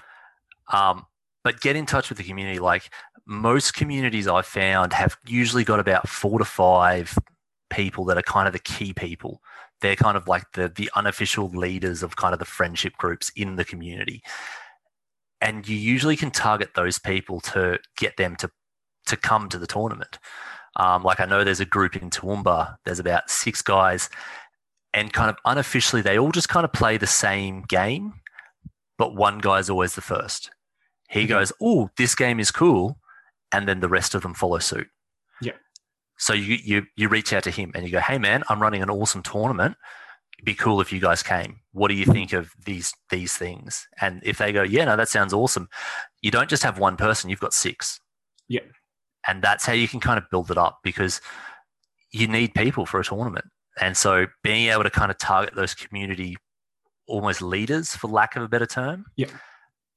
Um, 0.71 1.05
but 1.43 1.59
get 1.61 1.75
in 1.75 1.85
touch 1.85 2.09
with 2.09 2.17
the 2.17 2.23
community. 2.23 2.59
Like 2.59 2.89
most 3.25 3.73
communities 3.73 4.27
I've 4.27 4.45
found 4.45 4.93
have 4.93 5.17
usually 5.25 5.63
got 5.63 5.79
about 5.79 6.07
four 6.07 6.39
to 6.39 6.45
five 6.45 7.17
people 7.69 8.05
that 8.05 8.17
are 8.17 8.23
kind 8.23 8.47
of 8.47 8.53
the 8.53 8.59
key 8.59 8.93
people. 8.93 9.41
They're 9.81 9.95
kind 9.95 10.15
of 10.15 10.27
like 10.27 10.43
the 10.53 10.69
the 10.69 10.89
unofficial 10.95 11.49
leaders 11.49 12.03
of 12.03 12.15
kind 12.15 12.33
of 12.33 12.39
the 12.39 12.45
friendship 12.45 12.93
groups 12.97 13.31
in 13.35 13.55
the 13.55 13.65
community 13.65 14.21
and 15.43 15.67
you 15.67 15.75
usually 15.75 16.15
can 16.15 16.31
target 16.31 16.69
those 16.73 16.97
people 16.97 17.41
to 17.41 17.77
get 17.97 18.15
them 18.15 18.35
to 18.37 18.49
to 19.13 19.17
come 19.21 19.49
to 19.49 19.57
the 19.57 19.67
tournament. 19.67 20.19
Um, 20.75 21.03
like 21.03 21.19
I 21.19 21.25
know 21.25 21.43
there's 21.43 21.59
a 21.59 21.65
group 21.65 21.95
in 21.95 22.09
Toowoomba. 22.09 22.77
There's 22.85 22.99
about 22.99 23.29
six 23.29 23.61
guys, 23.61 24.09
and 24.93 25.13
kind 25.13 25.29
of 25.29 25.37
unofficially 25.45 26.01
they 26.01 26.17
all 26.17 26.31
just 26.31 26.49
kind 26.49 26.65
of 26.65 26.73
play 26.73 26.97
the 26.97 27.07
same 27.07 27.61
game, 27.63 28.13
but 28.97 29.15
one 29.15 29.39
guy's 29.39 29.69
always 29.69 29.95
the 29.95 30.01
first. 30.01 30.51
He 31.09 31.21
Okay. 31.21 31.27
goes, 31.27 31.51
"Oh, 31.61 31.89
this 31.97 32.15
game 32.15 32.39
is 32.39 32.49
cool," 32.51 32.97
and 33.51 33.67
then 33.67 33.81
the 33.81 33.89
rest 33.89 34.15
of 34.15 34.23
them 34.23 34.33
follow 34.33 34.59
suit. 34.59 34.87
Yeah. 35.41 35.53
So 36.17 36.33
you 36.33 36.57
you 36.63 36.85
you 36.95 37.07
reach 37.07 37.33
out 37.33 37.43
to 37.43 37.51
him 37.51 37.71
and 37.75 37.85
you 37.85 37.91
go, 37.91 37.99
"Hey 37.99 38.17
man, 38.17 38.43
I'm 38.49 38.61
running 38.61 38.81
an 38.81 38.89
awesome 38.89 39.21
tournament. 39.21 39.77
It'd 40.37 40.45
be 40.45 40.55
cool 40.55 40.81
if 40.81 40.91
you 40.91 40.99
guys 40.99 41.21
came. 41.21 41.59
What 41.71 41.89
do 41.89 41.93
you 41.93 42.05
think 42.05 42.33
of 42.33 42.51
these 42.65 42.93
these 43.09 43.37
things?" 43.37 43.87
And 44.01 44.21
if 44.25 44.39
they 44.39 44.51
go, 44.51 44.63
"Yeah, 44.63 44.85
no, 44.85 44.95
that 44.95 45.09
sounds 45.09 45.33
awesome," 45.33 45.69
you 46.21 46.31
don't 46.31 46.49
just 46.49 46.63
have 46.63 46.79
one 46.79 46.97
person; 46.97 47.29
you've 47.29 47.39
got 47.39 47.53
six. 47.53 47.99
Yeah. 48.47 48.61
And 49.27 49.41
that's 49.41 49.65
how 49.65 49.73
you 49.73 49.87
can 49.87 49.99
kind 49.99 50.17
of 50.17 50.29
build 50.29 50.51
it 50.51 50.57
up 50.57 50.79
because 50.83 51.21
you 52.11 52.27
need 52.27 52.53
people 52.53 52.85
for 52.85 52.99
a 52.99 53.03
tournament. 53.03 53.45
And 53.79 53.97
so 53.97 54.27
being 54.43 54.69
able 54.69 54.83
to 54.83 54.89
kind 54.89 55.11
of 55.11 55.17
target 55.17 55.55
those 55.55 55.73
community 55.73 56.37
almost 57.07 57.41
leaders 57.41 57.95
for 57.95 58.07
lack 58.07 58.35
of 58.35 58.43
a 58.43 58.47
better 58.47 58.65
term. 58.65 59.05
Yeah. 59.15 59.27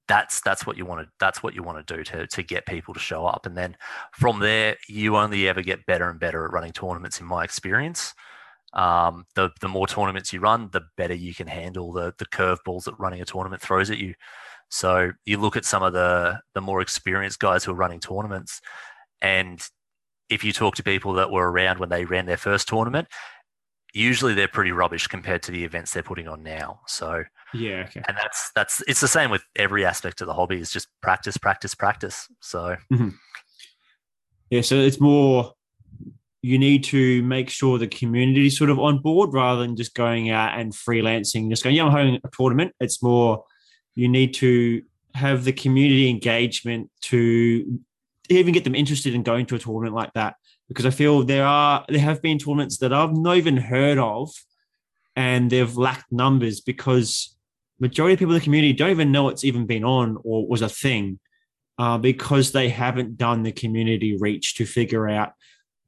That's 0.09 0.41
that's 0.41 0.65
what 0.65 0.77
you 0.77 0.87
want 0.87 1.03
to 1.03 1.09
that's 1.19 1.43
what 1.43 1.55
you 1.55 1.65
want 1.65 1.85
to 1.85 1.97
do 1.97 2.05
to 2.05 2.27
to 2.29 2.43
get 2.43 2.65
people 2.65 2.95
to 2.95 3.01
show 3.01 3.27
up. 3.27 3.45
And 3.45 3.57
then 3.57 3.77
from 4.13 4.39
there 4.39 4.77
you 4.89 5.17
only 5.17 5.49
ever 5.49 5.63
get 5.63 5.85
better 5.87 6.09
and 6.09 6.21
better 6.21 6.45
at 6.45 6.53
running 6.53 6.73
tournaments 6.73 7.21
in 7.21 7.27
my 7.27 7.43
experience. 7.43 8.15
Um, 8.73 9.25
the 9.35 9.51
the 9.61 9.69
more 9.69 9.89
tournaments 9.89 10.33
you 10.33 10.39
run, 10.41 10.69
the 10.73 10.83
better 10.97 11.15
you 11.15 11.35
can 11.35 11.49
handle 11.49 11.93
the 11.93 12.15
the 12.19 12.27
curveballs 12.27 12.85
that 12.85 12.99
running 12.99 13.21
a 13.21 13.25
tournament 13.25 13.61
throws 13.61 13.91
at 13.91 13.99
you. 13.99 14.15
So 14.69 15.13
you 15.25 15.39
look 15.39 15.57
at 15.57 15.65
some 15.65 15.83
of 15.83 15.93
the 15.93 16.41
the 16.55 16.61
more 16.61 16.81
experienced 16.81 17.41
guys 17.41 17.65
who 17.65 17.73
are 17.73 17.77
running 17.77 18.01
tournaments, 18.01 18.61
and 19.21 19.61
if 20.29 20.43
you 20.45 20.53
talk 20.53 20.75
to 20.77 20.83
people 20.83 21.15
that 21.15 21.31
were 21.31 21.51
around 21.51 21.79
when 21.79 21.89
they 21.89 22.05
ran 22.05 22.27
their 22.27 22.37
first 22.37 22.69
tournament, 22.69 23.09
usually 23.95 24.35
they're 24.35 24.49
pretty 24.49 24.73
rubbish 24.73 25.07
compared 25.07 25.43
to 25.45 25.53
the 25.53 25.65
events 25.65 25.93
they're 25.93 26.03
putting 26.03 26.29
on 26.29 26.43
now. 26.43 26.81
So, 26.87 27.25
Yeah. 27.55 27.85
Okay. 27.89 28.03
and 28.07 28.17
that's 28.17 28.51
that's 28.55 28.83
it's 28.87 29.01
the 29.01 29.09
same 29.09 29.31
with 29.31 29.43
every 29.57 29.85
aspect 29.85 30.21
of 30.21 30.27
the 30.27 30.35
hobby. 30.35 30.61
Is 30.61 30.71
just 30.71 30.89
practice, 31.01 31.37
practice, 31.37 31.75
practice. 31.75 32.27
So, 32.41 32.77
mm-hmm. 32.93 33.11
Yeah. 34.51 34.61
So 34.61 34.77
it's 34.77 35.01
more. 35.01 35.53
You 36.43 36.59
need 36.59 36.85
to 36.85 37.23
make 37.25 37.51
sure 37.51 37.77
the 37.77 37.89
community 37.89 38.47
is 38.47 38.57
sort 38.57 38.71
of 38.71 38.79
on 38.79 38.99
board 39.01 39.33
rather 39.33 39.63
than 39.63 39.75
just 39.75 39.95
going 39.95 40.31
out 40.31 40.57
and 40.61 40.73
freelancing. 40.73 41.51
Just 41.51 41.65
going, 41.65 41.75
yeah, 41.75 41.85
I'm 41.85 41.91
having 41.91 42.21
a 42.23 42.29
tournament. 42.37 42.73
It's 42.79 43.03
more. 43.03 43.45
You 43.97 44.09
need 44.09 44.35
to 44.35 44.83
have 45.15 45.45
the 45.45 45.53
community 45.53 46.09
engagement 46.09 46.91
to 47.01 47.81
even 48.29 48.53
get 48.53 48.65
them 48.65 48.75
interested 48.75 49.15
in 49.15 49.23
going 49.23 49.47
to 49.47 49.55
a 49.55 49.59
tournament 49.59 49.95
like 49.95 50.13
that. 50.15 50.37
Because 50.69 50.87
I 50.87 50.91
feel 50.91 51.23
there 51.23 51.47
are 51.47 51.85
there 51.89 52.01
have 52.01 52.23
been 52.23 52.39
tournaments 52.39 52.79
that 52.79 52.93
I've 52.93 53.17
not 53.17 53.37
even 53.37 53.57
heard 53.57 53.99
of, 53.99 54.33
and 55.15 55.51
they've 55.51 55.77
lacked 55.77 56.11
numbers 56.11 56.61
because 56.61 57.37
majority 57.79 58.15
of 58.15 58.19
people 58.19 58.35
in 58.35 58.41
the 58.41 58.45
community 58.45 58.73
don't 58.73 58.91
even 58.91 59.13
know 59.13 59.29
it's 59.29 59.45
even 59.45 59.67
been 59.67 59.85
on 59.85 60.17
or 60.25 60.47
was 60.47 60.63
a 60.63 60.69
thing 60.69 61.19
uh, 61.79 61.99
because 61.99 62.53
they 62.53 62.69
haven't 62.69 63.17
done 63.17 63.43
the 63.43 63.53
community 63.53 64.17
reach 64.19 64.55
to 64.57 64.67
figure 64.67 65.09
out 65.09 65.33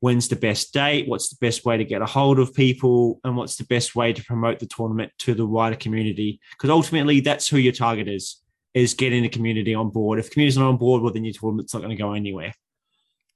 when's 0.00 0.28
the 0.28 0.36
best 0.36 0.72
date, 0.72 1.08
what's 1.08 1.28
the 1.28 1.38
best 1.40 1.64
way 1.64 1.76
to 1.76 1.84
get 1.84 2.02
a 2.02 2.06
hold 2.06 2.38
of 2.38 2.54
people, 2.54 3.20
and 3.24 3.36
what's 3.36 3.56
the 3.56 3.64
best 3.64 3.96
way 3.96 4.12
to 4.12 4.24
promote 4.24 4.58
the 4.58 4.66
tournament 4.66 5.12
to 5.18 5.34
the 5.34 5.46
wider 5.46 5.76
community. 5.76 6.40
Because 6.52 6.70
ultimately, 6.70 7.20
that's 7.20 7.48
who 7.48 7.58
your 7.58 7.72
target 7.72 8.08
is: 8.08 8.40
is 8.74 8.94
getting 8.94 9.22
the 9.22 9.28
community 9.28 9.74
on 9.74 9.90
board. 9.90 10.18
If 10.18 10.26
the 10.26 10.30
community's 10.32 10.58
not 10.58 10.68
on 10.68 10.76
board, 10.76 11.02
well, 11.02 11.12
then 11.12 11.24
your 11.24 11.34
tournament's 11.34 11.72
not 11.74 11.80
going 11.80 11.90
to 11.96 12.02
go 12.02 12.12
anywhere. 12.12 12.52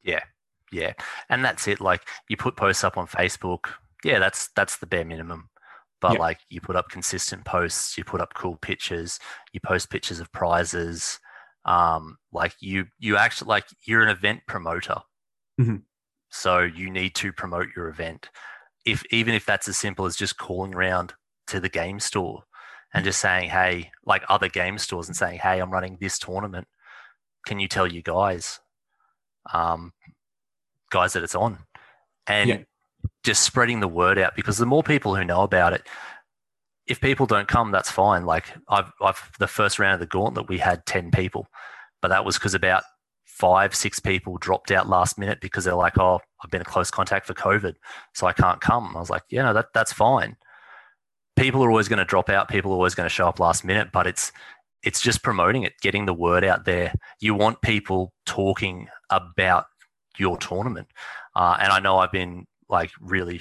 yeah, 0.03 0.23
yeah, 0.73 0.93
and 1.29 1.45
that's 1.45 1.69
it. 1.69 1.81
Like 1.81 2.03
you 2.29 2.37
put 2.37 2.57
posts 2.57 2.85
up 2.85 2.97
on 2.97 3.07
Facebook. 3.07 3.67
Yeah, 4.05 4.19
that's 4.19 4.49
that's 4.57 4.77
the 4.79 4.87
bare 4.87 5.05
minimum. 5.05 5.49
But 6.01 6.15
Yeah. 6.15 6.19
like 6.19 6.41
you 6.49 6.61
put 6.61 6.75
up 6.77 6.89
consistent 6.89 7.45
posts, 7.45 7.97
you 7.97 8.05
put 8.05 8.21
up 8.21 8.35
cool 8.35 8.57
pictures, 8.57 9.21
you 9.53 9.61
post 9.65 9.91
pictures 9.91 10.19
of 10.21 10.33
prizes. 10.33 11.21
Um, 11.65 12.19
like 12.33 12.55
you 12.61 12.87
you 12.99 13.17
actually 13.17 13.49
like 13.49 13.67
you're 13.85 14.03
an 14.03 14.09
event 14.09 14.41
promoter. 14.49 14.97
Mhm. 15.61 15.83
So 16.31 16.61
you 16.61 16.91
need 16.91 17.15
to 17.17 17.33
promote 17.33 17.69
your 17.77 17.89
event. 17.89 18.31
If 18.85 19.05
even 19.13 19.35
if 19.35 19.47
that's 19.47 19.69
as 19.69 19.77
simple 19.77 20.07
as 20.07 20.17
just 20.17 20.37
calling 20.39 20.75
around 20.75 21.15
to 21.49 21.61
the 21.61 21.69
game 21.69 22.01
store 22.01 22.43
and 22.95 23.05
just 23.05 23.21
saying, 23.21 23.51
hey, 23.51 23.91
like 24.05 24.23
other 24.29 24.49
game 24.49 24.79
stores 24.79 25.09
and 25.09 25.17
saying, 25.17 25.39
hey, 25.41 25.59
I'm 25.61 25.71
running 25.71 25.97
this 26.01 26.19
tournament. 26.19 26.69
Can 27.47 27.59
you 27.59 27.69
tell 27.69 27.87
you 27.87 28.03
guys, 28.03 28.61
um, 29.53 29.93
guys 30.91 31.15
that 31.15 31.23
it's 31.23 31.35
on? 31.35 31.59
And 32.27 32.49
Yeah. 32.49 32.59
just 33.25 33.43
spreading 33.43 33.81
the 33.81 33.89
word 33.89 34.19
out 34.19 34.37
because 34.37 34.59
the 34.59 34.67
more 34.67 34.83
people 34.83 35.17
who 35.17 35.25
know 35.25 35.43
about 35.43 35.73
it, 35.73 35.87
if 36.87 37.01
people 37.01 37.27
don't 37.27 37.49
come, 37.49 37.71
that's 37.71 37.91
fine. 37.91 38.27
Like 38.27 38.47
I've, 38.69 38.93
I've 39.01 39.31
the 39.39 39.47
first 39.47 39.79
round 39.79 39.95
of 39.95 40.01
the 40.01 40.07
gauntlet, 40.07 40.49
we 40.49 40.59
had 40.59 40.85
10 40.87 41.11
people, 41.11 41.47
but 42.01 42.09
that 42.09 42.25
was 42.25 42.37
because 42.37 42.55
about 42.55 42.83
five, 43.25 43.75
six 43.75 43.99
people 43.99 44.37
dropped 44.37 44.71
out 44.71 44.89
last 44.89 45.19
minute 45.19 45.41
because 45.41 45.65
they're 45.65 45.75
like, 45.75 45.99
oh, 45.99 46.21
I've 46.45 46.51
been 46.51 46.61
a 46.61 46.65
close 46.65 46.91
contact 46.91 47.27
for 47.27 47.35
COVID, 47.35 47.75
so 48.15 48.27
I 48.27 48.33
can't 48.33 48.61
come. 48.61 48.95
I 48.97 49.01
was 49.01 49.11
like, 49.11 49.23
yeah, 49.31 49.43
no, 49.43 49.53
that, 49.55 49.69
that's 49.73 49.93
fine. 49.93 50.37
People 51.37 51.65
are 51.65 51.71
always 51.71 51.89
going 51.89 51.99
to 51.99 52.05
drop 52.05 52.29
out. 52.29 52.49
People 52.49 52.73
are 52.73 52.77
always 52.77 52.95
going 52.95 53.07
to 53.09 53.15
show 53.15 53.27
up 53.27 53.41
last 53.41 53.65
minute, 53.65 53.91
but 53.93 54.07
it's, 54.07 54.33
it's 54.83 55.01
just 55.01 55.23
promoting 55.23 55.63
it, 55.63 55.75
getting 55.81 56.07
the 56.07 56.15
word 56.15 56.45
out 56.45 56.65
there. 56.65 56.93
You 57.21 57.35
want 57.35 57.63
people 57.63 58.13
talking 58.27 58.89
about 59.11 59.67
your 60.19 60.37
tournament. 60.39 60.89
Uh, 61.35 61.57
and 61.61 61.73
I 61.73 61.81
know 61.81 61.99
I've 61.99 62.13
been 62.13 62.47
like 62.69 62.91
really, 63.01 63.41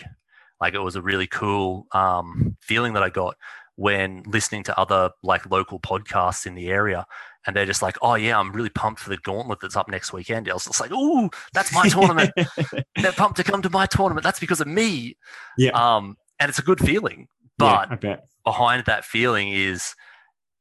like 0.60 0.74
it 0.74 0.80
was 0.80 0.96
a 0.96 1.02
really 1.02 1.28
cool 1.28 1.88
um, 1.92 2.56
feeling 2.62 2.94
that 2.94 3.04
I 3.04 3.10
got 3.10 3.36
when 3.76 4.24
listening 4.28 4.64
to 4.64 4.78
other 4.78 5.10
like 5.24 5.50
local 5.50 5.80
podcasts 5.80 6.46
in 6.46 6.56
the 6.56 6.70
area. 6.70 7.06
And 7.48 7.56
they're 7.56 7.66
just 7.66 7.82
like, 7.82 7.98
oh, 8.04 8.14
yeah, 8.14 8.38
I'm 8.38 8.52
really 8.52 8.70
pumped 8.70 9.02
for 9.02 9.10
the 9.10 9.18
gauntlet 9.18 9.60
that's 9.62 9.76
up 9.76 9.90
next 9.90 10.14
weekend. 10.14 10.48
I 10.48 10.54
was 10.54 10.66
just 10.66 10.80
like, 10.80 10.92
ooh, 10.92 11.30
that's 11.54 11.74
my 11.74 11.90
tournament. 11.90 12.32
they're 13.02 13.12
pumped 13.14 13.38
to 13.38 13.44
come 13.44 13.64
to 13.64 13.70
my 13.72 13.88
tournament. 13.88 14.24
That's 14.24 14.40
because 14.40 14.62
of 14.62 14.68
me. 14.68 15.18
Yeah. 15.58 15.72
Um, 15.72 16.18
and 16.40 16.50
it's 16.50 16.60
a 16.60 16.64
good 16.64 16.80
feeling. 16.80 17.28
Yeah, 17.62 17.86
But 17.90 18.02
bet. 18.02 18.26
behind 18.44 18.86
that 18.86 19.06
feeling 19.06 19.50
is 19.50 19.94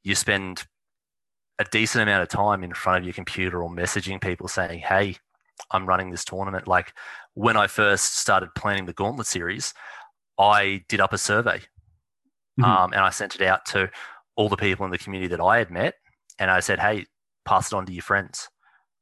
you 0.03 0.15
spend 0.15 0.65
a 1.59 1.65
decent 1.65 2.03
amount 2.03 2.23
of 2.23 2.29
time 2.29 2.65
in 2.65 2.73
front 2.73 2.99
of 2.99 3.05
your 3.05 3.13
computer 3.13 3.63
or 3.63 3.71
messaging 3.71 4.21
people 4.21 4.49
saying, 4.49 4.81
Hey, 4.81 5.17
I'm 5.71 5.87
running 5.87 6.11
this 6.11 6.25
tournament. 6.25 6.67
Like 6.67 6.95
when 7.35 7.57
I 7.57 7.67
first 7.67 8.17
started 8.19 8.49
planning 8.55 8.87
the 8.87 8.93
Gauntlet 8.95 9.27
series, 9.27 9.75
I 10.39 10.83
did 10.89 11.01
up 11.01 11.13
a 11.13 11.19
survey 11.19 11.61
Mhm. 12.59 12.65
um, 12.65 12.93
and 12.93 13.03
I 13.03 13.11
sent 13.11 13.35
it 13.35 13.43
out 13.43 13.65
to 13.67 13.91
all 14.37 14.49
the 14.49 14.57
people 14.57 14.85
in 14.87 14.91
the 14.91 14.99
community 14.99 15.29
that 15.29 15.43
I 15.43 15.59
had 15.59 15.71
met. 15.71 15.95
And 16.39 16.51
I 16.51 16.61
said, 16.61 16.79
Hey, 16.79 17.07
pass 17.45 17.73
it 17.73 17.77
on 17.77 17.85
to 17.87 17.93
your 17.93 18.03
friends. 18.03 18.49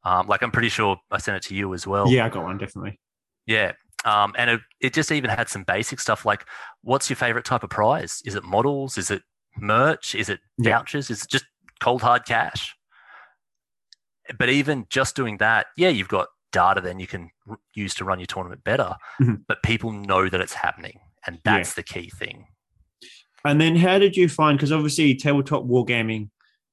Um, 0.05 0.27
like 0.27 0.43
I'm 0.43 0.51
pretty 0.51 0.69
sure 0.69 0.97
I 1.11 1.19
sent 1.19 1.37
it 1.37 1.43
to 1.49 1.55
you 1.55 1.75
as 1.75 1.87
well. 1.87 2.09
Yeah, 2.09 2.27
I 2.27 2.29
got 2.29 2.43
one 2.45 2.59
definitely. 2.59 2.99
Yeah. 3.47 3.73
Um, 4.05 4.33
and 4.39 4.49
it, 4.51 4.61
it 4.81 4.95
just 4.95 5.11
even 5.11 5.29
had 5.31 5.49
some 5.49 5.65
basic 5.65 5.99
stuff 6.01 6.25
like 6.25 6.45
what's 6.83 7.11
your 7.11 7.17
favorite 7.17 7.45
type 7.45 7.63
of 7.65 7.71
prize? 7.71 8.23
Is 8.25 8.35
it 8.37 8.45
models? 8.45 8.97
Is 8.97 9.11
it 9.11 9.23
merch? 9.57 10.15
Is 10.15 10.29
it 10.29 10.41
Yeah. 10.57 10.79
vouchers? 10.79 11.11
Is 11.11 11.23
it 11.25 11.29
just 11.29 11.45
cold 11.81 12.03
hard 12.03 12.25
cash? 12.25 12.77
But 14.39 14.51
even 14.51 14.87
just 14.91 15.17
doing 15.17 15.39
that, 15.39 15.67
yeah, 15.77 15.89
you've 15.89 16.09
got 16.09 16.29
data 16.53 16.81
then 16.81 16.99
you 16.99 17.07
can 17.07 17.31
r- 17.49 17.59
use 17.75 17.95
to 17.95 18.05
run 18.05 18.19
your 18.21 18.27
tournament 18.27 18.63
better. 18.65 18.95
Mhm. 19.21 19.43
But 19.47 19.63
people 19.63 19.93
know 19.93 20.29
that 20.29 20.41
it's 20.41 20.55
happening. 20.55 21.01
And 21.27 21.37
Yeah. 21.45 21.57
that's 21.59 21.75
the 21.75 21.83
key 21.83 22.09
thing. 22.11 22.47
And 23.45 23.61
then 23.61 23.77
how 23.77 23.99
did 23.99 24.17
you 24.17 24.29
find? 24.29 24.57
Because 24.59 24.73
obviously, 24.73 25.15
tabletop 25.15 25.65
wargaming, 25.65 26.31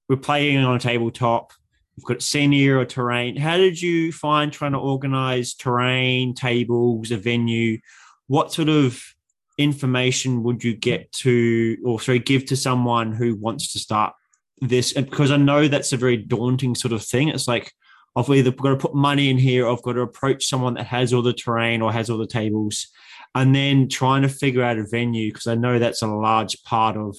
we're 0.10 0.16
playing 0.18 0.58
on 0.60 0.76
a 0.76 0.80
tabletop. 0.80 1.52
We've 1.98 2.06
got 2.06 2.22
senior 2.22 2.80
or 2.80 2.86
terrain. 2.86 3.38
How 3.38 3.58
did 3.58 3.82
you 3.82 4.12
find 4.12 4.52
trying 4.52 4.74
to 4.74 4.80
organize 4.80 5.54
terrain, 5.54 6.34
tables, 6.34 7.12
a 7.12 7.18
venue? 7.18 7.80
What 8.28 8.52
sort 8.52 8.70
of 8.70 9.02
information 9.58 10.44
would 10.44 10.64
you 10.64 10.76
get 10.76 11.12
to, 11.14 11.78
or 11.86 12.02
sorry, 12.02 12.20
give 12.20 12.46
to 12.48 12.58
someone 12.58 13.14
who 13.14 13.36
wants 13.36 13.72
to 13.74 13.80
start 13.80 14.14
this? 14.60 14.94
Because 14.94 15.32
I 15.32 15.38
know 15.38 15.68
that's 15.68 15.94
a 15.94 15.98
very 15.98 16.18
daunting 16.18 16.76
sort 16.76 16.92
of 16.92 17.04
thing. 17.04 17.30
It's 17.30 17.48
like 17.48 17.72
I've 18.16 18.30
either 18.30 18.52
got 18.52 18.70
to 18.70 18.78
put 18.78 18.96
money 18.96 19.30
in 19.30 19.38
here, 19.38 19.70
I've 19.70 19.82
got 19.82 19.94
to 19.94 20.02
approach 20.02 20.46
someone 20.46 20.74
that 20.74 20.88
has 20.88 21.14
all 21.14 21.22
the 21.22 21.34
terrain 21.34 21.82
or 21.82 21.94
has 21.94 22.10
all 22.10 22.18
the 22.18 22.28
tables 22.28 22.88
and 23.36 23.54
then 23.54 23.90
trying 23.90 24.22
to 24.22 24.30
figure 24.30 24.64
out 24.64 24.80
a 24.80 24.88
venue 24.88 25.32
because 25.32 25.46
I 25.46 25.56
know 25.56 25.78
that's 25.78 26.02
a 26.02 26.08
large 26.08 26.64
part 26.64 26.96
of 26.96 27.18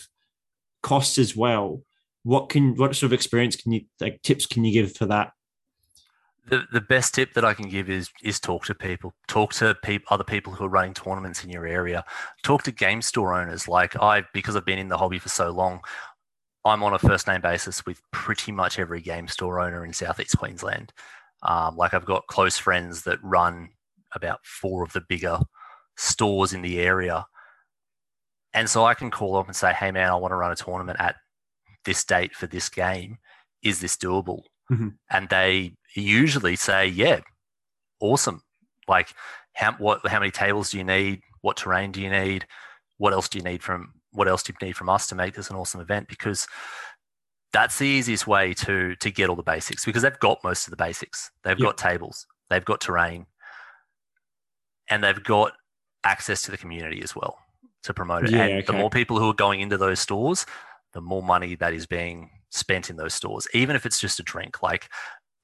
cost 0.83 1.19
as 1.19 1.37
well. 1.37 1.83
What 2.27 2.49
can 2.49 2.75
what 2.75 2.97
sort 2.97 3.11
of 3.11 3.13
experience 3.13 3.55
can 3.55 3.71
you 3.71 3.83
like 4.01 4.21
tips 4.23 4.47
can 4.47 4.65
you 4.65 4.73
give 4.73 4.97
for 4.97 5.07
that? 5.07 5.31
The, 6.49 6.65
the 6.73 6.81
best 6.81 7.15
tip 7.15 7.35
that 7.35 7.45
I 7.45 7.55
can 7.55 7.69
give 7.69 7.89
is 7.89 8.11
is 8.21 8.41
talk 8.41 8.65
to 8.65 8.75
people. 8.75 9.15
Talk 9.29 9.53
to 9.55 9.77
peop 9.77 10.03
other 10.11 10.25
people 10.25 10.53
who 10.53 10.65
are 10.65 10.69
running 10.69 10.93
tournaments 10.93 11.45
in 11.45 11.51
your 11.51 11.69
area. 11.69 12.05
Talk 12.43 12.65
to 12.65 12.73
game 12.73 13.01
store 13.01 13.33
owners. 13.33 13.69
Like 13.69 13.95
I, 14.03 14.25
because 14.35 14.57
I've 14.57 14.65
been 14.65 14.81
in 14.81 14.89
the 14.89 14.99
hobby 14.99 15.21
for 15.21 15.29
so 15.29 15.51
long, 15.51 15.83
I'm 16.65 16.83
on 16.83 16.95
a 16.95 16.99
first 16.99 17.29
name 17.29 17.43
basis 17.43 17.87
with 17.87 18.03
pretty 18.11 18.51
much 18.51 18.81
every 18.81 19.01
game 19.01 19.29
store 19.29 19.61
owner 19.61 19.85
in 19.85 19.93
Southeast 19.93 20.37
Queensland. 20.37 20.93
Um, 21.45 21.77
like 21.77 21.95
I've 21.95 22.07
got 22.07 22.27
close 22.27 22.59
friends 22.59 23.05
that 23.05 23.21
run 23.23 23.69
about 24.17 24.41
four 24.43 24.83
of 24.83 24.93
the 24.95 25.03
bigger 25.09 25.39
stores 25.97 26.53
in 26.53 26.63
the 26.63 26.81
area. 26.81 27.25
And 28.53 28.69
so 28.69 28.85
I 28.85 28.95
can 28.95 29.13
call 29.13 29.37
up 29.37 29.47
and 29.47 29.55
say, 29.55 29.73
hey, 29.73 29.93
man, 29.93 30.11
I 30.11 30.17
want 30.17 30.33
to 30.33 30.37
run 30.37 30.51
a 30.51 30.57
tournament 30.57 30.99
at 30.99 31.15
this 31.87 32.05
date 32.05 32.35
for 32.35 32.47
this 32.47 32.69
game. 32.69 33.17
Is 33.63 33.81
this 33.81 33.97
doable? 33.97 34.43
Mm-hmm. 34.71 34.89
And 35.11 35.29
they 35.31 35.73
usually 35.95 36.57
say, 36.57 36.87
yeah, 36.87 37.21
awesome. 38.01 38.43
Like, 38.87 39.15
how, 39.55 39.73
what, 39.79 40.07
how 40.07 40.19
many 40.19 40.31
tables 40.31 40.71
do 40.71 40.79
you 40.79 40.85
need? 40.85 41.23
What 41.41 41.57
terrain 41.57 41.93
do 41.93 42.03
you 42.03 42.11
need? 42.11 42.47
What 42.99 43.13
else 43.15 43.29
do 43.29 43.39
you 43.39 43.45
need 43.45 43.63
from 43.63 43.95
what 44.13 44.29
else 44.29 44.43
do 44.43 44.53
you 44.59 44.67
need 44.67 44.77
from 44.77 44.89
us 44.89 45.07
to 45.09 45.15
make 45.15 45.35
this 45.35 45.51
an 45.51 45.57
awesome 45.57 45.81
event? 45.81 46.09
Because 46.09 46.47
that's 47.53 47.79
the 47.79 47.87
easiest 47.87 48.27
way 48.27 48.55
to 48.55 48.97
to 48.97 49.11
get 49.11 49.29
all 49.29 49.37
the 49.37 49.43
basics 49.43 49.85
because 49.85 50.03
they've 50.03 50.19
got 50.19 50.43
most 50.43 50.67
of 50.67 50.71
the 50.71 50.77
basics. 50.77 51.31
They've 51.45 51.59
Yep. 51.59 51.67
got 51.67 51.79
tables, 51.79 52.27
they've 52.51 52.65
got 52.65 52.81
terrain, 52.81 53.27
and 54.89 55.05
they've 55.05 55.23
got 55.23 55.53
access 56.05 56.43
to 56.43 56.51
the 56.51 56.57
community 56.57 57.03
as 57.03 57.15
well 57.15 57.39
to 57.85 57.95
promote 57.95 58.25
it. 58.25 58.31
Yeah, 58.31 58.47
and 58.47 58.67
the 58.67 58.73
more 58.73 58.91
people 58.91 59.19
who 59.19 59.29
are 59.31 59.35
going 59.35 59.61
into 59.61 59.77
those 59.77 60.01
stores, 60.01 60.47
the 60.97 61.03
more 61.03 61.23
money 61.23 61.55
that 61.57 61.75
is 61.75 61.87
being 61.87 62.31
spent 62.51 62.89
in 62.89 62.97
those 62.97 63.13
stores, 63.13 63.47
even 63.53 63.77
if 63.77 63.85
it's 63.85 64.01
just 64.01 64.19
a 64.19 64.23
drink. 64.23 64.63
Like 64.63 64.89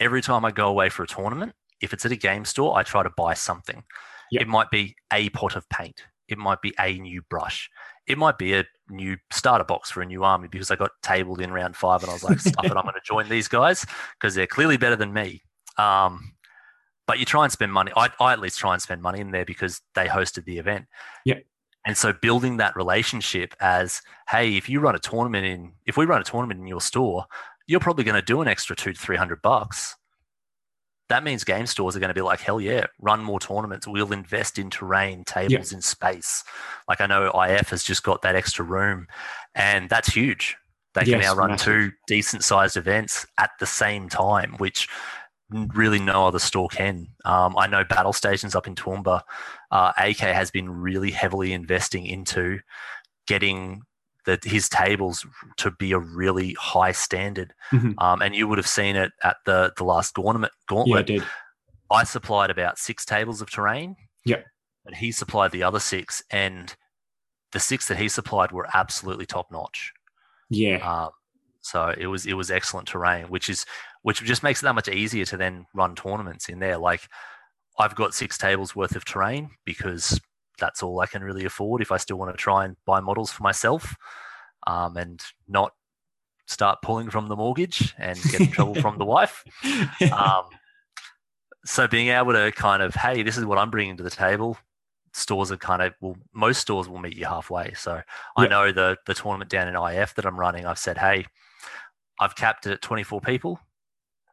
every 0.00 0.22
time 0.22 0.46
I 0.46 0.50
go 0.50 0.66
away 0.66 0.88
for 0.88 1.02
a 1.02 1.06
tournament, 1.06 1.52
if 1.82 1.92
it's 1.92 2.06
at 2.06 2.12
a 2.12 2.16
game 2.16 2.46
store, 2.46 2.74
I 2.74 2.82
try 2.82 3.02
to 3.02 3.10
buy 3.18 3.34
something. 3.34 3.84
Yep. 4.30 4.42
It 4.42 4.48
might 4.48 4.70
be 4.70 4.96
a 5.12 5.28
pot 5.28 5.54
of 5.54 5.68
paint. 5.68 6.04
It 6.26 6.38
might 6.38 6.62
be 6.62 6.72
a 6.80 6.94
new 6.94 7.20
brush. 7.28 7.68
It 8.06 8.16
might 8.16 8.38
be 8.38 8.54
a 8.54 8.64
new 8.88 9.18
starter 9.30 9.64
box 9.64 9.90
for 9.90 10.00
a 10.00 10.06
new 10.06 10.24
army 10.24 10.48
because 10.48 10.70
I 10.70 10.76
got 10.76 10.92
tabled 11.02 11.42
in 11.42 11.52
round 11.52 11.76
five 11.76 12.02
and 12.02 12.08
I 12.08 12.14
was 12.14 12.24
like, 12.24 12.40
stuff 12.40 12.64
it, 12.64 12.72
I'm 12.72 12.84
going 12.84 12.94
to 12.94 13.00
join 13.04 13.28
these 13.28 13.46
guys 13.46 13.84
because 14.18 14.34
they're 14.34 14.46
clearly 14.46 14.78
better 14.78 14.96
than 14.96 15.12
me. 15.12 15.42
Um, 15.76 16.32
but 17.06 17.18
you 17.18 17.26
try 17.26 17.44
and 17.44 17.52
spend 17.52 17.74
money. 17.74 17.92
I, 17.94 18.08
I 18.18 18.32
at 18.32 18.40
least 18.40 18.58
try 18.58 18.72
and 18.72 18.80
spend 18.80 19.02
money 19.02 19.20
in 19.20 19.32
there 19.32 19.44
because 19.44 19.82
they 19.94 20.06
hosted 20.06 20.46
the 20.46 20.56
event. 20.56 20.86
Yep. 21.26 21.42
And 21.84 21.96
so 21.96 22.12
building 22.12 22.58
that 22.58 22.76
relationship 22.76 23.54
as, 23.60 24.02
hey, 24.28 24.56
if 24.56 24.68
you 24.68 24.80
run 24.80 24.94
a 24.94 25.00
tournament 25.00 25.44
in, 25.46 25.72
if 25.86 25.96
we 25.96 26.04
run 26.04 26.20
a 26.20 26.24
tournament 26.24 26.60
in 26.60 26.66
your 26.66 26.80
store, 26.80 27.24
you're 27.66 27.80
probably 27.80 28.04
going 28.04 28.14
to 28.14 28.22
do 28.22 28.40
an 28.40 28.48
extra 28.48 28.76
two 28.76 28.92
to 28.92 28.98
three 28.98 29.16
hundred 29.16 29.42
bucks. 29.42 29.96
That 31.08 31.24
means 31.24 31.44
game 31.44 31.66
stores 31.66 31.94
are 31.96 32.00
going 32.00 32.08
to 32.08 32.14
be 32.14 32.22
like, 32.22 32.40
hell 32.40 32.60
yeah, 32.60 32.86
run 33.00 33.22
more 33.22 33.38
tournaments. 33.40 33.86
We'll 33.86 34.12
invest 34.12 34.58
in 34.58 34.70
terrain, 34.70 35.24
tables, 35.24 35.72
in 35.72 35.82
space. 35.82 36.42
Like 36.88 37.00
I 37.00 37.06
know 37.06 37.30
IF 37.30 37.68
has 37.70 37.82
just 37.82 38.02
got 38.02 38.22
that 38.22 38.34
extra 38.36 38.64
room, 38.64 39.08
and 39.54 39.90
that's 39.90 40.08
huge. 40.08 40.56
They 40.94 41.02
can 41.02 41.20
Yes, 41.20 41.24
now 41.24 41.34
run 41.34 41.50
massive. 41.50 41.64
two 41.66 41.92
decent 42.06 42.44
sized 42.44 42.76
events 42.76 43.26
at 43.38 43.50
the 43.60 43.66
same 43.66 44.08
time, 44.08 44.54
which 44.58 44.88
really 45.74 45.98
no 45.98 46.26
other 46.26 46.38
store 46.38 46.68
can. 46.68 47.08
Um, 47.24 47.56
I 47.56 47.66
know 47.66 47.84
Battle 47.84 48.12
Stations 48.12 48.54
up 48.54 48.66
in 48.66 48.74
Toowoomba, 48.74 49.22
uh, 49.70 49.92
AK 49.96 50.18
has 50.18 50.50
been 50.50 50.70
really 50.70 51.10
heavily 51.10 51.52
investing 51.52 52.06
into 52.06 52.60
getting 53.26 53.82
the, 54.24 54.38
his 54.44 54.68
tables 54.68 55.26
to 55.56 55.70
be 55.70 55.92
a 55.92 55.98
really 55.98 56.54
high 56.54 56.92
standard. 56.92 57.54
Mhm. 57.72 57.94
Um, 57.98 58.22
and 58.22 58.34
you 58.34 58.46
would 58.46 58.58
have 58.58 58.66
seen 58.66 58.96
it 58.96 59.12
at 59.24 59.36
the 59.46 59.72
the 59.76 59.84
last 59.84 60.14
gauntlet. 60.14 60.52
Yeah, 60.68 60.96
I 60.96 61.02
did. 61.02 61.24
I 61.90 62.04
supplied 62.04 62.50
about 62.50 62.78
six 62.78 63.04
tables 63.04 63.42
of 63.42 63.50
terrain. 63.50 63.96
Yeah. 64.24 64.42
And 64.86 64.96
he 64.96 65.12
supplied 65.12 65.52
the 65.52 65.62
other 65.62 65.80
six, 65.80 66.22
and 66.30 66.74
the 67.52 67.60
six 67.60 67.88
that 67.88 67.98
he 67.98 68.08
supplied 68.08 68.52
were 68.52 68.68
absolutely 68.74 69.26
top 69.26 69.50
notch. 69.50 69.92
Yeah. 70.48 70.76
Um, 70.78 71.10
so 71.60 71.94
it 71.96 72.06
was 72.06 72.26
it 72.26 72.34
was 72.34 72.50
excellent 72.50 72.88
terrain, 72.88 73.26
which 73.26 73.48
is 73.48 73.64
which 74.02 74.22
just 74.22 74.42
makes 74.42 74.60
it 74.60 74.64
that 74.64 74.74
much 74.74 74.88
easier 74.88 75.24
to 75.24 75.36
then 75.36 75.66
run 75.74 75.94
tournaments 75.94 76.48
in 76.48 76.58
there. 76.58 76.78
Like 76.78 77.08
I've 77.78 77.94
got 77.94 78.14
six 78.14 78.36
tables 78.36 78.76
worth 78.76 78.96
of 78.96 79.04
terrain 79.04 79.50
because 79.64 80.20
that's 80.58 80.82
all 80.82 81.00
I 81.00 81.06
can 81.06 81.22
really 81.24 81.44
afford 81.44 81.82
if 81.82 81.90
I 81.90 81.96
still 81.96 82.18
want 82.18 82.32
to 82.32 82.36
try 82.36 82.64
and 82.64 82.76
buy 82.84 83.00
models 83.00 83.32
for 83.32 83.42
myself, 83.42 83.96
um, 84.66 84.96
and 84.96 85.20
not 85.48 85.72
start 86.46 86.82
pulling 86.82 87.10
from 87.10 87.28
the 87.28 87.36
mortgage 87.36 87.94
and 87.98 88.20
get 88.30 88.40
in 88.40 88.50
trouble 88.50 88.74
from 88.74 88.98
the 88.98 89.04
wife. 89.04 89.44
Um, 90.12 90.44
so 91.64 91.86
being 91.86 92.08
able 92.08 92.32
to 92.32 92.50
kind 92.52 92.82
of, 92.82 92.94
hey, 92.94 93.22
this 93.22 93.38
is 93.38 93.44
what 93.44 93.56
I'm 93.56 93.70
bringing 93.70 93.96
to 93.96 94.02
the 94.02 94.10
table. 94.10 94.58
Stores 95.12 95.52
are 95.52 95.56
kind 95.56 95.80
of 95.80 95.94
well, 96.00 96.16
most 96.32 96.60
stores 96.60 96.88
will 96.88 96.98
meet 96.98 97.16
you 97.16 97.24
halfway. 97.24 97.72
So 97.74 98.02
I 98.36 98.48
know 98.48 98.72
the 98.72 98.96
the 99.06 99.14
tournament 99.14 99.50
down 99.50 99.68
in 99.68 99.76
IF 99.76 100.14
that 100.14 100.24
I'm 100.24 100.40
running. 100.40 100.66
I've 100.66 100.78
said, 100.78 100.98
hey, 100.98 101.26
I've 102.18 102.34
capped 102.34 102.66
it 102.66 102.72
at 102.72 102.82
24 102.82 103.20
people. 103.20 103.60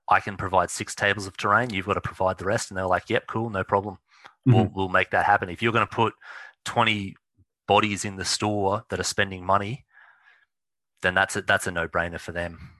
I 0.09 0.19
can 0.19 0.37
provide 0.37 0.69
six 0.71 0.95
tables 0.95 1.27
of 1.27 1.37
terrain. 1.37 1.69
You've 1.71 1.85
got 1.85 1.93
to 1.93 2.01
provide 2.01 2.37
the 2.37 2.45
rest, 2.45 2.71
and 2.71 2.77
they're 2.77 2.87
like, 2.87 3.09
yep, 3.09 3.27
cool, 3.27 3.49
no 3.49 3.63
problem. 3.63 3.97
We'll 4.45 4.65
Mhm. 4.65 4.73
we'll 4.73 4.89
make 4.89 5.11
that 5.11 5.25
happen. 5.25 5.49
If 5.49 5.61
you're 5.61 5.71
going 5.73 5.87
to 5.87 5.95
put 5.95 6.13
20 6.65 7.15
bodies 7.67 8.05
in 8.05 8.15
the 8.15 8.25
store 8.25 8.83
that 8.89 8.99
are 8.99 9.03
spending 9.03 9.45
money, 9.45 9.85
then 11.01 11.13
that's 11.13 11.35
a, 11.35 11.41
that's 11.41 11.67
a 11.67 11.71
no 11.71 11.87
brainer 11.87 12.19
for 12.19 12.31
them. 12.31 12.71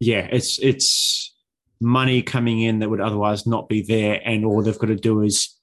yeah, 0.00 0.28
it's 0.30 0.58
it's 0.60 1.34
money 1.80 2.22
coming 2.22 2.60
in 2.60 2.78
that 2.80 2.88
would 2.90 3.00
otherwise 3.00 3.46
not 3.46 3.68
be 3.68 3.82
there, 3.82 4.20
and 4.24 4.44
all 4.44 4.62
they've 4.62 4.78
got 4.78 4.86
to 4.86 4.96
do 4.96 5.22
is 5.22 5.54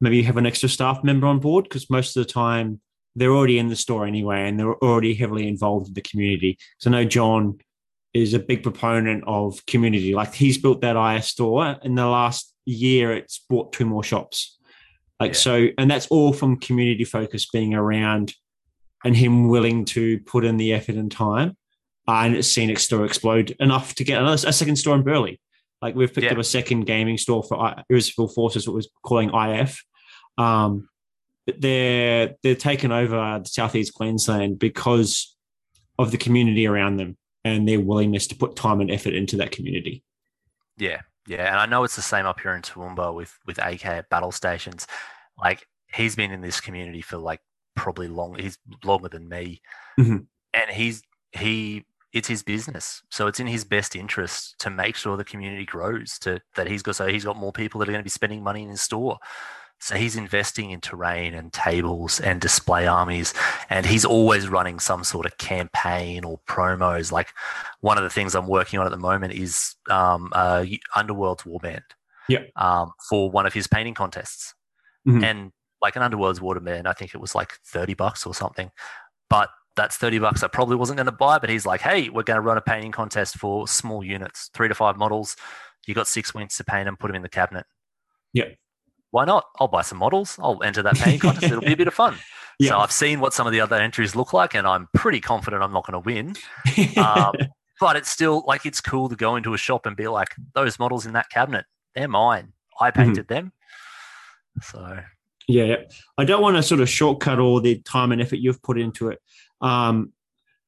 maybe 0.00 0.22
have 0.22 0.36
an 0.36 0.46
extra 0.46 0.68
staff 0.68 1.02
member 1.04 1.26
on 1.26 1.38
board 1.40 1.64
because 1.64 1.88
most 1.90 2.16
of 2.16 2.26
the 2.26 2.32
time 2.32 2.80
they're 3.16 3.32
already 3.32 3.58
in 3.58 3.68
the 3.68 3.76
store 3.76 4.06
anyway, 4.06 4.48
and 4.48 4.58
they're 4.58 4.74
already 4.76 5.14
heavily 5.14 5.46
involved 5.48 5.88
in 5.88 5.94
the 5.94 6.00
community. 6.02 6.56
So 6.78 6.90
I 6.90 6.92
know 6.92 7.04
John 7.04 7.58
is 8.14 8.32
a 8.32 8.38
big 8.38 8.62
proponent 8.62 9.24
of 9.26 9.64
community. 9.66 10.14
Like 10.14 10.32
he's 10.34 10.56
built 10.56 10.80
that 10.82 10.96
IF 11.16 11.24
store 11.24 11.76
in 11.82 11.94
the 11.96 12.06
last 12.06 12.54
year. 12.64 13.12
It's 13.12 13.44
bought 13.50 13.72
two 13.72 13.84
more 13.84 14.04
shops. 14.04 14.56
Like 15.20 15.32
Yeah. 15.32 15.38
so, 15.38 15.66
and 15.78 15.90
that's 15.90 16.06
all 16.06 16.32
from 16.32 16.58
community 16.58 17.04
focus 17.04 17.46
being 17.50 17.74
around 17.74 18.32
and 19.04 19.16
him 19.16 19.48
willing 19.48 19.84
to 19.86 20.20
put 20.20 20.44
in 20.44 20.56
the 20.56 20.72
effort 20.72 20.94
and 20.94 21.10
time. 21.10 21.56
Uh, 22.06 22.12
and 22.24 22.36
it's 22.36 22.48
seen 22.48 22.70
its 22.70 22.82
store 22.84 23.04
explode 23.04 23.56
enough 23.60 23.94
to 23.96 24.04
get 24.04 24.20
another, 24.20 24.48
a 24.48 24.52
second 24.52 24.76
store 24.76 24.94
in 24.94 25.02
Burleigh. 25.02 25.38
Like 25.82 25.94
we've 25.94 26.12
picked 26.12 26.24
Yeah. 26.26 26.32
up 26.32 26.38
a 26.38 26.44
second 26.44 26.84
gaming 26.86 27.18
store 27.18 27.42
for 27.42 27.58
I- 27.60 27.82
Irresistible 27.90 28.28
Forces, 28.28 28.66
what 28.68 28.74
was 28.76 28.88
calling 29.02 29.30
IF. 29.34 29.82
Um, 30.38 30.88
but 31.46 31.60
they're 31.60 32.34
they're 32.42 32.54
taken 32.54 32.90
over 32.92 33.40
the 33.42 33.48
southeast 33.48 33.92
Queensland 33.94 34.58
because 34.58 35.36
of 35.98 36.10
the 36.10 36.16
community 36.16 36.66
around 36.66 36.96
them 36.96 37.16
and 37.44 37.68
their 37.68 37.80
willingness 37.80 38.26
to 38.28 38.34
put 38.36 38.56
time 38.56 38.80
and 38.80 38.90
effort 38.90 39.14
into 39.14 39.36
that 39.36 39.50
community. 39.52 40.02
Yeah, 40.78 41.00
yeah, 41.26 41.48
and 41.50 41.56
I 41.60 41.66
know 41.66 41.84
it's 41.84 41.96
the 41.96 42.02
same 42.02 42.26
up 42.26 42.40
here 42.40 42.54
in 42.54 42.62
Toowoomba 42.62 43.14
with 43.14 43.38
with 43.46 43.58
AK 43.58 43.84
at 43.86 44.08
battle 44.10 44.32
stations. 44.32 44.86
Like 45.40 45.66
he's 45.92 46.16
been 46.16 46.30
in 46.32 46.40
this 46.40 46.60
community 46.60 47.00
for 47.00 47.16
like 47.18 47.40
probably 47.76 48.08
long. 48.08 48.36
He's 48.38 48.58
longer 48.84 49.08
than 49.08 49.28
me, 49.28 49.60
Mhm. 49.98 50.26
and 50.54 50.70
he's 50.70 51.02
he. 51.32 51.84
It's 52.12 52.28
his 52.28 52.44
business, 52.44 53.02
so 53.10 53.26
it's 53.26 53.40
in 53.40 53.48
his 53.48 53.64
best 53.64 53.96
interest 53.96 54.54
to 54.60 54.70
make 54.70 54.94
sure 54.94 55.16
the 55.16 55.24
community 55.24 55.64
grows. 55.64 56.16
To 56.20 56.40
that 56.54 56.68
he's 56.68 56.80
got 56.80 56.94
so 56.94 57.08
he's 57.08 57.24
got 57.24 57.36
more 57.36 57.52
people 57.52 57.80
that 57.80 57.88
are 57.88 57.92
going 57.92 58.04
to 58.04 58.04
be 58.04 58.08
spending 58.10 58.40
money 58.40 58.62
in 58.62 58.68
his 58.68 58.80
store. 58.80 59.18
So 59.84 59.96
he's 59.96 60.16
investing 60.16 60.70
in 60.70 60.80
terrain 60.80 61.34
and 61.34 61.52
tables 61.52 62.18
and 62.18 62.40
display 62.40 62.86
armies, 62.86 63.34
and 63.68 63.84
he's 63.84 64.06
always 64.06 64.48
running 64.48 64.78
some 64.80 65.04
sort 65.04 65.26
of 65.26 65.36
campaign 65.36 66.24
or 66.24 66.40
promos. 66.48 67.12
Like 67.12 67.28
one 67.82 67.98
of 67.98 68.02
the 68.04 68.08
things 68.08 68.34
I'm 68.34 68.46
working 68.46 68.78
on 68.80 68.86
at 68.86 68.92
the 68.92 68.96
moment 68.96 69.34
is 69.34 69.74
um, 69.90 70.32
uh, 70.34 70.64
Underworlds 70.96 71.42
Warband. 71.46 71.82
Yeah. 72.30 72.44
Um, 72.56 72.92
for 73.10 73.30
one 73.30 73.44
of 73.44 73.52
his 73.52 73.66
painting 73.66 73.92
contests, 73.92 74.54
Mhm. 75.06 75.22
and 75.22 75.52
like 75.82 75.96
an 75.96 76.02
Underworlds 76.02 76.40
Warband, 76.40 76.86
I 76.86 76.94
think 76.94 77.14
it 77.14 77.18
was 77.20 77.34
like 77.34 77.52
thirty 77.66 77.92
bucks 77.92 78.24
or 78.24 78.34
something. 78.34 78.70
But 79.28 79.50
that's 79.76 79.98
thirty 79.98 80.18
bucks 80.18 80.42
I 80.42 80.48
probably 80.48 80.76
wasn't 80.76 80.96
going 80.96 81.04
to 81.06 81.12
buy. 81.12 81.38
But 81.38 81.50
he's 81.50 81.66
like, 81.66 81.82
"Hey, 81.82 82.08
we're 82.08 82.22
going 82.22 82.36
to 82.38 82.40
run 82.40 82.56
a 82.56 82.62
painting 82.62 82.90
contest 82.92 83.36
for 83.36 83.68
small 83.68 84.02
units, 84.02 84.48
three 84.54 84.68
to 84.68 84.74
five 84.74 84.96
models. 84.96 85.36
You 85.86 85.92
got 85.92 86.08
six 86.08 86.32
weeks 86.32 86.56
to 86.56 86.64
paint 86.64 86.86
them, 86.86 86.96
put 86.96 87.08
them 87.08 87.16
in 87.16 87.22
the 87.22 87.28
cabinet." 87.28 87.66
Yeah. 88.32 88.46
Why 89.14 89.24
not? 89.24 89.44
I'll 89.60 89.68
buy 89.68 89.82
some 89.82 89.98
models. 89.98 90.36
I'll 90.42 90.60
enter 90.64 90.82
that 90.82 90.96
painting 90.96 91.20
contest. 91.26 91.44
It'll 91.44 91.60
be 91.60 91.72
a 91.72 91.76
bit 91.76 91.86
of 91.86 91.94
fun. 91.94 92.16
Yeah. 92.58 92.70
So 92.70 92.78
I've 92.78 92.90
seen 92.90 93.20
what 93.20 93.32
some 93.32 93.46
of 93.46 93.52
the 93.52 93.60
other 93.60 93.76
entries 93.76 94.16
look 94.16 94.32
like, 94.32 94.54
and 94.54 94.66
I'm 94.66 94.88
pretty 94.92 95.20
confident 95.20 95.62
I'm 95.62 95.72
not 95.72 95.86
going 95.86 96.00
to 96.02 96.04
win. 96.04 96.34
Um, 96.98 97.34
but 97.80 97.94
it's 97.96 98.08
still 98.10 98.42
like 98.46 98.66
it's 98.66 98.80
cool 98.80 99.08
to 99.08 99.14
go 99.16 99.36
into 99.36 99.54
a 99.54 99.58
shop 99.58 99.86
and 99.86 99.96
be 99.96 100.08
like, 100.08 100.28
those 100.54 100.78
models 100.80 101.06
in 101.06 101.12
that 101.12 101.28
cabinet, 101.30 101.64
they're 101.94 102.08
mine. 102.08 102.52
I 102.80 102.90
Mm-hmm. 102.90 103.02
painted 103.02 103.28
them. 103.28 103.52
So 104.62 104.98
Yeah, 105.48 105.64
yeah. 105.64 105.76
I 106.18 106.24
don't 106.24 106.42
want 106.42 106.56
to 106.56 106.62
sort 106.62 106.80
of 106.80 106.88
shortcut 106.88 107.38
all 107.38 107.60
the 107.60 107.78
time 107.80 108.12
and 108.12 108.20
effort 108.20 108.36
you've 108.40 108.62
put 108.62 108.78
into 108.80 109.08
it. 109.10 109.20
Um, 109.60 110.12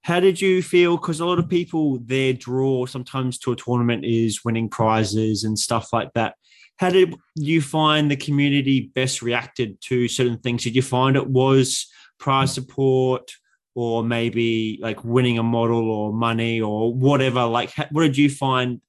how 0.03 0.21
did 0.21 0.41
you 0.41 0.63
feel? 0.63 0.97
Because 0.97 1.19
a 1.21 1.27
lot 1.27 1.39
of 1.41 1.49
people, 1.49 1.99
their 1.99 2.33
draw 2.33 2.87
sometimes 2.87 3.39
to 3.39 3.53
a 3.53 3.57
tournament 3.57 4.05
is 4.05 4.45
winning 4.45 4.69
prizes 4.69 5.43
and 5.45 5.59
stuff 5.59 5.93
like 5.93 6.13
that. 6.15 6.37
How 6.77 6.91
did 6.91 7.15
you 7.35 7.63
find 7.63 8.11
the 8.11 8.17
community 8.17 8.93
best 8.95 9.23
reacted 9.23 9.81
to 9.83 10.09
certain 10.09 10.39
things? 10.39 10.65
Did 10.65 10.77
you 10.77 10.83
find 10.83 11.17
it 11.17 11.27
was 11.27 11.87
prize 12.19 12.53
support 12.53 13.33
or 13.75 14.03
maybe 14.05 14.79
like 14.81 15.05
winning 15.05 15.39
a 15.39 15.43
model 15.43 15.91
or 15.91 16.13
money 16.13 16.61
or 16.61 16.93
whatever? 16.93 17.45
Like, 17.45 17.73
what 17.91 18.03
did 18.03 18.19
you 18.19 18.29
find 18.29 18.81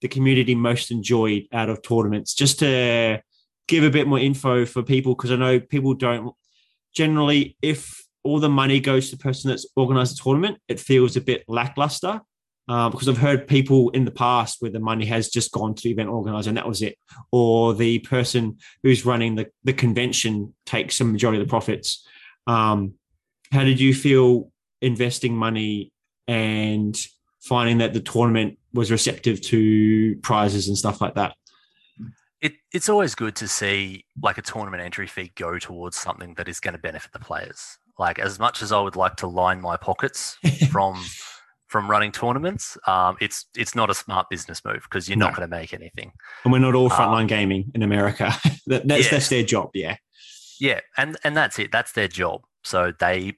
the 0.00 0.08
community 0.08 0.54
most 0.54 0.90
enjoyed 0.90 1.46
out 1.52 1.68
of 1.68 1.82
tournaments? 1.82 2.34
Just 2.34 2.58
to 2.60 3.22
give 3.68 3.84
a 3.84 3.90
bit 3.90 4.08
more 4.08 4.18
info 4.18 4.64
for 4.64 4.82
people 4.82 5.14
because 5.14 5.30
I 5.30 5.36
know 5.36 5.60
people 5.60 5.94
don't 5.94 6.34
generally 6.94 7.56
if 7.62 8.06
all 8.24 8.40
the 8.40 8.48
money 8.48 8.80
goes 8.80 9.10
to 9.10 9.16
the 9.16 9.22
person 9.22 9.50
that's 9.50 9.66
organized 9.76 10.16
the 10.16 10.22
tournament, 10.22 10.58
it 10.66 10.80
feels 10.80 11.16
a 11.16 11.20
bit 11.20 11.44
lackluster. 11.46 12.20
Uh, 12.68 12.88
because 12.90 13.08
I've 13.08 13.16
heard 13.16 13.46
people 13.46 13.90
in 13.90 14.04
the 14.04 14.10
past 14.10 14.60
where 14.60 14.72
the 14.72 14.80
money 14.80 15.06
has 15.06 15.28
just 15.28 15.52
gone 15.52 15.74
to 15.74 15.82
the 15.82 15.92
event 15.92 16.08
organizer 16.08 16.50
and 16.50 16.56
that 16.56 16.66
was 16.66 16.82
it, 16.82 16.98
or 17.30 17.74
the 17.74 18.00
person 18.00 18.58
who's 18.82 19.06
running 19.06 19.36
the, 19.36 19.46
the 19.62 19.72
convention 19.72 20.52
takes 20.64 20.96
some 20.96 21.12
majority 21.12 21.40
of 21.40 21.46
the 21.46 21.50
profits. 21.50 22.04
Um, 22.48 22.94
how 23.52 23.62
did 23.62 23.78
you 23.78 23.94
feel 23.94 24.50
investing 24.82 25.36
money 25.36 25.92
and 26.26 27.00
finding 27.40 27.78
that 27.78 27.94
the 27.94 28.00
tournament 28.00 28.58
was 28.72 28.90
receptive 28.90 29.40
to 29.42 30.16
prizes 30.22 30.66
and 30.66 30.76
stuff 30.76 31.00
like 31.00 31.14
that? 31.14 31.36
It, 32.40 32.54
it's 32.72 32.88
always 32.88 33.14
good 33.14 33.36
to 33.36 33.48
see 33.48 34.04
like 34.20 34.38
a 34.38 34.42
tournament 34.42 34.82
entry 34.82 35.06
fee 35.06 35.32
go 35.36 35.58
towards 35.58 35.96
something 35.96 36.34
that 36.34 36.48
is 36.48 36.58
going 36.58 36.74
to 36.74 36.80
benefit 36.80 37.12
the 37.12 37.20
players. 37.20 37.78
Like 37.98 38.18
as 38.18 38.38
much 38.38 38.60
as 38.60 38.72
I 38.72 38.80
would 38.80 38.96
like 38.96 39.16
to 39.16 39.26
line 39.28 39.60
my 39.60 39.76
pockets 39.76 40.36
from 40.70 41.02
from 41.66 41.90
running 41.90 42.12
tournaments, 42.12 42.78
um, 42.86 43.16
it's 43.20 43.46
it's 43.56 43.74
not 43.74 43.90
a 43.90 43.94
smart 43.94 44.28
business 44.30 44.64
move 44.64 44.82
because 44.82 45.08
you're 45.08 45.18
no. 45.18 45.26
not 45.26 45.36
going 45.36 45.48
to 45.48 45.56
make 45.56 45.74
anything. 45.74 46.12
And 46.44 46.52
we're 46.52 46.58
not 46.58 46.74
all 46.74 46.90
frontline 46.90 47.22
um, 47.22 47.26
gaming 47.26 47.72
in 47.74 47.82
America. 47.82 48.32
that, 48.66 48.86
that's 48.86 49.04
yeah. 49.04 49.10
that's 49.10 49.28
their 49.28 49.42
job. 49.42 49.70
Yeah. 49.74 49.96
Yeah, 50.58 50.80
and 50.96 51.16
and 51.22 51.36
that's 51.36 51.58
it. 51.58 51.70
That's 51.70 51.92
their 51.92 52.08
job. 52.08 52.42
So 52.64 52.92
they 52.98 53.34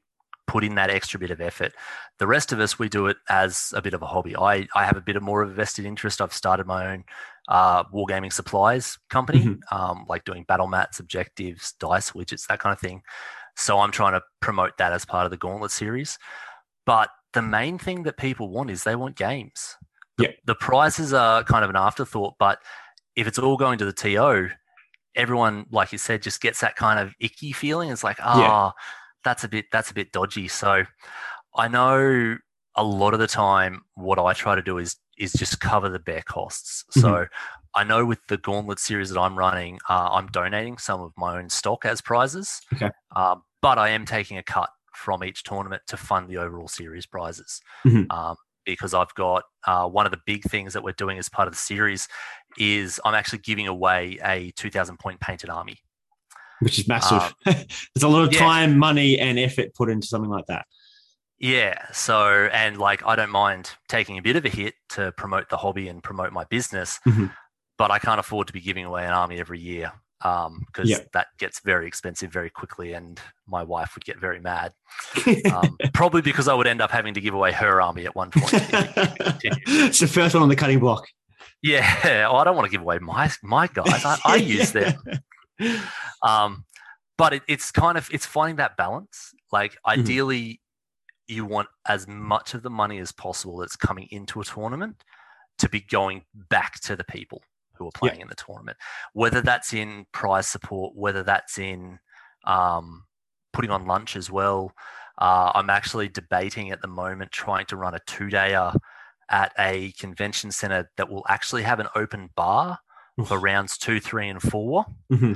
put 0.49 0.65
in 0.65 0.75
that 0.77 0.91
extra 0.91 1.21
bit 1.21 1.31
of 1.31 1.41
effort. 1.41 1.73
The 2.19 2.27
rest 2.27 2.53
of 2.53 2.59
us, 2.59 2.79
we 2.79 2.89
do 2.89 3.07
it 3.07 3.19
as 3.29 3.73
a 3.77 3.83
bit 3.83 3.95
of 3.95 4.03
a 4.03 4.07
hobby. 4.07 4.35
I, 4.35 4.67
I 4.75 4.85
have 4.85 4.97
a 4.97 5.01
bit 5.01 5.15
of 5.15 5.23
more 5.23 5.43
of 5.43 5.51
a 5.51 5.53
vested 5.53 5.85
interest. 5.85 6.21
I've 6.21 6.33
started 6.33 6.67
my 6.67 6.93
own 6.93 7.05
uh, 7.49 7.85
wargaming 7.85 8.33
supplies 8.33 8.99
company, 9.11 9.41
mm-hmm. 9.41 9.77
um, 9.77 10.07
like 10.09 10.25
doing 10.25 10.45
battle 10.49 10.67
mats, 10.67 10.99
objectives, 10.99 11.75
dice 11.79 12.13
widgets, 12.13 12.47
that 12.47 12.59
kind 12.59 12.73
of 12.73 12.81
thing. 12.81 13.03
So 13.57 13.79
I'm 13.79 13.93
trying 13.93 14.15
to 14.15 14.23
promote 14.41 14.79
that 14.79 14.93
as 14.93 15.05
part 15.05 15.27
of 15.27 15.31
the 15.31 15.37
Gauntlet 15.37 15.71
series. 15.71 16.19
But 16.87 17.11
the 17.33 17.43
main 17.43 17.79
thing 17.79 18.03
that 18.05 18.17
people 18.17 18.49
want 18.49 18.71
is 18.71 18.85
they 18.85 18.97
want 18.97 19.17
games. 19.17 19.77
The, 20.17 20.25
yeah. 20.25 20.31
the 20.47 20.55
prizes 20.55 21.13
are 21.13 21.45
kind 21.45 21.65
of 21.65 21.71
an 21.71 21.77
afterthought, 21.77 22.35
but 22.39 22.59
if 23.15 23.27
it's 23.27 23.39
all 23.39 23.57
going 23.57 23.79
to 23.79 23.85
the 23.85 23.93
TO, 23.93 24.49
everyone, 25.15 25.67
like 25.71 25.93
you 25.93 25.99
said, 25.99 26.23
just 26.23 26.41
gets 26.41 26.61
that 26.61 26.77
kind 26.77 26.99
of 26.99 27.15
icky 27.21 27.53
feeling. 27.53 27.91
It's 27.91 28.05
like, 28.05 28.19
ah, 28.21 28.35
oh, 28.35 28.41
yeah. 28.41 28.71
that's 29.25 29.45
a 29.45 29.49
bit 29.49 29.67
that's 29.71 29.91
a 29.91 29.95
bit 29.95 30.13
dodgy. 30.13 30.49
So 30.49 30.85
I 31.55 31.69
know 31.69 32.37
a 32.75 32.85
lot 32.85 33.13
of 33.13 33.21
the 33.21 33.27
time 33.27 33.83
what 33.95 34.19
I 34.19 34.33
try 34.33 34.55
to 34.55 34.63
do 34.63 34.79
is 34.79 34.97
is 35.19 35.33
just 35.33 35.61
cover 35.61 35.89
the 35.89 35.99
bare 35.99 36.23
costs. 36.23 36.85
Mm-hmm. 36.97 37.01
So 37.01 37.27
I 37.75 37.85
know 37.85 38.05
with 38.05 38.21
the 38.29 38.39
Gauntlet 38.39 38.79
series 38.79 39.11
that 39.11 39.21
I'm 39.21 39.37
running, 39.37 39.79
uh, 39.89 40.09
I'm 40.13 40.29
donating 40.29 40.79
some 40.79 41.01
of 41.01 41.13
my 41.17 41.37
own 41.39 41.51
stock 41.51 41.85
as 41.85 42.01
prizes. 42.01 42.61
Okay. 42.73 42.91
Um, 43.15 43.43
but 43.61 43.79
I 43.79 43.91
am 43.91 44.07
taking 44.07 44.39
a 44.39 44.43
cut 44.43 44.71
from 44.99 45.23
each 45.23 45.45
tournament 45.45 45.83
to 45.87 45.97
fund 45.97 46.29
the 46.29 46.37
overall 46.37 46.69
series 46.69 47.07
prizes. 47.07 47.61
Mm-hmm. 47.87 48.11
Um, 48.11 48.37
because 48.67 48.93
I've 48.93 49.15
got 49.15 49.45
uh, 49.67 49.89
one 49.89 50.05
of 50.05 50.13
the 50.13 50.21
big 50.27 50.43
things 50.43 50.75
that 50.75 50.83
we're 50.83 50.93
doing 50.93 51.17
as 51.17 51.29
part 51.31 51.49
of 51.49 51.55
the 51.55 51.59
series 51.59 52.07
is 52.59 53.01
I'm 53.03 53.15
actually 53.15 53.39
giving 53.39 53.67
away 53.67 54.19
a 54.23 54.51
2,000 54.57 54.99
point 54.99 55.21
painted 55.21 55.49
army, 55.49 55.79
which 56.61 56.79
is 56.79 56.87
massive. 56.87 57.23
Um, 57.23 57.33
There's 57.95 58.03
a 58.03 58.09
lot 58.09 58.25
of 58.25 58.33
yeah. 58.35 58.41
time, 58.41 58.79
money, 58.79 59.19
and 59.19 59.39
effort 59.39 59.75
put 59.75 59.89
into 59.89 60.07
something 60.07 60.31
like 60.31 60.45
that. 60.49 60.67
Yeah. 61.39 61.79
So, 61.93 62.51
and 62.53 62.77
like, 62.77 63.07
I 63.07 63.17
don't 63.17 63.31
mind 63.31 63.71
taking 63.89 64.19
a 64.19 64.23
bit 64.23 64.37
of 64.37 64.45
a 64.45 64.51
hit 64.51 64.75
to 64.91 65.13
promote 65.13 65.49
the 65.49 65.57
hobby 65.57 65.89
and 65.89 66.03
promote 66.03 66.33
my 66.33 66.45
business, 66.45 67.01
mm-hmm. 67.07 67.27
but 67.79 67.91
I 67.91 67.99
can't 67.99 68.21
afford 68.21 68.49
to 68.49 68.53
be 68.53 68.61
giving 68.61 68.85
away 68.85 69.07
an 69.07 69.13
army 69.13 69.39
every 69.39 69.61
year 69.61 69.93
because 70.21 70.47
um, 70.47 70.67
yep. 70.85 71.13
that 71.13 71.29
gets 71.39 71.61
very 71.61 71.87
expensive 71.87 72.33
very 72.33 72.51
quickly, 72.51 72.95
and 72.95 73.21
my 73.47 73.63
wife 73.63 73.95
would 73.95 74.05
get 74.05 74.19
very 74.19 74.41
mad. 74.41 74.73
Um, 75.53 75.77
probably 75.93 76.23
because 76.23 76.49
I 76.49 76.55
would 76.55 76.67
end 76.67 76.81
up 76.81 76.91
having 76.91 77.15
to 77.15 77.21
give 77.21 77.35
away 77.35 77.53
her 77.53 77.81
army 77.81 78.05
at 78.05 78.17
one 78.17 78.31
point. 78.31 78.53
it's 79.43 80.01
the 80.01 80.09
first 80.09 80.35
one 80.35 80.43
on 80.43 80.49
the 80.49 80.57
cutting 80.57 80.81
block. 80.81 81.07
Yeah, 81.63 82.27
oh, 82.31 82.37
I 82.37 82.45
don't 82.45 82.57
want 82.57 82.67
to 82.67 82.71
give 82.71 82.83
away 82.83 82.99
my 82.99 83.31
my 83.43 83.67
guys. 83.69 84.05
I, 84.05 84.19
I 84.25 84.37
use 84.37 84.73
them. 84.73 84.95
Um, 86.23 86.65
but 87.17 87.33
it, 87.33 87.43
it's 87.49 87.71
kind 87.71 87.99
of 87.99 88.09
it's 88.13 88.27
finding 88.27 88.57
that 88.57 88.77
balance. 88.77 89.33
Like 89.53 89.73
mm-hmm. 89.73 90.01
ideally, 90.01 90.43
mm-hmm. 90.43 91.35
you 91.35 91.45
want 91.45 91.69
as 91.87 92.07
much 92.09 92.55
of 92.55 92.63
the 92.63 92.71
money 92.71 92.99
as 92.99 93.13
possible 93.13 93.59
that's 93.59 93.77
coming 93.77 94.09
into 94.11 94.41
a 94.41 94.45
tournament 94.45 95.05
to 95.59 95.69
be 95.69 95.81
going 95.81 96.25
back 96.35 96.81
to 96.81 96.97
the 96.97 97.05
people 97.05 97.43
who 97.79 97.87
are 97.87 97.93
playing 97.93 98.21
in 98.21 98.29
the 98.29 98.35
tournament, 98.35 98.77
whether 99.13 99.41
that's 99.41 99.73
in 99.73 100.07
prize 100.13 100.49
support, 100.49 100.95
whether 100.95 101.23
that's 101.23 101.59
in 101.59 101.99
um, 102.45 103.05
putting 103.53 103.71
on 103.71 103.87
lunch 103.87 104.17
as 104.17 104.31
well. 104.31 104.73
Uh, 105.21 105.51
I'm 105.55 105.71
actually 105.71 106.09
debating 106.09 106.71
at 106.71 106.81
the 106.81 106.89
moment 106.89 107.33
trying 107.33 107.67
to 107.67 107.77
run 107.77 107.95
a 107.95 108.01
two 108.07 108.27
dayer 108.27 108.77
at 109.31 109.53
a 109.59 109.93
convention 109.93 110.51
center 110.51 110.91
that 110.97 111.11
will 111.11 111.25
actually 111.29 111.63
have 111.63 111.81
an 111.81 111.89
open 111.95 112.31
bar 112.37 112.79
for 113.27 113.39
rounds 113.39 113.77
two, 113.77 114.01
three, 114.01 114.29
and 114.29 114.41
4 114.41 114.85
mm-hmm. 115.13 115.33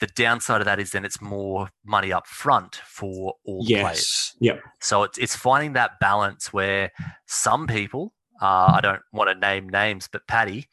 The 0.00 0.06
downside 0.08 0.60
of 0.60 0.64
that 0.64 0.80
is 0.80 0.90
then 0.90 1.04
it's 1.04 1.20
more 1.20 1.68
money 1.84 2.12
up 2.12 2.26
front 2.26 2.80
for 2.84 3.34
all 3.44 3.64
yes. 3.64 3.82
players. 3.82 4.34
Yep. 4.40 4.62
So 4.80 5.04
it's 5.04 5.16
it's 5.16 5.36
finding 5.36 5.74
that 5.74 6.00
balance 6.00 6.52
where 6.52 6.90
some 7.26 7.68
people 7.68 8.12
uh, 8.42 8.72
I 8.74 8.80
don't 8.82 9.00
want 9.12 9.30
to 9.30 9.38
name 9.38 9.68
names, 9.68 10.08
but 10.10 10.26
Paddy, 10.26 10.66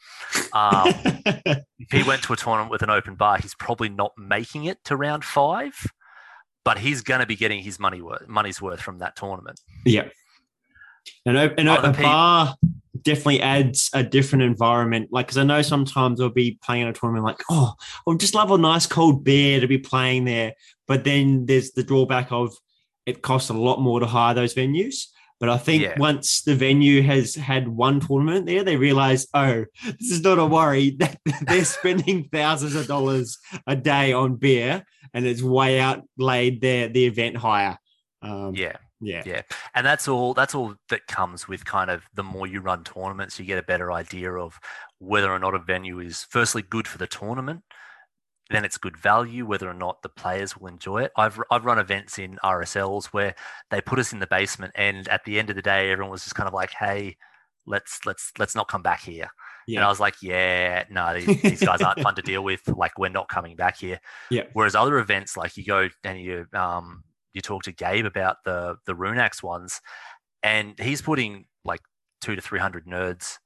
um, 0.53 0.91
if 1.05 1.63
he 1.91 2.01
went 2.01 2.23
to 2.23 2.33
a 2.33 2.35
tournament 2.35 2.71
with 2.71 2.81
an 2.81 2.89
open 2.89 3.13
bar, 3.13 3.37
he's 3.37 3.53
probably 3.53 3.89
not 3.89 4.11
making 4.17 4.65
it 4.65 4.83
to 4.85 4.95
round 4.95 5.23
five, 5.23 5.75
but 6.65 6.79
he's 6.79 7.01
going 7.01 7.19
to 7.19 7.27
be 7.27 7.35
getting 7.35 7.61
his 7.61 7.79
money 7.79 8.01
worth, 8.01 8.27
money's 8.27 8.59
worth 8.59 8.81
from 8.81 8.97
that 8.99 9.15
tournament. 9.15 9.59
Yeah. 9.85 10.07
And, 11.27 11.37
and 11.37 11.69
a, 11.69 11.79
people, 11.91 12.03
bar 12.03 12.55
definitely 13.03 13.41
adds 13.41 13.91
a 13.93 14.03
different 14.03 14.43
environment. 14.43 15.09
Like, 15.11 15.27
because 15.27 15.37
I 15.37 15.43
know 15.43 15.61
sometimes 15.61 16.19
I'll 16.19 16.29
be 16.29 16.57
playing 16.63 16.83
in 16.83 16.87
a 16.87 16.93
tournament 16.93 17.23
like, 17.23 17.43
oh, 17.51 17.75
I 17.79 18.01
would 18.07 18.19
just 18.19 18.33
love 18.33 18.49
a 18.49 18.57
nice 18.57 18.87
cold 18.87 19.23
beer 19.23 19.59
to 19.59 19.67
be 19.67 19.77
playing 19.77 20.25
there. 20.25 20.53
But 20.87 21.03
then 21.03 21.45
there's 21.45 21.71
the 21.73 21.83
drawback 21.83 22.31
of 22.31 22.55
it 23.05 23.21
costs 23.21 23.51
a 23.51 23.53
lot 23.53 23.79
more 23.79 23.99
to 23.99 24.07
hire 24.07 24.33
those 24.33 24.55
venues. 24.55 25.05
But 25.39 25.49
I 25.49 25.57
think 25.57 25.83
yeah. 25.83 25.97
once 25.97 26.41
the 26.41 26.53
venue 26.53 27.01
has 27.01 27.33
had 27.33 27.67
one 27.67 28.01
tournament 28.01 28.45
there, 28.45 28.63
they 28.63 28.75
realize, 28.75 29.25
oh, 29.33 29.65
this 29.85 30.11
is 30.11 30.21
not 30.21 30.37
a 30.37 30.45
worry. 30.45 30.97
They're 31.41 31.63
spending 31.63 32.27
thousands 32.31 32.75
of 32.75 32.87
dollars 32.87 33.37
a 33.65 33.75
day 33.75 34.11
on 34.11 34.35
beer, 34.35 34.85
and 35.13 35.25
it's 35.25 35.41
way 35.41 35.79
outlaid 35.79 36.59
their 36.59 36.89
the 36.89 37.05
event 37.05 37.37
higher. 37.37 37.77
Um, 38.21 38.53
yeah, 38.53 38.75
yeah, 38.99 39.23
yeah, 39.25 39.41
and 39.73 39.85
that's 39.85 40.09
all. 40.09 40.33
That's 40.33 40.53
all 40.53 40.75
that 40.89 41.07
comes 41.07 41.47
with 41.47 41.63
kind 41.63 41.89
of 41.89 42.03
the 42.13 42.23
more 42.23 42.45
you 42.45 42.59
run 42.59 42.83
tournaments, 42.83 43.39
you 43.39 43.45
get 43.45 43.57
a 43.57 43.63
better 43.63 43.93
idea 43.93 44.33
of 44.33 44.59
whether 44.97 45.31
or 45.31 45.39
not 45.39 45.55
a 45.55 45.59
venue 45.59 45.99
is 45.99 46.25
firstly 46.29 46.61
good 46.61 46.85
for 46.85 46.97
the 46.97 47.07
tournament, 47.07 47.63
then 48.49 48.65
it's 48.65 48.77
good 48.77 48.97
value 48.97 49.45
whether 49.45 49.69
or 49.69 49.73
not 49.73 50.01
the 50.01 50.09
players 50.09 50.57
will 50.57 50.67
enjoy 50.67 51.03
it. 51.03 51.11
I've 51.15 51.39
I've 51.51 51.65
run 51.65 51.79
events 51.79 52.17
in 52.17 52.39
RSLs 52.43 53.07
where 53.07 53.35
they 53.69 53.81
put 53.81 53.99
us 53.99 54.11
in 54.13 54.19
the 54.19 54.27
basement, 54.27 54.73
and 54.75 55.07
at 55.07 55.23
the 55.25 55.39
end 55.39 55.49
of 55.49 55.55
the 55.55 55.61
day, 55.61 55.91
everyone 55.91 56.11
was 56.11 56.23
just 56.23 56.35
kind 56.35 56.47
of 56.47 56.53
like, 56.53 56.71
"Hey, 56.71 57.17
let's 57.65 58.05
let's 58.05 58.31
let's 58.39 58.55
not 58.55 58.67
come 58.67 58.81
back 58.81 59.01
here." 59.01 59.29
Yeah. 59.67 59.79
And 59.79 59.85
I 59.85 59.89
was 59.89 59.99
like, 59.99 60.15
"Yeah, 60.21 60.85
no, 60.89 61.13
these, 61.13 61.41
these 61.41 61.63
guys 61.63 61.81
aren't 61.81 61.99
fun 61.99 62.15
to 62.15 62.23
deal 62.23 62.43
with. 62.43 62.67
Like, 62.67 62.97
we're 62.97 63.09
not 63.09 63.29
coming 63.29 63.55
back 63.55 63.77
here." 63.77 63.99
Yeah. 64.31 64.43
Whereas 64.53 64.75
other 64.75 64.97
events, 64.99 65.37
like 65.37 65.57
you 65.57 65.65
go 65.65 65.89
and 66.03 66.19
you 66.19 66.45
um 66.53 67.03
you 67.33 67.41
talk 67.41 67.63
to 67.63 67.71
Gabe 67.71 68.05
about 68.05 68.37
the 68.45 68.77
the 68.85 68.93
Runax 68.93 69.43
ones, 69.43 69.79
and 70.41 70.77
he's 70.79 71.01
putting 71.01 71.45
like 71.63 71.81
two 72.21 72.35
to 72.35 72.41
three 72.41 72.59
hundred 72.59 72.85
nerds 72.87 73.37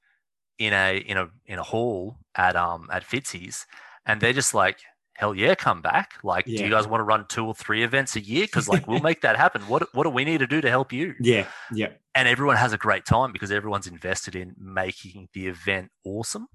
in 0.60 0.74
a 0.74 0.97
in 0.97 1.18
a 1.18 1.28
in 1.45 1.60
a 1.60 1.64
hall 1.64 2.18
at 2.36 2.56
um 2.56 2.88
at 2.91 3.04
Fitzy's, 3.04 3.66
and 4.06 4.22
they're 4.22 4.34
just 4.34 4.54
like 4.54 4.80
hell 5.16 5.36
yeah, 5.36 5.55
come 5.55 5.82
back. 5.82 6.14
Like, 6.24 6.45
yeah. 6.47 6.59
do 6.59 6.64
you 6.66 6.70
guys 6.70 6.88
want 6.88 6.99
to 6.99 7.05
run 7.05 7.26
two 7.28 7.45
or 7.45 7.53
three 7.53 7.84
events 7.84 8.16
a 8.16 8.22
year? 8.22 8.45
Because 8.45 8.68
like 8.68 8.88
we'll 8.88 8.99
make 9.01 9.22
that 9.22 9.38
happen. 9.38 9.61
What 9.64 9.93
what 9.93 10.03
do 10.03 10.09
we 10.09 10.26
need 10.26 10.39
to 10.39 10.47
do 10.47 10.61
to 10.61 10.70
help 10.70 10.91
you? 10.91 11.16
Yeah, 11.20 11.47
yeah. 11.72 11.89
And 12.16 12.28
everyone 12.28 12.57
has 12.57 12.74
a 12.74 12.78
great 12.78 13.05
time 13.05 13.32
because 13.32 13.51
everyone's 13.51 13.88
invested 13.88 14.36
in 14.36 14.55
making 14.57 15.30
the 15.34 15.47
event 15.47 15.89
awesome. 16.05 16.47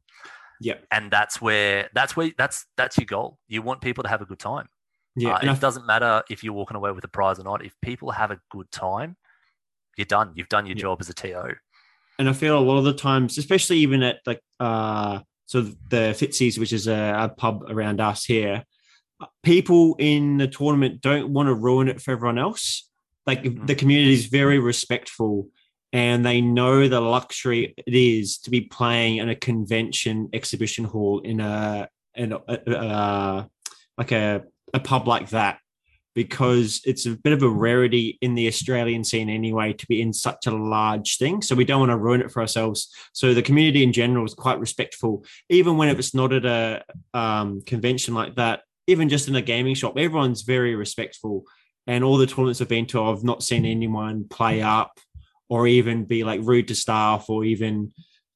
Yeah. 0.61 0.75
And 0.91 1.11
that's 1.11 1.41
where 1.41 1.89
that's 1.95 2.17
where 2.17 2.33
that's 2.37 2.67
that's 2.77 2.99
your 2.99 3.07
goal. 3.07 3.39
You 3.49 3.63
want 3.63 3.81
people 3.81 4.03
to 4.05 4.09
have 4.09 4.23
a 4.23 4.27
good 4.27 4.39
time. 4.39 4.69
Yeah. 5.17 5.35
Uh, 5.35 5.39
it 5.43 5.49
I, 5.49 5.55
doesn't 5.55 5.87
matter 5.87 6.23
if 6.31 6.45
you're 6.45 6.53
walking 6.53 6.77
away 6.77 6.93
with 6.93 7.05
a 7.05 7.09
prize 7.09 7.39
or 7.39 7.45
not. 7.45 7.65
If 7.65 7.75
people 7.83 8.11
have 8.11 8.31
a 8.31 8.41
good 8.51 8.71
time, 8.71 9.17
you're 9.97 10.05
done. 10.05 10.33
You've 10.35 10.49
done 10.49 10.67
your 10.67 10.77
yeah. 10.77 10.83
job 10.83 10.99
as 11.01 11.09
a 11.09 11.15
TO. 11.15 11.55
And 12.19 12.29
I 12.29 12.33
feel 12.33 12.59
a 12.59 12.61
lot 12.61 12.79
of 12.79 12.85
the 12.85 12.95
times, 12.95 13.39
especially 13.39 13.79
even 13.79 14.03
at 14.03 14.19
like 14.27 14.41
uh 14.61 15.21
so 15.49 15.63
the 15.63 16.15
Fitzy's, 16.15 16.59
which 16.59 16.75
is 16.75 16.87
a, 16.87 17.15
a 17.21 17.29
pub 17.31 17.65
around 17.71 18.03
us 18.03 18.23
here, 18.23 18.65
people 19.43 19.97
in 19.99 20.37
the 20.37 20.47
tournament 20.47 21.01
don't 21.01 21.33
want 21.33 21.47
to 21.47 21.55
ruin 21.55 21.89
it 21.89 22.03
for 22.03 22.11
everyone 22.11 22.39
else. 22.39 22.87
Like 23.27 23.45
mm-hmm. 23.45 23.65
the 23.65 23.75
community 23.75 24.13
is 24.13 24.27
very 24.27 24.59
respectful 24.59 25.49
and 25.91 26.25
they 26.25 26.43
know 26.43 26.87
the 26.87 27.01
luxury 27.01 27.73
it 27.79 27.95
is 27.95 28.37
to 28.41 28.51
be 28.51 28.61
playing 28.61 29.17
in 29.17 29.31
a 29.31 29.35
convention 29.35 30.29
exhibition 30.35 30.85
hall 30.85 31.21
in 31.21 31.41
a 31.41 31.89
and 32.15 32.35
uh, 32.35 32.37
uh, 32.37 33.45
like 33.97 34.13
a, 34.13 34.43
a 34.75 34.81
pub 34.81 35.09
like 35.09 35.31
that 35.31 35.61
because 36.19 36.81
it's 36.85 37.07
a 37.07 37.11
bit 37.11 37.33
of 37.33 37.45
a 37.45 37.49
rarity 37.49 38.19
in 38.21 38.35
the 38.35 38.49
Australian 38.49 39.05
scene 39.05 39.31
anyway 39.31 39.73
to 39.73 39.87
be 39.87 40.03
in 40.03 40.13
such 40.13 40.49
a 40.49 40.51
large 40.51 41.17
thing. 41.17 41.41
So 41.41 41.55
we 41.55 41.65
don't 41.65 41.79
want 41.79 41.93
to 41.93 41.97
ruin 41.97 42.21
it 42.21 42.33
for 42.33 42.41
ourselves. 42.41 42.93
So 43.13 43.35
the 43.35 43.41
community 43.41 43.85
in 43.85 43.93
general 43.93 44.25
is 44.25 44.35
quite 44.35 44.59
respectful, 44.59 45.25
even 45.49 45.77
when 45.77 45.91
it's 45.91 46.15
not 46.17 46.33
at 46.33 46.45
a 46.45 46.83
um, 47.15 47.63
convention 47.63 48.15
like 48.15 48.35
that. 48.35 48.63
Even 48.89 49.09
just 49.09 49.29
in 49.29 49.37
a 49.37 49.43
gaming 49.43 49.77
shop, 49.77 49.97
everyone's 49.97 50.43
very 50.43 50.75
respectful. 50.75 51.45
And 51.87 52.03
all 52.03 52.17
the 52.17 52.27
tournaments 52.27 52.61
I've 52.61 52.69
been 52.69 52.87
to, 52.87 53.05
I've 53.05 53.23
not 53.23 53.45
seen 53.45 53.65
anyone 53.65 54.27
play 54.29 54.61
up 54.61 54.99
or 55.49 55.69
even 55.69 56.05
be 56.05 56.25
like 56.25 56.41
rude 56.43 56.67
to 56.67 56.75
staff 56.75 57.31
or 57.31 57.45
even 57.45 57.93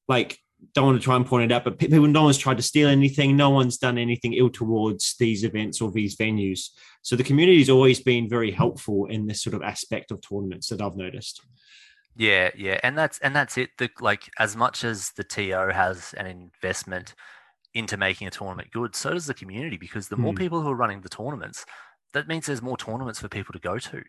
like 0.06 0.38
don't 0.74 0.86
want 0.86 1.00
to 1.00 1.04
try 1.04 1.16
and 1.16 1.26
point 1.26 1.50
it 1.50 1.54
out, 1.54 1.64
but 1.64 1.78
people, 1.78 2.06
no 2.06 2.24
one's 2.24 2.38
tried 2.38 2.56
to 2.56 2.62
steal 2.62 2.88
anything. 2.88 3.36
No 3.36 3.50
one's 3.50 3.78
done 3.78 3.98
anything 3.98 4.34
ill 4.34 4.50
towards 4.50 5.16
these 5.18 5.44
events 5.44 5.80
or 5.80 5.90
these 5.90 6.16
venues. 6.16 6.68
So 7.02 7.16
the 7.16 7.24
community's 7.24 7.70
always 7.70 8.00
been 8.00 8.28
very 8.28 8.50
helpful 8.50 9.06
in 9.06 9.26
this 9.26 9.42
sort 9.42 9.54
of 9.54 9.62
aspect 9.62 10.10
of 10.10 10.20
tournaments 10.20 10.68
that 10.68 10.80
I've 10.80 10.96
noticed. 10.96 11.40
Yeah, 12.16 12.50
yeah, 12.56 12.78
and 12.82 12.96
that's 12.96 13.18
and 13.20 13.34
that's 13.34 13.56
it. 13.56 13.70
The 13.78 13.88
like 14.00 14.30
as 14.38 14.54
much 14.54 14.84
as 14.84 15.12
the 15.16 15.24
TO 15.24 15.70
has 15.72 16.14
an 16.18 16.26
investment 16.26 17.14
into 17.74 17.96
making 17.96 18.26
a 18.26 18.30
tournament 18.30 18.70
good, 18.70 18.94
so 18.94 19.10
does 19.10 19.26
the 19.26 19.34
community 19.34 19.78
because 19.78 20.08
the 20.08 20.16
more 20.16 20.34
mm. 20.34 20.38
people 20.38 20.60
who 20.60 20.70
are 20.70 20.76
running 20.76 21.00
the 21.00 21.08
tournaments, 21.08 21.64
that 22.12 22.28
means 22.28 22.46
there's 22.46 22.60
more 22.60 22.76
tournaments 22.76 23.18
for 23.20 23.28
people 23.28 23.54
to 23.54 23.58
go 23.58 23.78
to. 23.78 24.02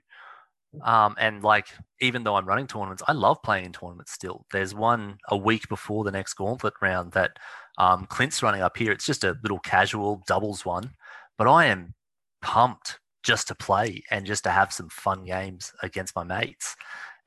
Um, 0.82 1.16
and 1.20 1.44
like, 1.44 1.68
even 2.02 2.24
though 2.24 2.36
I'm 2.36 2.48
running 2.48 2.68
tournaments, 2.68 3.04
I 3.08 3.14
love 3.14 3.42
playing 3.44 3.66
in 3.66 3.74
tournaments 3.74 4.12
still. 4.12 4.46
There's 4.52 4.74
one 4.74 5.18
a 5.30 5.38
week 5.38 5.70
before 5.70 6.04
the 6.04 6.12
next 6.12 6.34
gauntlet 6.34 6.74
round 6.82 7.12
that 7.14 7.38
um, 7.78 8.06
Clint's 8.06 8.42
running 8.42 8.62
up 8.62 8.78
here. 8.78 8.92
It's 8.92 9.06
just 9.06 9.24
a 9.24 9.38
little 9.44 9.60
casual 9.60 10.24
doubles 10.28 10.66
one, 10.66 10.92
but 11.38 11.48
I 11.48 11.66
am 11.66 11.94
pumped 12.42 13.00
just 13.24 13.48
to 13.48 13.56
play 13.56 14.04
and 14.12 14.26
just 14.26 14.44
to 14.44 14.50
have 14.50 14.74
some 14.74 14.90
fun 14.90 15.26
games 15.26 15.72
against 15.82 16.16
my 16.16 16.24
mates 16.24 16.76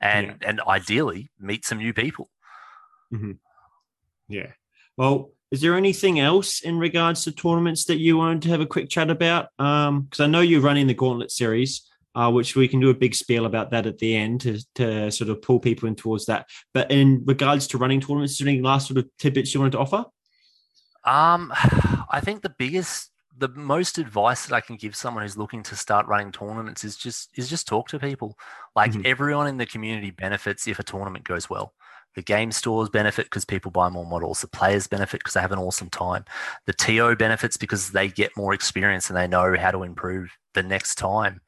and, 0.01 0.27
yeah. 0.27 0.49
and 0.49 0.61
ideally 0.67 1.31
meet 1.39 1.65
some 1.65 1.79
new 1.79 1.93
people. 1.93 2.29
Mm-hmm. 3.13 3.31
Yeah. 4.27 4.51
Well, 4.97 5.31
is 5.51 5.61
there 5.61 5.75
anything 5.75 6.19
else 6.19 6.61
in 6.61 6.77
regards 6.77 7.23
to 7.23 7.31
tournaments 7.31 7.85
that 7.85 7.97
you 7.97 8.17
wanted 8.17 8.41
to 8.43 8.49
have 8.49 8.61
a 8.61 8.65
quick 8.65 8.89
chat 8.89 9.09
about? 9.09 9.47
Because 9.57 9.87
um, 9.87 10.09
I 10.19 10.27
know 10.27 10.41
you're 10.41 10.61
running 10.61 10.87
the 10.87 10.93
Gauntlet 10.93 11.31
series 11.31 11.83
uh, 12.17 12.31
which 12.31 12.55
we 12.55 12.67
can 12.67 12.79
do 12.79 12.89
a 12.89 12.95
big 12.95 13.13
spiel 13.13 13.45
about 13.45 13.69
that 13.69 13.85
at 13.85 13.99
the 13.99 14.15
end 14.15 14.41
to, 14.41 14.59
to 14.73 15.11
sort 15.11 15.29
of 15.29 15.39
pull 15.39 15.59
people 15.59 15.87
in 15.87 15.93
towards 15.93 16.25
that. 16.25 16.47
But 16.73 16.89
in 16.89 17.21
regards 17.25 17.67
to 17.67 17.77
running 17.77 18.01
tournaments, 18.01 18.33
is 18.33 18.39
there 18.39 18.47
any 18.47 18.59
last 18.59 18.87
sort 18.87 18.97
of 18.97 19.07
tidbits 19.19 19.53
you 19.53 19.59
wanted 19.59 19.73
to 19.73 19.79
offer? 19.79 20.05
Um, 21.03 21.53
I 22.09 22.19
think 22.23 22.41
the 22.41 22.55
biggest, 22.57 23.11
the 23.37 23.49
most 23.49 23.99
advice 23.99 24.47
that 24.47 24.55
I 24.55 24.61
can 24.61 24.77
give 24.77 24.95
someone 24.95 25.21
who's 25.21 25.37
looking 25.37 25.61
to 25.63 25.75
start 25.75 26.07
running 26.07 26.31
tournaments 26.31 26.83
is 26.83 26.97
just 26.97 27.29
is 27.37 27.51
just 27.51 27.67
talk 27.67 27.87
to 27.89 27.99
people. 27.99 28.35
Like 28.75 28.93
mm-hmm. 28.93 29.03
everyone 29.05 29.45
in 29.45 29.57
the 29.57 29.67
community 29.67 30.09
benefits 30.09 30.67
if 30.67 30.79
a 30.79 30.83
tournament 30.83 31.23
goes 31.23 31.51
well. 31.51 31.75
The 32.15 32.23
game 32.23 32.51
stores 32.51 32.89
benefit 32.89 33.27
because 33.27 33.45
people 33.45 33.69
buy 33.69 33.89
more 33.89 34.07
models. 34.07 34.41
The 34.41 34.47
players 34.47 34.87
benefit 34.87 35.19
because 35.19 35.35
they 35.35 35.41
have 35.41 35.51
an 35.51 35.59
awesome 35.59 35.91
time. 35.91 36.25
The 36.65 36.73
TO 36.73 37.15
benefits 37.15 37.57
because 37.57 37.91
they 37.91 38.07
get 38.07 38.35
more 38.35 38.55
experience 38.55 39.11
and 39.11 39.17
they 39.17 39.27
know 39.27 39.55
how 39.55 39.69
to 39.69 39.83
improve 39.83 40.35
the 40.55 40.63
next 40.63 40.95
time 40.95 41.41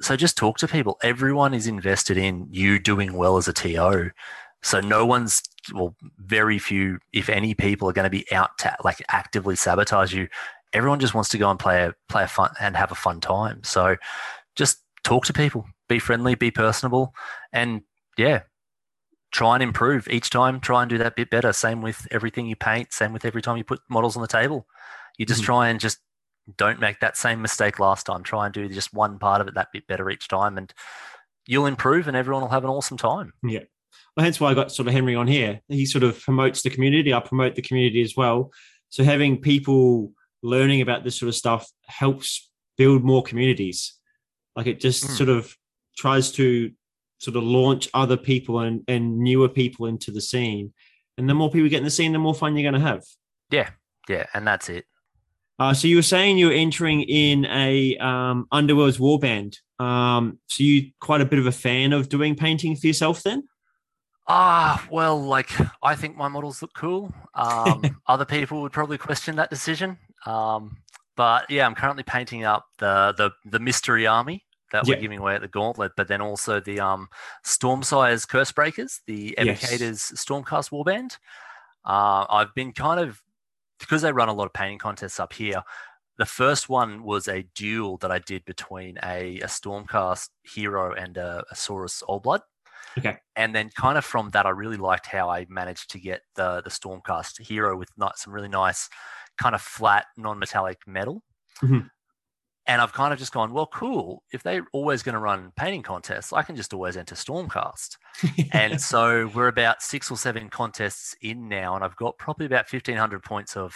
so 0.00 0.16
just 0.16 0.36
talk 0.36 0.58
to 0.58 0.68
people. 0.68 0.98
Everyone 1.02 1.54
is 1.54 1.66
invested 1.66 2.16
in 2.16 2.46
you 2.50 2.78
doing 2.78 3.14
well 3.14 3.36
as 3.36 3.48
a 3.48 3.52
TO. 3.52 4.10
So 4.62 4.80
no 4.80 5.06
one's 5.06 5.42
well, 5.72 5.94
very 6.18 6.58
few, 6.58 6.98
if 7.12 7.28
any, 7.28 7.54
people 7.54 7.88
are 7.88 7.92
going 7.92 8.04
to 8.04 8.10
be 8.10 8.30
out 8.32 8.58
to 8.58 8.76
like 8.84 9.02
actively 9.08 9.56
sabotage 9.56 10.12
you. 10.12 10.28
Everyone 10.72 11.00
just 11.00 11.14
wants 11.14 11.30
to 11.30 11.38
go 11.38 11.50
and 11.50 11.58
play 11.58 11.84
a 11.84 11.94
play 12.08 12.24
a 12.24 12.28
fun 12.28 12.50
and 12.60 12.76
have 12.76 12.92
a 12.92 12.96
fun 12.96 13.20
time. 13.20 13.62
So 13.64 13.96
just 14.54 14.82
talk 15.04 15.24
to 15.26 15.32
people, 15.32 15.66
be 15.88 15.98
friendly, 15.98 16.34
be 16.34 16.50
personable, 16.50 17.14
and 17.52 17.82
yeah, 18.16 18.42
try 19.30 19.54
and 19.54 19.62
improve 19.62 20.08
each 20.08 20.30
time. 20.30 20.60
Try 20.60 20.82
and 20.82 20.90
do 20.90 20.98
that 20.98 21.16
bit 21.16 21.30
better. 21.30 21.52
Same 21.52 21.82
with 21.82 22.06
everything 22.10 22.46
you 22.46 22.56
paint. 22.56 22.92
Same 22.92 23.12
with 23.12 23.24
every 23.24 23.42
time 23.42 23.56
you 23.56 23.64
put 23.64 23.80
models 23.88 24.16
on 24.16 24.22
the 24.22 24.28
table. 24.28 24.66
You 25.16 25.26
just 25.26 25.40
mm-hmm. 25.40 25.46
try 25.46 25.68
and 25.68 25.80
just 25.80 25.98
don't 26.56 26.80
make 26.80 27.00
that 27.00 27.16
same 27.16 27.42
mistake 27.42 27.78
last 27.78 28.06
time. 28.06 28.22
Try 28.22 28.46
and 28.46 28.54
do 28.54 28.68
just 28.68 28.94
one 28.94 29.18
part 29.18 29.40
of 29.40 29.48
it 29.48 29.54
that 29.54 29.68
bit 29.72 29.86
better 29.86 30.08
each 30.10 30.28
time, 30.28 30.58
and 30.58 30.72
you'll 31.46 31.66
improve, 31.66 32.08
and 32.08 32.16
everyone 32.16 32.42
will 32.42 32.50
have 32.50 32.64
an 32.64 32.70
awesome 32.70 32.96
time. 32.96 33.32
Yeah. 33.42 33.64
Well, 34.16 34.24
hence 34.24 34.40
why 34.40 34.50
I 34.50 34.54
got 34.54 34.72
sort 34.72 34.88
of 34.88 34.94
Henry 34.94 35.14
on 35.14 35.26
here. 35.26 35.60
He 35.68 35.86
sort 35.86 36.04
of 36.04 36.20
promotes 36.20 36.62
the 36.62 36.70
community. 36.70 37.14
I 37.14 37.20
promote 37.20 37.54
the 37.54 37.62
community 37.62 38.02
as 38.02 38.16
well. 38.16 38.50
So 38.88 39.04
having 39.04 39.40
people 39.40 40.12
learning 40.42 40.80
about 40.80 41.04
this 41.04 41.18
sort 41.18 41.28
of 41.28 41.34
stuff 41.34 41.70
helps 41.86 42.50
build 42.76 43.04
more 43.04 43.22
communities. 43.22 43.94
Like 44.56 44.66
it 44.66 44.80
just 44.80 45.04
mm. 45.04 45.10
sort 45.10 45.28
of 45.28 45.54
tries 45.96 46.32
to 46.32 46.72
sort 47.18 47.36
of 47.36 47.42
launch 47.42 47.88
other 47.94 48.16
people 48.16 48.60
and, 48.60 48.82
and 48.88 49.18
newer 49.18 49.48
people 49.48 49.86
into 49.86 50.10
the 50.10 50.20
scene. 50.20 50.72
And 51.16 51.28
the 51.28 51.34
more 51.34 51.50
people 51.50 51.68
get 51.68 51.78
in 51.78 51.84
the 51.84 51.90
scene, 51.90 52.12
the 52.12 52.18
more 52.18 52.34
fun 52.34 52.56
you're 52.56 52.70
going 52.70 52.80
to 52.80 52.88
have. 52.88 53.04
Yeah. 53.50 53.70
Yeah. 54.08 54.26
And 54.34 54.46
that's 54.46 54.68
it. 54.68 54.84
Uh, 55.58 55.74
so 55.74 55.88
you 55.88 55.96
were 55.96 56.02
saying 56.02 56.38
you 56.38 56.46
were 56.46 56.52
entering 56.52 57.02
in 57.02 57.44
a 57.46 57.96
um, 57.98 58.46
Underworlds 58.52 58.98
warband. 58.98 59.56
Um, 59.82 60.38
so 60.46 60.62
you 60.62 60.90
quite 61.00 61.20
a 61.20 61.24
bit 61.24 61.38
of 61.38 61.46
a 61.46 61.52
fan 61.52 61.92
of 61.92 62.08
doing 62.08 62.36
painting 62.36 62.76
for 62.76 62.86
yourself 62.86 63.22
then? 63.22 63.44
Ah, 64.28 64.82
uh, 64.84 64.88
well, 64.90 65.20
like 65.20 65.50
I 65.82 65.94
think 65.94 66.16
my 66.16 66.28
models 66.28 66.60
look 66.60 66.74
cool. 66.74 67.12
Um, 67.34 67.82
other 68.06 68.24
people 68.24 68.62
would 68.62 68.72
probably 68.72 68.98
question 68.98 69.36
that 69.36 69.50
decision. 69.50 69.98
Um, 70.26 70.76
but 71.16 71.50
yeah, 71.50 71.66
I'm 71.66 71.74
currently 71.74 72.02
painting 72.02 72.44
up 72.44 72.66
the 72.78 73.14
the 73.16 73.30
the 73.48 73.58
mystery 73.58 74.06
army 74.06 74.44
that 74.70 74.86
we're 74.86 75.00
giving 75.00 75.18
away 75.18 75.34
at 75.34 75.40
the 75.40 75.48
gauntlet, 75.48 75.92
but 75.96 76.08
then 76.08 76.20
also 76.20 76.60
the 76.60 76.78
um, 76.78 77.08
Stormsire's 77.44 78.26
Cursebreakers, 78.26 79.00
the 79.06 79.34
Evocators 79.38 79.80
yes. 79.80 80.12
Stormcast 80.14 80.70
warband. 80.70 81.16
Uh, 81.86 82.26
I've 82.28 82.54
been 82.54 82.72
kind 82.72 83.00
of 83.00 83.22
because 83.78 84.02
they 84.02 84.12
run 84.12 84.28
a 84.28 84.32
lot 84.32 84.46
of 84.46 84.52
painting 84.52 84.78
contests 84.78 85.20
up 85.20 85.32
here, 85.32 85.62
the 86.18 86.26
first 86.26 86.68
one 86.68 87.04
was 87.04 87.28
a 87.28 87.44
duel 87.54 87.96
that 87.98 88.10
I 88.10 88.18
did 88.18 88.44
between 88.44 88.98
a, 89.04 89.38
a 89.40 89.46
Stormcast 89.46 90.28
hero 90.42 90.92
and 90.92 91.16
a, 91.16 91.44
a 91.50 91.54
Saurus 91.54 92.02
Oldblood. 92.02 92.40
Okay. 92.98 93.18
And 93.36 93.54
then 93.54 93.70
kind 93.76 93.96
of 93.96 94.04
from 94.04 94.30
that, 94.30 94.46
I 94.46 94.50
really 94.50 94.76
liked 94.76 95.06
how 95.06 95.30
I 95.30 95.46
managed 95.48 95.90
to 95.90 96.00
get 96.00 96.22
the 96.34 96.62
the 96.62 96.70
Stormcast 96.70 97.40
hero 97.40 97.76
with 97.76 97.90
not 97.96 98.18
some 98.18 98.32
really 98.32 98.48
nice 98.48 98.88
kind 99.40 99.54
of 99.54 99.62
flat 99.62 100.06
non-metallic 100.16 100.78
metal. 100.86 101.22
Mm-hmm. 101.62 101.86
And 102.68 102.82
I've 102.82 102.92
kind 102.92 103.14
of 103.14 103.18
just 103.18 103.32
gone, 103.32 103.54
well, 103.54 103.66
cool. 103.66 104.22
If 104.30 104.42
they're 104.42 104.66
always 104.72 105.02
going 105.02 105.14
to 105.14 105.18
run 105.18 105.52
painting 105.56 105.82
contests, 105.82 106.32
I 106.34 106.42
can 106.42 106.54
just 106.54 106.74
always 106.74 106.98
enter 106.98 107.14
Stormcast. 107.14 107.96
and 108.52 108.80
so 108.80 109.30
we're 109.34 109.48
about 109.48 109.82
six 109.82 110.10
or 110.10 110.18
seven 110.18 110.50
contests 110.50 111.16
in 111.22 111.48
now, 111.48 111.74
and 111.74 111.82
I've 111.82 111.96
got 111.96 112.18
probably 112.18 112.46
about 112.46 112.68
fifteen 112.68 112.96
hundred 112.96 113.22
points 113.22 113.56
of 113.56 113.74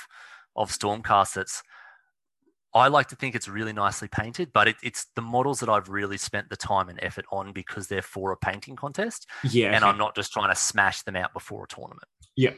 of 0.54 0.70
Stormcast. 0.70 1.34
That's 1.34 1.62
I 2.74 2.88
like 2.88 3.08
to 3.08 3.16
think 3.16 3.34
it's 3.34 3.48
really 3.48 3.72
nicely 3.72 4.08
painted, 4.08 4.50
but 4.52 4.68
it, 4.68 4.76
it's 4.82 5.06
the 5.14 5.22
models 5.22 5.60
that 5.60 5.68
I've 5.68 5.88
really 5.88 6.16
spent 6.16 6.48
the 6.48 6.56
time 6.56 6.88
and 6.88 6.98
effort 7.02 7.26
on 7.30 7.52
because 7.52 7.86
they're 7.86 8.00
for 8.02 8.32
a 8.32 8.36
painting 8.36 8.76
contest. 8.76 9.26
Yeah, 9.44 9.74
and 9.74 9.84
okay. 9.84 9.86
I'm 9.86 9.98
not 9.98 10.14
just 10.14 10.32
trying 10.32 10.48
to 10.48 10.56
smash 10.56 11.02
them 11.02 11.16
out 11.16 11.32
before 11.34 11.64
a 11.64 11.68
tournament. 11.68 12.08
Yeah, 12.36 12.52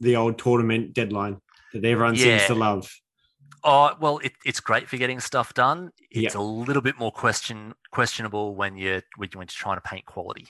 the 0.00 0.16
old 0.16 0.38
tournament 0.38 0.92
deadline 0.92 1.40
that 1.72 1.84
everyone 1.84 2.14
yeah. 2.14 2.38
seems 2.38 2.46
to 2.46 2.54
love. 2.54 2.90
Oh 3.64 3.94
well, 3.98 4.18
it, 4.18 4.32
it's 4.44 4.60
great 4.60 4.88
for 4.88 4.98
getting 4.98 5.20
stuff 5.20 5.54
done. 5.54 5.90
It's 6.10 6.34
a 6.34 6.40
little 6.40 6.82
bit 6.82 6.98
more 6.98 7.10
question 7.10 7.74
questionable 7.90 8.54
when 8.54 8.76
you're 8.76 9.02
when 9.16 9.30
you're 9.34 9.44
trying 9.46 9.76
to 9.76 9.80
paint 9.80 10.04
quality. 10.04 10.46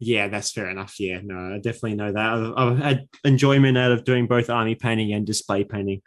Yeah, 0.00 0.28
that's 0.28 0.52
fair 0.52 0.68
enough. 0.70 1.00
Yeah, 1.00 1.20
no, 1.24 1.54
I 1.54 1.58
definitely 1.58 1.94
know 1.94 2.12
that. 2.12 2.32
I've, 2.32 2.52
I've 2.56 2.78
had 2.78 3.08
enjoyment 3.24 3.76
out 3.76 3.90
of 3.90 4.04
doing 4.04 4.26
both 4.26 4.48
army 4.48 4.74
painting 4.74 5.12
and 5.12 5.26
display 5.26 5.64
painting. 5.64 6.02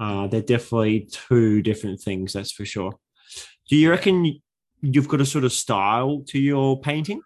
Uh, 0.00 0.26
they're 0.26 0.42
definitely 0.42 1.08
two 1.10 1.62
different 1.62 2.00
things, 2.00 2.32
that's 2.32 2.52
for 2.52 2.64
sure. 2.64 2.94
Do 3.68 3.76
you 3.76 3.90
reckon 3.90 4.40
you've 4.80 5.08
got 5.08 5.20
a 5.20 5.26
sort 5.26 5.44
of 5.44 5.52
style 5.52 6.24
to 6.28 6.38
your 6.38 6.80
painting? 6.80 7.20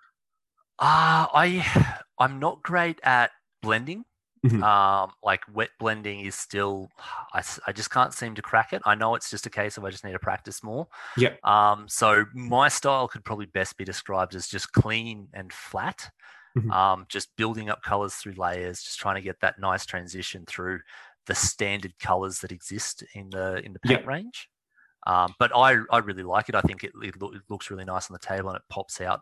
Uh, 0.79 1.29
I 1.33 1.99
I'm 2.19 2.41
not 2.41 2.63
great 2.63 2.99
at 3.03 3.31
blending. 3.63 4.05
Mm-hmm. 4.45 4.63
Um, 4.63 5.13
like 5.23 5.43
wet 5.53 5.71
blending 5.79 6.21
is 6.21 6.35
still, 6.35 6.91
I, 7.33 7.43
I 7.67 7.73
just 7.73 7.91
can't 7.91 8.13
seem 8.13 8.35
to 8.35 8.43
crack 8.43 8.73
it. 8.73 8.83
I 8.85 8.95
know 8.97 9.15
it's 9.15 9.31
just 9.31 9.47
a 9.47 9.51
case 9.51 9.77
of 9.77 9.85
I 9.85 9.91
just 9.91 10.05
need 10.05 10.13
to 10.13 10.19
practice 10.19 10.63
more. 10.65 10.89
Yeah. 11.17 11.35
Um, 11.45 11.87
so 11.89 12.25
my 12.35 12.69
style 12.69 13.07
could 13.07 13.25
probably 13.25 13.47
best 13.47 13.77
be 13.77 13.85
described 13.85 14.35
as 14.35 14.49
just 14.49 14.73
clean 14.73 15.29
and 15.33 15.53
flat. 15.53 16.11
Mm-hmm. 16.57 16.71
Um, 16.71 17.07
just 17.09 17.35
building 17.37 17.71
up 17.71 17.83
colors 17.83 18.15
through 18.15 18.35
layers, 18.37 18.83
just 18.83 18.99
trying 18.99 19.15
to 19.15 19.23
get 19.23 19.41
that 19.41 19.59
nice 19.59 19.87
transition 19.87 20.45
through 20.47 20.81
the 21.27 21.35
standard 21.35 21.99
colors 21.99 22.41
that 22.41 22.53
exist 22.53 23.05
in 23.15 23.31
the 23.31 23.65
in 23.65 23.73
the 23.73 23.79
paint 23.79 24.05
range. 24.07 24.49
Um, 25.07 25.35
but 25.39 25.51
I, 25.55 25.79
I 25.91 25.99
really 25.99 26.23
like 26.23 26.49
it. 26.49 26.55
I 26.55 26.61
think 26.61 26.85
it, 26.85 26.93
it, 27.03 27.15
it, 27.21 27.43
looks 27.49 27.71
really 27.71 27.85
nice 27.85 28.11
on 28.11 28.15
the 28.15 28.27
table 28.27 28.51
and 28.51 28.57
it 28.57 28.63
pops 28.69 29.01
out 29.01 29.21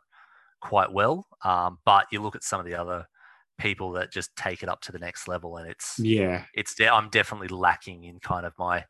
quite 0.60 0.92
well. 0.92 1.26
Um, 1.44 1.78
but 1.84 2.06
you 2.12 2.20
look 2.20 2.36
at 2.36 2.42
some 2.42 2.60
of 2.60 2.66
the 2.66 2.74
other 2.74 3.06
people 3.60 3.92
that 3.92 4.10
just 4.12 4.34
take 4.36 4.62
it 4.62 4.68
up 4.68 4.80
to 4.80 4.92
the 4.92 4.98
next 4.98 5.28
level 5.28 5.56
and 5.58 5.70
it's 5.70 5.98
yeah 5.98 6.44
it's 6.54 6.74
i'm 6.80 7.08
definitely 7.10 7.48
lacking 7.48 8.04
in 8.04 8.18
kind 8.20 8.44
of 8.46 8.52
my 8.58 8.84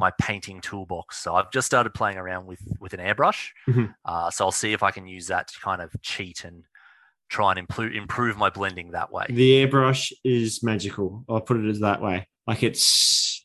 my 0.00 0.12
painting 0.20 0.60
toolbox. 0.60 1.18
So 1.18 1.34
I've 1.34 1.50
just 1.50 1.66
started 1.66 1.92
playing 1.92 2.18
around 2.18 2.46
with 2.46 2.60
with 2.78 2.92
an 2.94 3.00
airbrush. 3.00 3.48
Mhm. 3.66 3.92
Uh, 4.04 4.30
so 4.30 4.44
I'll 4.44 4.52
see 4.52 4.72
if 4.72 4.84
I 4.84 4.92
can 4.92 5.08
use 5.08 5.26
that 5.26 5.48
to 5.48 5.58
kind 5.58 5.82
of 5.82 5.90
cheat 6.02 6.44
and 6.44 6.62
try 7.28 7.50
and 7.50 7.58
improve 7.58 7.92
improve 7.96 8.36
my 8.38 8.48
blending 8.48 8.92
that 8.92 9.10
way. 9.10 9.26
The 9.28 9.66
airbrush 9.66 10.12
is 10.22 10.62
magical. 10.62 11.24
I'll 11.28 11.40
put 11.40 11.56
it 11.56 11.68
as 11.68 11.80
that 11.80 12.00
way. 12.00 12.28
Like 12.46 12.62
it's 12.62 13.44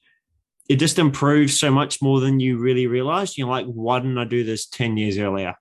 it 0.69 0.75
just 0.75 0.99
improves 0.99 1.59
so 1.59 1.71
much 1.71 2.03
more 2.03 2.19
than 2.19 2.39
you 2.39 2.59
really 2.59 2.85
realize. 2.85 3.35
You're 3.35 3.49
like, 3.49 3.65
why 3.65 3.97
didn't 3.99 4.19
I 4.19 4.25
do 4.25 4.43
this 4.43 4.67
10 4.67 4.95
years 4.95 5.17
earlier? 5.17 5.55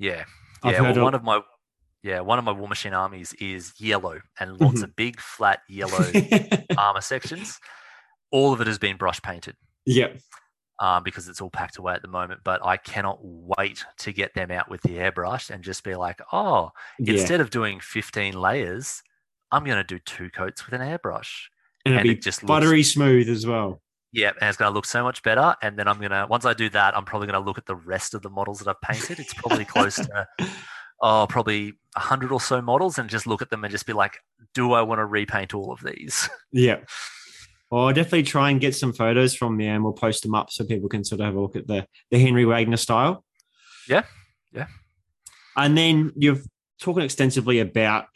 Yeah, 0.00 0.24
I've 0.64 0.72
yeah. 0.72 0.78
heard 0.78 0.96
Well, 0.96 0.98
of- 0.98 1.04
one 1.04 1.14
of 1.14 1.22
my 1.22 1.40
yeah 2.02 2.20
one 2.20 2.38
of 2.38 2.44
my 2.44 2.52
Warmachine 2.52 2.96
armies 2.96 3.32
is 3.34 3.72
yellow 3.78 4.20
and 4.38 4.60
lots 4.60 4.80
Mhm. 4.80 4.84
of 4.84 4.96
big 4.96 5.20
flat 5.20 5.60
yellow 5.68 6.04
armor 6.78 7.00
sections. 7.00 7.58
All 8.32 8.52
of 8.52 8.60
it 8.60 8.66
has 8.66 8.78
been 8.78 8.96
brush 8.96 9.20
painted. 9.22 9.56
yep. 9.86 10.18
um, 10.78 11.02
because 11.02 11.28
it's 11.28 11.40
all 11.42 11.50
packed 11.50 11.76
away 11.76 11.92
at 11.94 12.00
the 12.00 12.08
moment. 12.08 12.40
But 12.42 12.64
I 12.64 12.76
cannot 12.78 13.18
wait 13.22 13.84
to 13.98 14.12
get 14.12 14.32
them 14.34 14.50
out 14.50 14.70
with 14.70 14.80
the 14.82 14.96
airbrush 14.96 15.50
and 15.50 15.62
just 15.62 15.84
be 15.84 15.94
like, 15.94 16.20
oh, 16.32 16.70
Yeah. 16.98 17.14
instead 17.14 17.40
of 17.42 17.50
doing 17.50 17.80
15 17.80 18.32
layers, 18.40 19.02
I'm 19.52 19.64
going 19.64 19.76
to 19.76 19.84
do 19.84 19.98
two 19.98 20.30
coats 20.30 20.64
with 20.64 20.80
an 20.80 20.86
airbrush. 20.86 21.48
And 21.84 21.96
and 21.96 22.04
be 22.04 22.12
it 22.12 22.22
just 22.22 22.42
looks- 22.42 22.48
buttery 22.48 22.82
smooth 22.82 23.28
as 23.28 23.46
well. 23.46 23.82
Yeah, 24.12 24.30
and 24.40 24.48
it's 24.48 24.56
going 24.56 24.70
to 24.70 24.74
look 24.74 24.86
so 24.86 25.02
much 25.02 25.22
better. 25.22 25.54
And 25.62 25.78
then 25.78 25.86
I'm 25.86 25.98
going 25.98 26.12
to, 26.12 26.26
once 26.30 26.44
I 26.46 26.54
do 26.54 26.68
that, 26.70 26.96
I'm 26.96 27.04
probably 27.04 27.26
going 27.26 27.40
to 27.42 27.46
look 27.46 27.58
at 27.58 27.66
the 27.66 27.76
rest 27.76 28.14
of 28.14 28.22
the 28.22 28.30
models 28.30 28.60
that 28.60 28.68
I've 28.68 28.80
painted. 28.80 29.18
It's 29.18 29.34
probably 29.34 29.64
close 29.66 29.96
to, 29.96 30.28
oh, 31.00 31.26
probably 31.28 31.68
a 31.96 32.00
100 32.00 32.32
or 32.32 32.40
so 32.40 32.60
models 32.60 32.98
and 32.98 33.08
just 33.08 33.26
look 33.26 33.42
at 33.42 33.50
them 33.50 33.64
and 33.64 33.70
just 33.70 33.86
be 33.86 33.92
like, 33.92 34.18
do 34.54 34.72
I 34.72 34.82
want 34.82 34.98
to 34.98 35.06
repaint 35.06 35.54
all 35.54 35.72
of 35.72 35.80
these? 35.82 36.28
Yeah. 36.52 36.80
Well, 37.70 37.86
I'll 37.86 37.94
definitely 37.94 38.24
try 38.24 38.50
and 38.50 38.60
get 38.60 38.74
some 38.74 38.92
photos 38.92 39.36
from 39.36 39.56
there 39.56 39.76
and 39.76 39.84
we'll 39.84 39.92
post 39.92 40.24
them 40.24 40.34
up 40.34 40.50
so 40.50 40.64
people 40.64 40.88
can 40.88 41.04
sort 41.04 41.20
of 41.20 41.26
have 41.26 41.36
a 41.36 41.40
look 41.40 41.54
at 41.54 41.68
the, 41.68 41.86
the 42.10 42.18
Henry 42.18 42.44
Wagner 42.44 42.76
style. 42.76 43.24
Yeah, 43.88 44.02
yeah. 44.52 44.66
And 45.56 45.78
then 45.78 46.12
you've 46.16 46.44
talking 46.80 47.04
extensively 47.04 47.60
about 47.60 48.06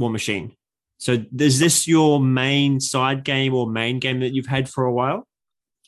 Warmachine. 0.00 0.56
So 0.98 1.22
is 1.38 1.58
this 1.58 1.86
your 1.86 2.20
main 2.20 2.80
side 2.80 3.24
game 3.24 3.52
or 3.52 3.68
main 3.68 3.98
game 3.98 4.20
that 4.20 4.32
you've 4.32 4.46
had 4.46 4.68
for 4.70 4.84
a 4.84 4.92
while? 4.92 5.26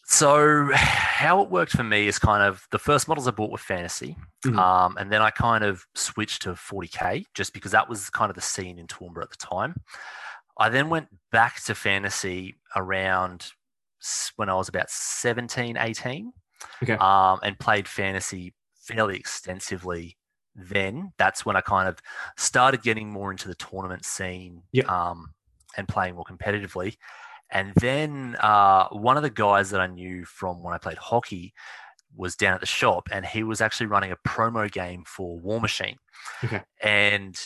So, 0.07 0.71
how 0.75 1.43
it 1.43 1.51
worked 1.51 1.73
for 1.73 1.85
me 1.85 2.07
is 2.07 2.19
kind 2.19 2.43
of 2.43 2.67
the 2.71 2.79
first 2.79 3.09
models 3.09 3.27
I 3.29 3.33
bought 3.33 3.51
were 3.51 3.59
fantasy, 3.59 4.17
Mhm. 4.45 4.59
um, 4.59 4.97
and 4.99 5.11
then 5.13 5.21
I 5.23 5.31
kind 5.31 5.65
of 5.65 5.85
switched 5.95 6.43
to 6.43 6.55
40k 6.55 7.25
just 7.35 7.53
because 7.53 7.73
that 7.73 7.89
was 7.89 8.09
kind 8.11 8.31
of 8.31 8.37
the 8.37 8.43
scene 8.43 8.79
in 8.79 8.87
Toowoomba 8.87 9.23
at 9.23 9.31
the 9.31 9.37
time. 9.37 9.75
I 10.59 10.69
then 10.69 10.89
went 10.89 11.09
back 11.33 11.61
to 11.65 11.75
fantasy 11.75 12.57
around 12.75 13.53
when 14.37 14.49
I 14.49 14.55
was 14.55 14.69
about 14.69 14.89
17, 14.91 15.77
18, 15.77 16.33
Okay. 16.83 16.95
um, 16.95 17.41
and 17.43 17.59
played 17.59 17.89
fantasy 17.89 18.55
fairly 18.75 19.17
extensively. 19.17 20.17
Then 20.55 21.13
that's 21.19 21.45
when 21.45 21.57
I 21.57 21.61
kind 21.61 21.89
of 21.89 21.99
started 22.37 22.83
getting 22.83 23.11
more 23.11 23.31
into 23.31 23.49
the 23.49 23.55
tournament 23.57 24.05
scene 24.07 24.63
Yep. 24.73 24.89
um, 24.89 25.35
and 25.77 25.87
playing 25.89 26.15
more 26.15 26.25
competitively. 26.25 26.97
And 27.51 27.73
then 27.77 28.37
uh, 28.41 28.89
one 28.89 29.17
of 29.17 29.23
the 29.23 29.31
guys 29.31 29.71
that 29.71 29.81
I 29.81 29.87
knew 29.87 30.25
from 30.25 30.63
when 30.63 30.75
I 30.75 30.79
played 30.79 30.99
hockey 30.99 31.55
was 32.15 32.35
down 32.35 32.55
at 32.55 32.61
the 32.61 32.67
shop, 32.67 33.09
and 33.13 33.25
he 33.25 33.43
was 33.43 33.61
actually 33.61 33.87
running 33.87 34.11
a 34.11 34.17
promo 34.27 34.71
game 34.71 35.05
for 35.07 35.39
Warmachine. 35.41 35.97
Okay. 36.43 36.63
And 36.83 37.39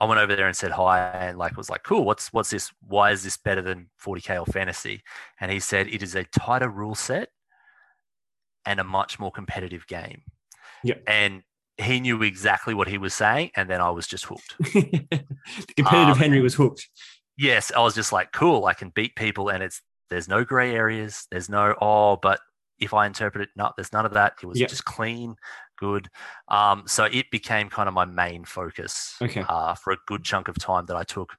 I 0.00 0.04
went 0.04 0.20
over 0.20 0.36
there 0.36 0.46
and 0.46 0.56
said 0.56 0.70
hi, 0.70 1.00
and 1.00 1.38
like 1.38 1.56
was 1.56 1.70
like, 1.70 1.82
"Cool, 1.82 2.04
what's 2.04 2.32
what's 2.32 2.50
this? 2.50 2.70
Why 2.86 3.10
is 3.10 3.24
this 3.24 3.36
better 3.36 3.62
than 3.62 3.90
40k 4.04 4.40
or 4.40 4.46
fantasy?" 4.46 5.02
And 5.40 5.50
he 5.50 5.58
said, 5.58 5.88
"It 5.88 6.02
is 6.02 6.14
a 6.14 6.24
tighter 6.24 6.68
rule 6.68 6.94
set 6.94 7.30
and 8.64 8.78
a 8.78 8.84
much 8.84 9.18
more 9.18 9.32
competitive 9.32 9.86
game." 9.86 10.22
Yep. 10.84 11.02
And 11.06 11.42
he 11.78 12.00
knew 12.00 12.22
exactly 12.22 12.74
what 12.74 12.88
he 12.88 12.98
was 12.98 13.14
saying, 13.14 13.50
and 13.56 13.68
then 13.68 13.80
I 13.80 13.90
was 13.90 14.06
just 14.06 14.26
hooked. 14.26 14.56
the 14.58 15.74
competitive 15.76 16.16
Um, 16.16 16.18
Henry 16.18 16.40
was 16.40 16.54
hooked. 16.54 16.88
Yes, 17.38 17.72
I 17.74 17.80
was 17.80 17.94
just 17.94 18.12
like, 18.12 18.32
cool, 18.32 18.66
I 18.66 18.74
can 18.74 18.90
beat 18.90 19.16
people 19.16 19.48
and 19.48 19.62
it's 19.62 19.80
there's 20.10 20.28
no 20.28 20.44
gray 20.44 20.74
areas. 20.74 21.26
There's 21.30 21.48
no 21.48 21.74
oh, 21.80 22.16
but 22.16 22.40
if 22.78 22.92
I 22.94 23.06
interpret 23.06 23.42
it, 23.42 23.50
no, 23.56 23.70
there's 23.76 23.92
none 23.92 24.06
of 24.06 24.12
that. 24.14 24.34
It 24.42 24.46
was 24.46 24.58
Yep. 24.60 24.68
just 24.68 24.84
clean, 24.84 25.36
good. 25.78 26.08
Um, 26.48 26.84
so 26.86 27.04
it 27.04 27.30
became 27.30 27.68
kind 27.68 27.88
of 27.88 27.94
my 27.94 28.04
main 28.04 28.44
focus 28.44 29.16
Okay. 29.22 29.44
uh, 29.48 29.74
for 29.74 29.92
a 29.92 29.96
good 30.06 30.24
chunk 30.24 30.48
of 30.48 30.58
time 30.58 30.86
that 30.86 30.96
I 30.96 31.04
took 31.04 31.34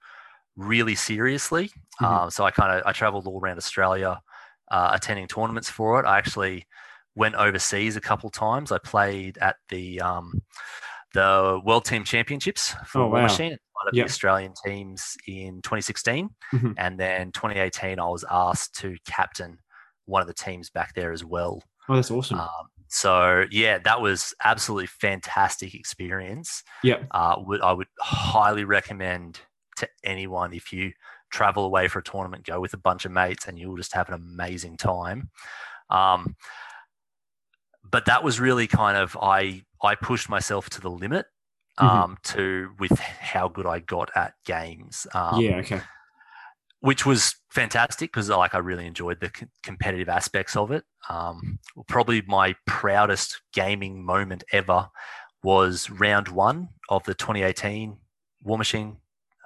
really 0.56 0.96
seriously. 0.96 1.72
Mhm. 2.02 2.06
Um, 2.06 2.30
so 2.30 2.44
I 2.46 2.52
kind 2.52 2.78
of 2.80 2.86
I 2.86 2.92
traveled 2.92 3.26
all 3.28 3.40
around 3.40 3.58
Australia, 3.58 4.22
uh, 4.72 4.92
attending 4.94 5.28
tournaments 5.28 5.70
for 5.70 6.00
it. 6.00 6.06
I 6.06 6.18
actually 6.18 6.68
went 7.16 7.36
overseas 7.36 7.96
a 7.96 8.02
couple 8.02 8.30
times. 8.30 8.72
I 8.72 8.78
played 8.78 9.38
at 9.40 9.56
the 9.70 10.02
um, 10.02 10.42
the 11.14 11.60
World 11.64 11.86
Team 11.86 12.04
Championships 12.04 12.76
for 12.86 13.02
Oh, 13.02 13.06
War 13.08 13.16
wow. 13.16 13.24
Machine, 13.24 13.58
one 13.80 13.88
of 13.88 13.94
Yep. 13.96 14.06
the 14.08 14.10
Australian 14.12 14.54
teams 14.66 15.16
in 15.28 15.62
2016, 15.62 16.30
Mhm. 16.54 16.74
and 16.78 17.00
then 17.00 17.32
2018 17.32 18.00
I 18.00 18.08
was 18.10 18.26
asked 18.30 18.76
to 18.82 18.98
captain 19.06 19.60
one 20.06 20.22
of 20.22 20.28
the 20.28 20.34
teams 20.34 20.70
back 20.70 20.94
there 20.96 21.12
as 21.12 21.24
well. 21.24 21.64
Oh, 21.88 21.96
that's 21.96 22.12
awesome. 22.12 22.40
Um, 22.40 22.50
so 22.88 23.46
yeah, 23.52 23.78
that 23.80 24.02
was 24.02 24.34
absolutely 24.44 24.88
fantastic 24.88 25.74
experience. 25.76 26.64
yep. 26.84 27.08
Uh, 27.12 27.36
would 27.40 27.62
I 27.62 27.72
would 27.72 27.88
highly 28.00 28.64
recommend 28.64 29.40
to 29.78 29.88
anyone 30.04 30.54
if 30.54 30.74
you 30.74 30.92
travel 31.32 31.64
away 31.64 31.88
for 31.88 32.00
a 32.00 32.04
tournament, 32.04 32.44
go 32.46 32.60
with 32.60 32.74
a 32.74 32.78
bunch 32.78 33.06
of 33.06 33.12
mates, 33.12 33.48
and 33.48 33.58
you'll 33.60 33.78
just 33.78 33.94
have 33.94 34.08
an 34.10 34.16
amazing 34.16 34.76
time. 34.78 35.30
Um, 35.92 36.36
but 37.84 38.06
that 38.06 38.24
was 38.24 38.40
really 38.40 38.68
kind 38.68 38.98
of 38.98 39.18
I 39.22 39.64
I 39.82 39.96
pushed 39.96 40.28
myself 40.30 40.70
to 40.72 40.82
the 40.82 40.90
limit 40.92 41.28
Mhm. 41.80 41.86
um, 41.90 42.18
to 42.24 42.72
with 42.80 42.98
how 43.00 43.48
good 43.48 43.66
I 43.66 43.80
got 43.80 44.10
at 44.16 44.34
games. 44.46 45.08
Um, 45.14 45.40
yeah. 45.42 45.58
Okay. 45.58 45.82
which 46.82 47.06
was 47.06 47.36
fantastic 47.50 48.10
because 48.12 48.30
like 48.30 48.56
I 48.56 48.60
really 48.60 48.86
enjoyed 48.88 49.20
the 49.20 49.30
c- 49.38 49.48
competitive 49.64 50.08
aspects 50.08 50.56
of 50.56 50.72
it. 50.72 50.86
Um, 51.10 51.60
probably 51.90 52.22
my 52.22 52.56
proudest 52.66 53.42
gaming 53.54 54.04
moment 54.06 54.44
ever 54.54 54.90
was 55.44 55.90
round 55.90 56.30
one 56.30 56.70
of 56.88 57.04
the 57.04 57.14
2018 57.14 57.98
Warmachine 58.46 58.96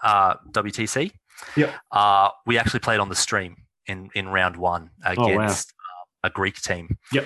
uh, 0.04 0.36
WTC. 0.52 1.12
Yep. 1.58 1.74
Uh, 1.92 2.30
we 2.46 2.60
actually 2.60 2.82
played 2.82 3.00
on 3.00 3.10
the 3.10 3.16
stream 3.16 3.56
in 3.88 4.10
in 4.14 4.30
round 4.30 4.56
one 4.56 4.92
Oh, 5.04 5.14
wow. 5.18 5.26
against 5.28 5.72
uh, 5.72 6.28
a 6.28 6.30
Greek 6.30 6.62
team. 6.62 6.98
Yep. 7.12 7.26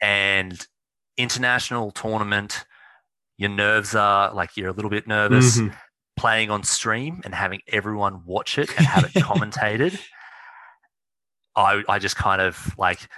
And 0.00 0.66
international 1.18 1.90
tournament, 1.90 2.64
your 3.36 3.50
nerves 3.50 3.94
are 3.94 4.32
like 4.34 4.56
you're 4.56 4.68
a 4.68 4.72
little 4.72 4.90
bit 4.90 5.06
nervous 5.06 5.58
Mhm. 5.58 5.76
playing 6.16 6.50
on 6.50 6.62
stream 6.62 7.20
and 7.24 7.34
having 7.34 7.60
everyone 7.68 8.22
watch 8.24 8.58
it 8.58 8.70
and 8.76 8.86
have 8.86 9.04
it 9.04 9.12
commentated, 9.22 9.98
I 11.56 11.82
I 11.88 11.98
just 11.98 12.16
kind 12.16 12.40
of 12.40 12.76
like 12.78 13.08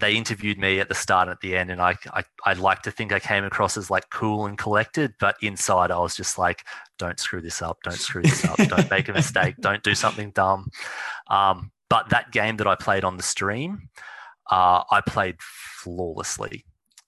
they 0.00 0.14
interviewed 0.14 0.58
me 0.58 0.78
at 0.78 0.88
the 0.88 0.94
start 0.94 1.26
and 1.26 1.32
at 1.32 1.40
the 1.40 1.56
end, 1.56 1.70
and 1.70 1.80
I 1.80 1.96
I 2.12 2.22
I'd 2.46 2.58
like 2.58 2.82
to 2.82 2.90
think 2.90 3.12
I 3.12 3.18
came 3.18 3.44
across 3.44 3.76
as 3.76 3.90
like 3.90 4.10
cool 4.10 4.46
and 4.46 4.56
collected, 4.58 5.14
but 5.18 5.36
inside 5.42 5.90
I 5.90 5.98
was 5.98 6.14
just 6.16 6.38
like, 6.38 6.64
don't 6.98 7.18
screw 7.18 7.40
this 7.40 7.62
up, 7.62 7.78
don't 7.82 7.94
screw 7.98 8.22
this 8.22 8.44
up, 8.44 8.56
don't 8.56 8.90
make 8.90 9.08
a 9.08 9.12
mistake, 9.12 9.56
don't 9.60 9.82
do 9.82 9.94
something 9.94 10.30
dumb. 10.30 10.70
Um, 11.28 11.72
but 11.90 12.10
that 12.10 12.30
game 12.32 12.58
that 12.58 12.66
I 12.66 12.74
played 12.74 13.02
on 13.04 13.16
the 13.16 13.22
stream, 13.22 13.88
uh, 14.50 14.82
I 14.90 15.00
played 15.00 15.36
flawlessly. 15.40 16.64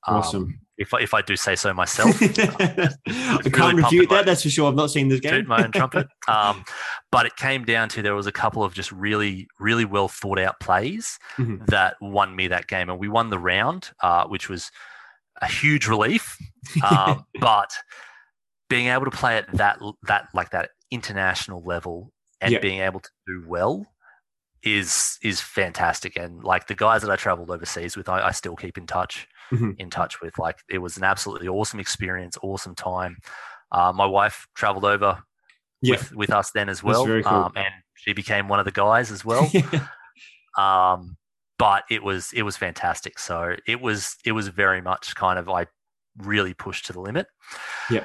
Um, 0.06 0.16
Awesome. 0.16 0.60
If 0.80 0.92
I, 0.94 1.00
if 1.00 1.14
I 1.14 1.20
do 1.22 1.36
say 1.36 1.54
so 1.54 1.72
myself, 1.74 2.16
I 2.22 2.96
really 3.38 3.50
can't 3.50 3.76
refute 3.76 4.08
that. 4.10 4.24
That's 4.26 4.42
for 4.42 4.48
sure. 4.50 4.68
I've 4.68 4.74
not 4.74 4.90
seen 4.90 5.08
this 5.08 5.20
game. 5.20 5.32
toot 5.32 5.46
my 5.46 5.62
own 5.62 5.70
trumpet. 5.72 6.08
Um, 6.26 6.64
but 7.12 7.26
it 7.26 7.36
came 7.36 7.64
down 7.64 7.88
to 7.90 8.02
there 8.02 8.14
was 8.14 8.26
a 8.26 8.32
couple 8.32 8.64
of 8.64 8.72
just 8.74 8.90
really, 8.90 9.46
really 9.60 9.84
well 9.84 10.08
thought 10.08 10.38
out 10.38 10.58
plays 10.58 11.18
Mhm. 11.38 11.66
that 11.66 11.96
won 12.00 12.34
me 12.34 12.48
that 12.48 12.66
game, 12.66 12.88
and 12.90 12.98
we 12.98 13.08
won 13.08 13.30
the 13.30 13.38
round, 13.38 13.90
uh, 14.02 14.24
which 14.26 14.48
was 14.48 14.70
a 15.42 15.46
huge 15.46 15.86
relief. 15.86 16.36
Um, 16.82 17.24
but 17.40 17.70
being 18.68 18.86
able 18.88 19.04
to 19.04 19.10
play 19.10 19.36
at 19.36 19.52
that 19.56 19.78
that 20.04 20.28
like 20.34 20.50
that 20.50 20.70
international 20.90 21.62
level 21.62 22.12
and 22.40 22.52
Yeah. 22.52 22.58
being 22.60 22.80
able 22.80 23.00
to 23.00 23.10
do 23.26 23.44
well 23.46 23.86
is 24.62 25.18
is 25.22 25.40
fantastic. 25.40 26.16
And 26.16 26.42
like 26.44 26.66
the 26.68 26.74
guys 26.74 27.02
that 27.02 27.10
I 27.10 27.16
traveled 27.16 27.50
overseas 27.50 27.96
with, 27.96 28.08
I, 28.08 28.28
I 28.28 28.30
still 28.30 28.56
keep 28.56 28.76
in 28.78 28.86
touch 28.86 29.26
Mhm. 29.50 29.76
in 29.78 29.90
touch 29.90 30.20
with. 30.20 30.38
Like 30.38 30.58
it 30.68 30.78
was 30.78 30.96
an 30.96 31.04
absolutely 31.04 31.48
awesome 31.48 31.80
experience, 31.80 32.36
awesome 32.42 32.74
time. 32.74 33.18
Uh, 33.72 33.92
my 33.94 34.06
wife 34.06 34.46
traveled 34.54 34.84
over 34.84 35.22
yeah. 35.80 35.96
with, 35.96 36.14
with 36.14 36.30
us 36.30 36.50
then 36.50 36.68
as 36.68 36.82
well. 36.82 37.04
cool. 37.06 37.26
um, 37.26 37.52
and 37.56 37.72
she 37.94 38.12
became 38.12 38.48
one 38.48 38.58
of 38.58 38.64
the 38.64 38.72
guys 38.72 39.10
as 39.10 39.24
well. 39.24 39.50
um, 40.58 41.16
but 41.58 41.84
it 41.90 42.02
was 42.02 42.32
it 42.32 42.42
was 42.42 42.56
fantastic. 42.56 43.18
So 43.18 43.54
it 43.66 43.80
was 43.80 44.16
it 44.24 44.32
was 44.32 44.48
very 44.48 44.80
much 44.80 45.14
kind 45.14 45.38
of 45.38 45.48
I 45.48 45.66
really 46.16 46.54
pushed 46.54 46.86
to 46.86 46.92
the 46.92 47.00
limit. 47.00 47.26
Yeah. 47.90 48.04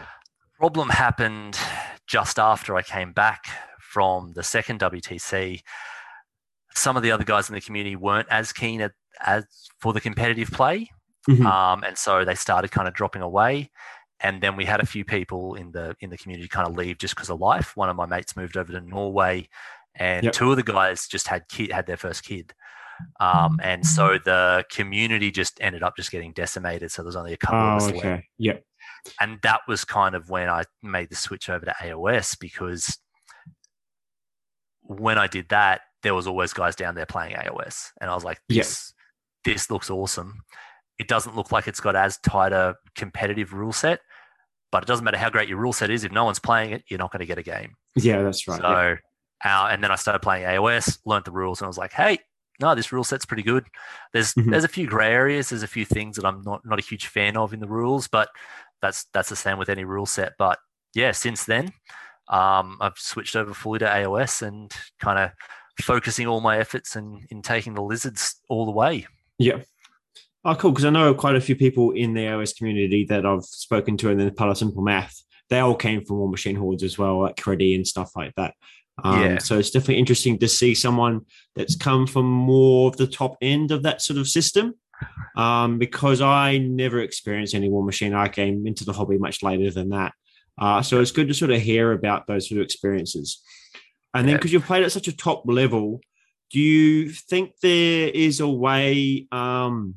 Problem 0.60 0.90
happened 0.90 1.58
just 2.08 2.40
after 2.40 2.76
I 2.76 2.82
came 2.82 3.14
back 3.14 3.46
from 3.80 4.34
the 4.34 4.44
second 4.44 4.80
WTC. 4.80 5.62
Some 6.74 6.98
of 6.98 7.04
the 7.04 7.12
other 7.12 7.24
guys 7.24 7.50
in 7.50 7.56
the 7.56 7.62
community 7.62 7.96
weren't 7.96 8.28
as 8.30 8.52
keen 8.52 8.82
at, 8.82 8.92
as 9.26 9.46
for 9.80 9.94
the 9.94 10.02
competitive 10.02 10.52
play. 10.52 10.90
Mhm. 11.30 11.46
Um, 11.46 11.84
and 11.84 11.98
so 11.98 12.24
they 12.26 12.36
started 12.36 12.72
kind 12.72 12.88
of 12.88 12.94
dropping 12.94 13.22
away. 13.22 13.72
And 14.22 14.42
then 14.42 14.56
we 14.56 14.66
had 14.66 14.80
a 14.80 14.86
few 14.86 15.04
people 15.04 15.56
in 15.56 15.72
the 15.72 15.96
in 16.00 16.10
the 16.10 16.18
community 16.18 16.48
kind 16.48 16.68
of 16.68 16.76
leave 16.76 16.98
just 17.00 17.16
because 17.16 17.30
of 17.30 17.40
life. 17.40 17.76
One 17.76 17.90
of 17.90 17.96
my 17.96 18.06
mates 18.06 18.36
moved 18.38 18.56
over 18.58 18.72
to 18.72 18.80
Norway, 18.82 19.50
and 19.96 20.24
Yep. 20.24 20.34
two 20.34 20.52
of 20.52 20.58
the 20.58 20.64
guys 20.64 21.08
just 21.08 21.28
had 21.28 21.48
kid 21.50 21.72
had 21.72 21.86
their 21.86 21.98
first 21.98 22.24
kid. 22.24 22.54
Um, 23.20 23.60
and 23.62 23.86
so 23.86 24.18
the 24.24 24.64
community 24.72 25.30
just 25.32 25.60
ended 25.62 25.84
up 25.84 25.98
just 25.98 26.12
getting 26.12 26.32
decimated. 26.32 26.92
So 26.94 27.04
there's 27.04 27.18
only 27.18 27.34
a 27.34 27.38
couple 27.38 27.60
of 27.60 27.74
Oh, 27.74 27.76
us 27.76 27.86
left 27.92 27.98
okay. 27.98 28.28
Yep. 28.38 28.64
and 29.20 29.42
that 29.42 29.62
was 29.68 29.84
kind 29.84 30.16
of 30.16 30.30
when 30.30 30.50
I 30.50 30.64
made 30.82 31.10
the 31.10 31.16
switch 31.18 31.50
over 31.50 31.66
to 31.66 31.76
AOS 31.82 32.36
because 32.40 32.98
when 34.82 35.18
I 35.18 35.28
did 35.28 35.50
that, 35.50 35.82
there 36.04 36.14
was 36.16 36.28
always 36.28 36.54
guys 36.54 36.76
down 36.76 36.96
there 36.96 37.06
playing 37.06 37.36
AOS, 37.36 37.92
and 38.00 38.10
I 38.10 38.16
was 38.16 38.24
like, 38.24 38.40
Yeah. 38.48 38.62
"This, 38.62 38.94
this 39.44 39.70
looks 39.72 39.90
awesome." 39.90 40.44
It 41.00 41.08
doesn't 41.08 41.36
look 41.36 41.52
like 41.52 41.68
it's 41.68 41.80
got 41.80 41.96
as 41.96 42.18
tight 42.20 42.54
a 42.54 42.76
competitive 42.96 43.54
rule 43.54 43.74
set, 43.74 44.00
but 44.72 44.84
it 44.84 44.88
doesn't 44.88 45.04
matter 45.04 45.18
how 45.18 45.30
great 45.30 45.50
your 45.50 45.58
rule 45.58 45.74
set 45.74 45.90
is. 45.90 46.04
If 46.04 46.12
no 46.12 46.24
one's 46.26 46.40
playing 46.40 46.72
it, 46.72 46.84
you're 46.88 47.00
not 47.00 47.12
going 47.12 47.20
to 47.20 47.26
get 47.26 47.38
a 47.38 47.44
game. 47.44 47.76
Yeah, 47.96 48.22
that's 48.22 48.48
right. 48.48 48.62
So, 48.62 48.96
yeah. 49.46 49.64
uh, 49.64 49.68
and 49.68 49.84
then 49.84 49.92
I 49.92 49.96
started 49.96 50.20
playing 50.20 50.46
AOS, 50.46 51.00
learned 51.06 51.26
the 51.26 51.32
rules, 51.32 51.60
and 51.62 51.66
I 51.66 51.68
was 51.68 51.78
like, 51.78 51.92
"Hey, 51.92 52.20
no, 52.62 52.74
this 52.76 52.92
rule 52.92 53.04
set's 53.04 53.26
pretty 53.26 53.44
good." 53.44 53.66
There's 54.14 54.34
Mhm. 54.36 54.52
there's 54.52 54.64
a 54.64 54.70
few 54.70 54.88
grey 54.88 55.12
areas. 55.12 55.50
There's 55.50 55.64
a 55.64 55.68
few 55.68 55.86
things 55.86 56.16
that 56.16 56.26
I'm 56.26 56.42
not 56.44 56.66
not 56.66 56.80
a 56.80 56.84
huge 56.84 57.08
fan 57.08 57.36
of 57.36 57.54
in 57.54 57.60
the 57.60 57.68
rules, 57.68 58.08
but 58.08 58.30
that's 58.82 59.06
that's 59.14 59.30
the 59.30 59.36
same 59.36 59.58
with 59.58 59.70
any 59.70 59.84
rule 59.84 60.06
set. 60.06 60.34
But 60.38 60.60
yeah, 60.94 61.12
since 61.12 61.44
then, 61.46 61.74
um, 62.30 62.78
I've 62.80 62.98
switched 62.98 63.36
over 63.36 63.54
fully 63.54 63.80
to 63.80 63.86
AOS 63.86 64.42
and 64.42 64.72
kind 65.00 65.20
of 65.20 65.32
focusing 65.82 66.26
all 66.28 66.40
my 66.42 66.58
efforts 66.58 66.96
in 66.96 67.26
in 67.30 67.42
taking 67.42 67.74
the 67.74 67.82
lizards 67.84 68.40
all 68.50 68.66
the 68.66 68.72
way. 68.72 69.08
Yeah. 69.38 69.62
Oh, 70.46 70.56
cool. 70.56 70.72
Because 70.72 70.86
I 70.86 70.92
know 70.92 71.14
quite 71.16 71.36
a 71.36 71.42
few 71.42 71.56
people 71.56 71.92
in 71.92 72.14
the 72.14 72.22
AOS 72.22 72.56
community 72.56 73.04
that 73.06 73.26
I've 73.26 73.44
spoken 73.44 73.98
to, 73.98 74.12
and 74.12 74.20
then 74.20 74.34
part 74.34 74.62
of 74.62 74.68
Polymath. 74.70 75.24
They 75.50 75.60
all 75.60 75.76
came 75.76 76.06
from 76.06 76.18
Warmachine 76.18 76.58
Hordes 76.58 76.84
as 76.84 76.98
well, 76.98 77.22
like 77.22 77.36
Creddy 77.38 77.76
and 77.76 77.86
stuff 77.86 78.12
like 78.16 78.34
that. 78.36 78.54
Um, 79.04 79.22
Yeah. 79.22 79.38
So 79.40 79.58
it's 79.58 79.72
definitely 79.72 79.98
interesting 79.98 80.38
to 80.40 80.48
see 80.48 80.76
someone 80.76 81.22
that's 81.56 81.76
come 81.76 82.08
from 82.08 82.26
more 82.28 82.90
of 82.90 82.98
the 82.98 83.08
top 83.08 83.38
end 83.42 83.72
of 83.72 83.84
that 83.84 84.02
sort 84.02 84.20
of 84.20 84.28
system. 84.28 84.76
Um, 85.36 85.78
because 85.78 86.22
I 86.22 86.58
never 86.60 87.02
experienced 87.02 87.54
any 87.54 87.70
Warmachine. 87.70 88.16
I 88.16 88.30
came 88.30 88.66
into 88.66 88.86
the 88.86 88.94
hobby 88.94 89.18
much 89.18 89.44
later 89.44 89.70
than 89.70 89.90
that. 89.90 90.14
Uh, 90.58 90.82
so 90.82 91.02
it's 91.02 91.12
good 91.12 91.28
to 91.28 91.34
sort 91.34 91.52
of 91.52 91.60
hear 91.62 91.92
about 91.92 92.28
those 92.28 92.48
sort 92.48 92.60
of 92.60 92.66
experiences. 92.66 93.42
And 94.14 94.26
then 94.26 94.34
Yeah. 94.34 94.38
because 94.38 94.54
you've 94.54 94.64
played 94.64 94.84
at 94.86 94.94
such 94.94 95.10
a 95.10 95.16
top 95.16 95.44
level, 95.46 96.00
do 96.52 96.60
you 96.62 97.10
think 97.10 97.52
there 97.62 98.08
is 98.10 98.40
a 98.40 98.48
way 98.48 99.28
um 99.32 99.96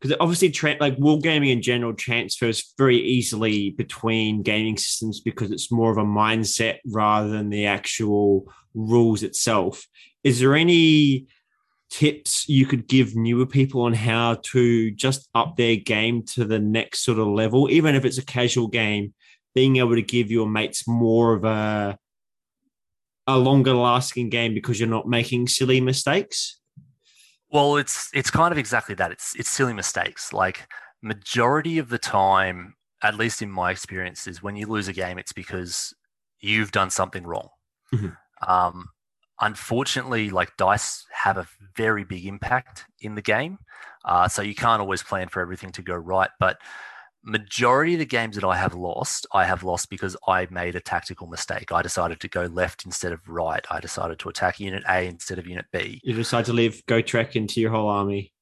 because 0.00 0.16
obviously 0.20 0.50
tra- 0.50 0.76
like 0.78 0.96
wargaming 0.98 1.50
in 1.50 1.62
general 1.62 1.94
transfers 1.94 2.74
very 2.76 2.98
easily 2.98 3.70
between 3.70 4.42
gaming 4.42 4.76
systems 4.76 5.20
because 5.20 5.50
it's 5.50 5.72
more 5.72 5.90
of 5.90 5.96
a 5.96 6.04
mindset 6.04 6.78
rather 6.86 7.28
than 7.28 7.48
the 7.48 7.66
actual 7.66 8.52
rules 8.74 9.22
itself. 9.22 9.86
Is 10.22 10.40
there 10.40 10.54
any 10.54 11.26
tips 11.88 12.48
you 12.48 12.66
could 12.66 12.88
give 12.88 13.16
newer 13.16 13.46
people 13.46 13.82
on 13.82 13.94
how 13.94 14.34
to 14.42 14.90
just 14.90 15.28
up 15.34 15.56
their 15.56 15.76
game 15.76 16.24
to 16.24 16.44
the 16.44 16.58
next 16.58 17.00
sort 17.04 17.18
of 17.18 17.28
level? 17.28 17.70
Even 17.70 17.94
if 17.94 18.04
it's 18.04 18.18
a 18.18 18.24
casual 18.24 18.68
game 18.68 19.14
being 19.54 19.76
able 19.76 19.94
to 19.94 20.02
give 20.02 20.30
your 20.30 20.46
mates 20.46 20.86
more 20.86 21.34
of 21.34 21.44
a 21.44 21.98
a 23.28 23.36
longer 23.36 23.74
lasting 23.74 24.28
game 24.28 24.54
because 24.54 24.78
you're 24.78 24.88
not 24.88 25.08
making 25.08 25.48
silly 25.48 25.80
mistakes 25.80 26.60
Well, 27.56 27.76
it's 27.78 28.10
it's 28.12 28.30
kind 28.30 28.52
of 28.52 28.58
exactly 28.58 28.94
that. 28.96 29.10
It's 29.10 29.34
it's 29.34 29.48
silly 29.48 29.72
mistakes. 29.72 30.30
Like 30.34 30.68
majority 31.00 31.78
of 31.78 31.88
the 31.88 31.96
time, 31.96 32.74
at 33.02 33.16
least 33.16 33.40
in 33.40 33.50
my 33.50 33.70
experience, 33.70 34.26
is 34.26 34.42
when 34.42 34.56
you 34.56 34.66
lose 34.66 34.88
a 34.88 34.92
game, 34.92 35.16
it's 35.18 35.32
because 35.32 35.94
you've 36.40 36.70
done 36.70 36.90
something 36.90 37.24
wrong. 37.24 37.48
Mhm. 37.94 38.14
Um, 38.46 38.90
unfortunately, 39.40 40.28
like 40.28 40.54
dice 40.58 41.06
have 41.10 41.38
a 41.38 41.48
very 41.74 42.04
big 42.04 42.26
impact 42.26 42.84
in 43.00 43.14
the 43.14 43.22
game, 43.22 43.56
uh, 44.04 44.28
so 44.28 44.42
you 44.42 44.54
can't 44.54 44.82
always 44.82 45.02
plan 45.02 45.30
for 45.30 45.40
everything 45.40 45.72
to 45.72 45.82
go 45.82 45.94
right. 45.94 46.28
But 46.38 46.58
majority 47.26 47.94
of 47.94 47.98
the 47.98 48.06
games 48.06 48.36
that 48.36 48.44
I 48.44 48.56
have 48.56 48.72
lost, 48.74 49.26
I 49.32 49.44
have 49.44 49.62
lost 49.64 49.90
because 49.90 50.16
I 50.28 50.46
made 50.50 50.76
a 50.76 50.80
tactical 50.80 51.26
mistake. 51.26 51.72
I 51.72 51.82
decided 51.82 52.20
to 52.20 52.28
go 52.28 52.44
left 52.44 52.86
instead 52.86 53.12
of 53.12 53.20
right. 53.28 53.64
I 53.70 53.80
decided 53.80 54.18
to 54.20 54.28
attack 54.28 54.60
Unit 54.60 54.84
A 54.88 55.06
instead 55.06 55.38
of 55.38 55.46
Unit 55.46 55.66
B. 55.72 56.00
you 56.04 56.14
decide 56.14 56.44
to 56.46 56.52
leave 56.52 56.86
go 56.86 57.00
trek 57.02 57.34
into 57.36 57.60
your 57.60 57.70
whole 57.72 57.88
army 57.88 58.32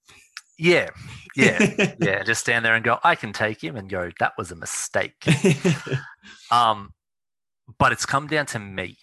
Yeah, 0.58 0.90
yeah, 1.34 1.94
yeah. 2.00 2.22
Just 2.22 2.42
stand 2.42 2.64
there 2.64 2.74
and 2.74 2.84
go, 2.84 2.98
I 3.02 3.14
can 3.16 3.32
take 3.32 3.64
him, 3.64 3.74
and 3.74 3.88
go, 3.90 4.10
that 4.20 4.34
was 4.38 4.52
a 4.52 4.56
mistake. 4.56 5.24
Um, 6.50 6.92
but 7.78 7.92
it's 7.92 8.06
come 8.06 8.26
down 8.26 8.46
to 8.46 8.58
me, 8.58 8.98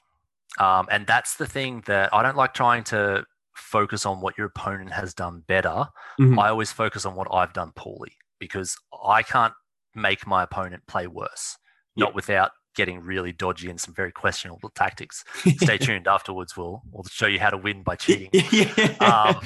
um, 0.60 0.88
and 0.92 1.06
that's 1.08 1.36
the 1.38 1.48
thing 1.48 1.84
that 1.88 2.14
I 2.14 2.24
don't 2.24 2.38
like 2.38 2.54
trying 2.54 2.84
to 2.86 3.26
focus 3.56 4.06
on 4.06 4.22
what 4.22 4.38
your 4.38 4.48
opponent 4.48 4.92
has 4.92 5.14
done 5.14 5.44
better. 5.48 5.88
Mhm. 6.20 6.40
I 6.40 6.50
always 6.50 6.72
focus 6.72 7.06
on 7.06 7.16
what 7.16 7.28
I've 7.32 7.54
done 7.54 7.72
poorly 7.76 8.14
because 8.40 8.78
I 9.06 9.24
can't 9.24 9.54
make 9.96 10.26
my 10.28 10.44
opponent 10.44 10.84
play 10.88 11.08
worse, 11.08 11.58
not 11.96 12.16
without 12.16 12.52
getting 12.76 13.02
really 13.02 13.34
dodgy 13.34 13.70
and 13.70 13.82
some 13.82 13.94
very 13.94 14.12
questionable 14.14 14.70
tactics. 14.76 15.26
Stay 15.58 15.78
tuned 15.78 16.08
afterwards. 16.08 16.56
We'll 16.56 16.82
we'll 16.92 17.04
show 17.04 17.28
you 17.28 17.40
how 17.40 17.50
to 17.50 17.58
win 17.58 17.84
by 17.84 17.96
cheating. 17.98 18.30
yeah. 18.52 18.96
Um, 19.00 19.42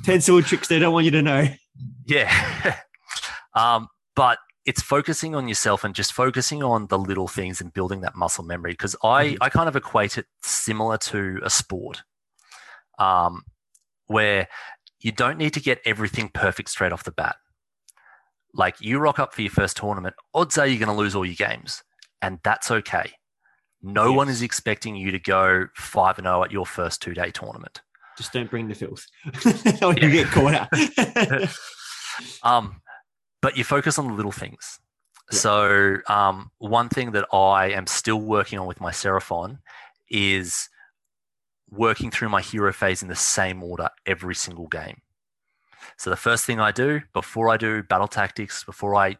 10 0.04 0.20
sword 0.22 0.46
tricks 0.46 0.68
they 0.68 0.78
don't 0.78 0.92
want 0.94 1.04
you 1.04 1.10
to 1.12 1.22
know. 1.22 1.46
Yeah. 2.06 2.76
um, 3.54 3.88
but 4.16 4.38
it's 4.66 4.82
focusing 4.82 5.34
on 5.34 5.48
yourself 5.48 5.84
and 5.84 5.94
just 5.94 6.12
focusing 6.12 6.62
on 6.62 6.86
the 6.88 6.98
little 6.98 7.28
things 7.28 7.60
and 7.60 7.72
building 7.72 8.02
that 8.02 8.14
muscle 8.14 8.44
memory. 8.44 8.72
Because 8.72 8.94
I, 9.02 9.24
Mhm. 9.30 9.36
I 9.40 9.48
kind 9.48 9.68
of 9.68 9.76
equate 9.76 10.16
it 10.18 10.26
similar 10.42 10.96
to 10.98 11.40
a 11.42 11.50
sport 11.50 12.02
um, 12.98 13.42
where 14.06 14.48
you 15.00 15.12
don't 15.12 15.38
need 15.38 15.54
to 15.54 15.60
get 15.60 15.80
everything 15.86 16.28
perfect 16.32 16.68
straight 16.68 16.92
off 16.92 17.04
the 17.04 17.10
bat. 17.12 17.36
Like 18.52 18.76
you 18.80 18.98
rock 18.98 19.18
up 19.18 19.34
for 19.34 19.42
your 19.42 19.50
first 19.50 19.76
tournament, 19.76 20.14
odds 20.34 20.58
are 20.58 20.66
you're 20.66 20.84
going 20.84 20.94
to 20.94 21.00
lose 21.00 21.14
all 21.14 21.24
your 21.24 21.34
games, 21.34 21.82
and 22.20 22.38
that's 22.42 22.70
okay. 22.70 23.12
No 23.82 24.12
one 24.12 24.28
is 24.28 24.42
expecting 24.42 24.94
you 24.94 25.10
to 25.10 25.18
go 25.18 25.68
5 25.74 26.18
and 26.18 26.26
0 26.26 26.44
at 26.44 26.52
your 26.52 26.66
first 26.66 27.00
two 27.00 27.14
day 27.14 27.30
tournament. 27.30 27.80
Just 28.18 28.32
don't 28.32 28.50
bring 28.50 28.68
the 28.68 28.74
filth. 28.74 29.06
or 29.82 29.94
you 29.94 30.10
get 30.10 30.26
caught 30.26 30.54
out. 30.54 31.48
Um, 32.42 32.82
but 33.40 33.56
you 33.56 33.64
focus 33.64 33.98
on 33.98 34.08
the 34.08 34.12
little 34.12 34.32
things. 34.32 34.78
Yeah. 35.32 35.38
So 35.38 35.96
um, 36.08 36.50
one 36.58 36.88
thing 36.88 37.12
that 37.12 37.26
I 37.32 37.70
am 37.70 37.86
still 37.86 38.20
working 38.20 38.58
on 38.58 38.66
with 38.66 38.80
my 38.80 38.90
Seraphon 38.90 39.58
is 40.10 40.68
working 41.70 42.10
through 42.10 42.28
my 42.28 42.40
hero 42.40 42.72
phase 42.72 43.02
in 43.02 43.08
the 43.08 43.14
same 43.14 43.62
order 43.62 43.88
every 44.06 44.34
single 44.34 44.66
game. 44.66 45.00
So 45.96 46.10
the 46.10 46.16
first 46.16 46.44
thing 46.44 46.60
I 46.60 46.72
do 46.72 47.00
before 47.12 47.48
I 47.48 47.56
do 47.56 47.82
battle 47.82 48.08
tactics, 48.08 48.64
before 48.64 48.94
I 48.94 49.16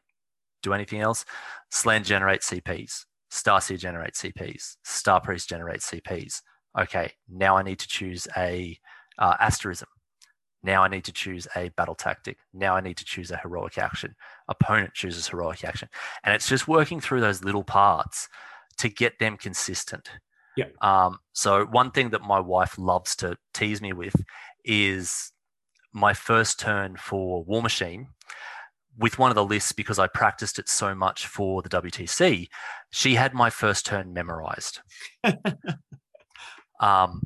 do 0.62 0.72
anything 0.72 1.00
else, 1.00 1.24
Slann 1.70 2.04
generates 2.04 2.50
CPs, 2.50 3.06
Starseer 3.30 3.78
generates 3.78 4.22
CPs, 4.22 4.76
Star 4.84 5.20
Priest 5.20 5.48
generates 5.48 5.90
CPs. 5.90 6.42
Okay, 6.78 7.12
now 7.28 7.56
I 7.56 7.62
need 7.62 7.78
to 7.80 7.88
choose 7.88 8.28
a 8.36 8.78
uh, 9.18 9.36
asterism. 9.40 9.88
Now 10.62 10.82
I 10.82 10.88
need 10.88 11.04
to 11.04 11.12
choose 11.12 11.48
a 11.56 11.70
battle 11.70 11.94
tactic. 11.94 12.38
Now 12.52 12.76
I 12.76 12.80
need 12.80 12.96
to 12.98 13.04
choose 13.04 13.30
a 13.30 13.38
heroic 13.38 13.78
action. 13.78 14.14
Opponent 14.48 14.92
chooses 14.94 15.28
heroic 15.28 15.64
action. 15.64 15.88
And 16.22 16.34
it's 16.34 16.48
just 16.48 16.68
working 16.68 17.00
through 17.00 17.22
those 17.22 17.42
little 17.42 17.64
parts 17.64 18.28
to 18.78 18.88
get 18.88 19.18
them 19.18 19.36
consistent. 19.36 20.10
Yeah. 20.56 20.66
Um, 20.82 21.18
so 21.32 21.64
one 21.64 21.90
thing 21.92 22.10
that 22.10 22.22
my 22.22 22.40
wife 22.40 22.78
loves 22.78 23.16
to 23.16 23.36
tease 23.54 23.80
me 23.80 23.92
with 23.92 24.14
is 24.64 25.32
my 25.92 26.14
first 26.14 26.60
turn 26.60 26.96
for 26.96 27.44
Warmachine 27.44 28.06
with 28.98 29.18
one 29.18 29.30
of 29.30 29.34
the 29.34 29.44
lists 29.44 29.72
because 29.72 29.98
I 29.98 30.06
practiced 30.06 30.58
it 30.58 30.68
so 30.68 30.94
much 30.94 31.26
for 31.26 31.62
the 31.62 31.68
WTC. 31.68 32.48
She 32.90 33.14
had 33.14 33.34
my 33.34 33.50
first 33.50 33.86
turn 33.86 34.12
memorized. 34.12 34.80
um, 36.80 37.22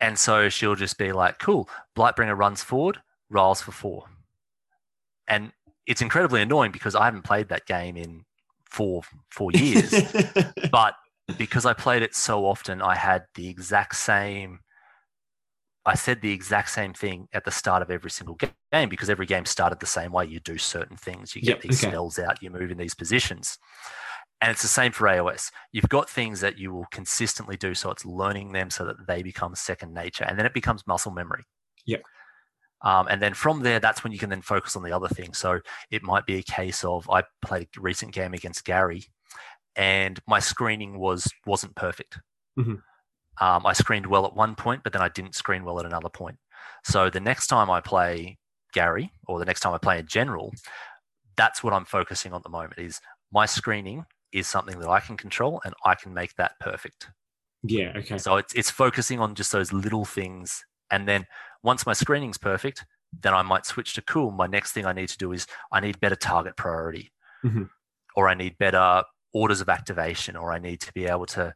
and 0.00 0.18
so 0.18 0.48
she'll 0.48 0.74
just 0.74 0.98
be 0.98 1.12
like, 1.12 1.38
cool, 1.38 1.68
Blightbringer 1.96 2.36
runs 2.36 2.62
forward, 2.62 2.98
rolls 3.30 3.62
for 3.62 3.72
four. 3.72 4.06
And 5.28 5.52
it's 5.86 6.02
incredibly 6.02 6.42
annoying 6.42 6.72
because 6.72 6.94
I 6.94 7.04
haven't 7.04 7.22
played 7.22 7.48
that 7.48 7.66
game 7.66 7.96
in 7.96 8.24
four 8.68 9.02
four 9.30 9.52
years. 9.52 9.94
but 10.72 10.94
because 11.38 11.64
I 11.64 11.72
played 11.72 12.02
it 12.02 12.14
so 12.14 12.44
often, 12.44 12.82
I 12.82 12.96
had 12.96 13.24
the 13.34 13.48
exact 13.48 13.96
same. 13.96 14.60
I 15.84 15.94
said 15.94 16.20
the 16.20 16.32
exact 16.32 16.70
same 16.70 16.92
thing 16.92 17.28
at 17.32 17.44
the 17.44 17.50
start 17.50 17.82
of 17.82 17.90
every 17.90 18.10
single 18.10 18.36
game 18.36 18.88
because 18.88 19.10
every 19.10 19.26
game 19.26 19.44
started 19.44 19.80
the 19.80 19.86
same 19.86 20.12
way. 20.12 20.26
You 20.26 20.38
do 20.40 20.56
certain 20.58 20.96
things, 20.96 21.34
you 21.34 21.42
get 21.42 21.56
Yep, 21.56 21.60
these 21.62 21.82
okay. 21.82 21.90
spells 21.90 22.18
out, 22.18 22.42
you 22.42 22.50
move 22.50 22.70
in 22.70 22.78
these 22.78 22.94
positions. 22.94 23.58
And 24.40 24.50
it's 24.50 24.62
the 24.62 24.68
same 24.68 24.92
for 24.92 25.06
AOS. 25.06 25.50
You've 25.72 25.88
got 25.88 26.10
things 26.10 26.40
that 26.40 26.58
you 26.58 26.72
will 26.72 26.86
consistently 26.90 27.56
do. 27.56 27.74
So 27.74 27.90
it's 27.90 28.04
learning 28.04 28.52
them 28.52 28.70
so 28.70 28.84
that 28.84 29.06
they 29.06 29.22
become 29.22 29.54
second 29.54 29.94
nature. 29.94 30.24
And 30.24 30.36
then 30.36 30.46
it 30.46 30.54
becomes 30.54 30.84
muscle 30.84 31.12
memory. 31.12 31.44
Yeah. 31.86 31.98
Um, 32.82 33.06
and 33.08 33.22
then 33.22 33.34
from 33.34 33.62
there, 33.62 33.78
that's 33.78 34.02
when 34.02 34.12
you 34.12 34.18
can 34.18 34.30
then 34.30 34.42
focus 34.42 34.74
on 34.74 34.82
the 34.82 34.92
other 34.92 35.08
things. 35.08 35.38
So 35.38 35.60
it 35.90 36.02
might 36.02 36.26
be 36.26 36.38
a 36.38 36.42
case 36.42 36.84
of 36.84 37.08
I 37.08 37.22
played 37.40 37.68
a 37.76 37.80
recent 37.80 38.12
game 38.12 38.34
against 38.34 38.64
Gary, 38.64 39.04
and 39.76 40.18
my 40.26 40.40
screening 40.40 40.98
was 40.98 41.30
wasn't 41.46 41.76
perfect. 41.76 42.18
Mm-hmm. 42.58 42.74
Um, 43.40 43.64
I 43.66 43.72
screened 43.72 44.06
well 44.06 44.26
at 44.26 44.34
one 44.36 44.54
point, 44.54 44.82
but 44.84 44.92
then 44.92 45.02
I 45.02 45.08
didn't 45.08 45.34
screen 45.34 45.64
well 45.64 45.80
at 45.80 45.86
another 45.86 46.08
point. 46.08 46.36
So 46.84 47.08
the 47.10 47.20
next 47.20 47.46
time 47.46 47.70
I 47.70 47.80
play 47.80 48.38
Gary, 48.72 49.12
or 49.26 49.38
the 49.38 49.44
next 49.44 49.60
time 49.60 49.72
I 49.74 49.78
play 49.78 49.98
in 49.98 50.06
general, 50.06 50.52
that's 51.36 51.62
what 51.62 51.72
I'm 51.72 51.84
focusing 51.84 52.32
on 52.32 52.38
at 52.38 52.42
the 52.42 52.50
moment. 52.50 52.74
Is 52.78 53.00
my 53.32 53.46
screening 53.46 54.04
is 54.32 54.46
something 54.46 54.78
that 54.80 54.88
I 54.88 55.00
can 55.00 55.16
control, 55.16 55.60
and 55.64 55.74
I 55.84 55.94
can 55.94 56.12
make 56.14 56.34
that 56.36 56.58
perfect. 56.60 57.10
Yeah. 57.62 57.92
Okay. 57.96 58.18
So 58.18 58.36
it's 58.36 58.52
it's 58.54 58.70
focusing 58.70 59.20
on 59.20 59.34
just 59.34 59.52
those 59.52 59.72
little 59.72 60.04
things, 60.04 60.64
and 60.90 61.06
then 61.08 61.26
once 61.62 61.86
my 61.86 61.92
screening's 61.92 62.38
perfect, 62.38 62.84
then 63.22 63.34
I 63.34 63.42
might 63.42 63.66
switch 63.66 63.94
to 63.94 64.02
cool. 64.02 64.30
My 64.30 64.46
next 64.46 64.72
thing 64.72 64.84
I 64.86 64.92
need 64.92 65.08
to 65.10 65.18
do 65.18 65.32
is 65.32 65.46
I 65.70 65.80
need 65.80 66.00
better 66.00 66.16
target 66.16 66.56
priority, 66.56 67.12
Mhm. 67.44 67.68
or 68.16 68.28
I 68.28 68.34
need 68.34 68.58
better 68.58 69.04
orders 69.34 69.60
of 69.60 69.68
activation, 69.68 70.36
or 70.36 70.52
I 70.52 70.58
need 70.58 70.80
to 70.82 70.92
be 70.92 71.06
able 71.06 71.26
to, 71.26 71.54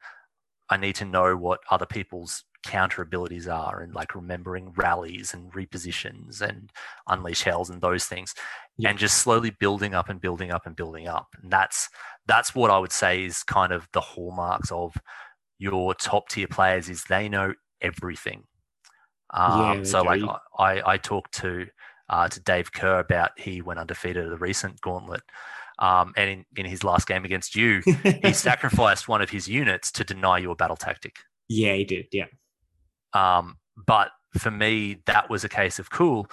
I 0.71 0.77
need 0.77 0.95
to 0.97 1.05
know 1.05 1.37
what 1.37 1.61
other 1.71 1.87
people's 1.87 2.45
counter 2.65 3.01
abilities 3.03 3.47
are, 3.47 3.81
and 3.81 3.95
like 3.95 4.15
remembering 4.15 4.73
rallies 4.77 5.33
and 5.33 5.53
repositions 5.53 6.41
and 6.41 6.73
unleash 7.09 7.43
hells 7.43 7.71
and 7.71 7.81
those 7.81 8.07
things, 8.07 8.35
Yeah. 8.77 8.91
and 8.91 8.99
just 8.99 9.19
slowly 9.19 9.51
building 9.51 9.95
up 9.95 10.09
and 10.09 10.21
building 10.21 10.51
up 10.51 10.67
and 10.67 10.75
building 10.75 11.07
up. 11.07 11.29
And 11.43 11.53
that's 11.53 11.89
that's 12.27 12.55
what 12.55 12.71
I 12.71 12.79
would 12.79 12.93
say 12.93 13.25
is 13.25 13.45
kind 13.45 13.73
of 13.73 13.87
the 13.93 14.01
hallmarks 14.01 14.73
of 14.73 14.97
your 15.59 15.95
top 15.95 16.29
tier 16.29 16.49
players 16.49 16.89
is 16.89 17.05
they 17.05 17.29
know 17.29 17.55
everything. 17.81 18.45
Um, 19.33 19.79
they 19.79 19.85
so 19.85 20.03
like 20.03 20.23
I, 20.59 20.83
I 20.85 20.97
talked 20.99 21.33
to 21.35 21.67
uh, 22.09 22.29
to 22.29 22.41
Dave 22.41 22.73
Kerr 22.73 22.99
about 23.01 23.31
he 23.39 23.63
went 23.63 23.79
undefeated 23.81 24.25
at 24.25 24.31
the 24.31 24.37
recent 24.39 24.81
gauntlet. 24.81 25.23
Um, 25.79 26.15
and 26.17 26.31
in, 26.31 26.45
in 26.57 26.67
his 26.67 26.83
last 26.83 27.07
game 27.07 27.25
against 27.25 27.55
you, 27.55 27.83
he 28.23 28.33
sacrificed 28.33 29.09
one 29.09 29.21
of 29.21 29.31
his 29.31 29.47
units 29.47 29.93
to 29.93 30.05
deny 30.05 30.39
you 30.39 30.51
a 30.51 30.57
battle 30.57 30.77
tactic. 30.77 31.17
yeah, 31.49 31.75
he 31.75 31.85
did. 31.85 32.07
Yeah. 32.13 32.27
Um, 33.13 33.59
but 33.77 34.11
for 34.39 34.51
me, 34.51 35.03
that 35.07 35.29
was 35.31 35.45
a 35.45 35.49
case 35.49 35.79
of 35.79 35.91
cool. 35.91 36.29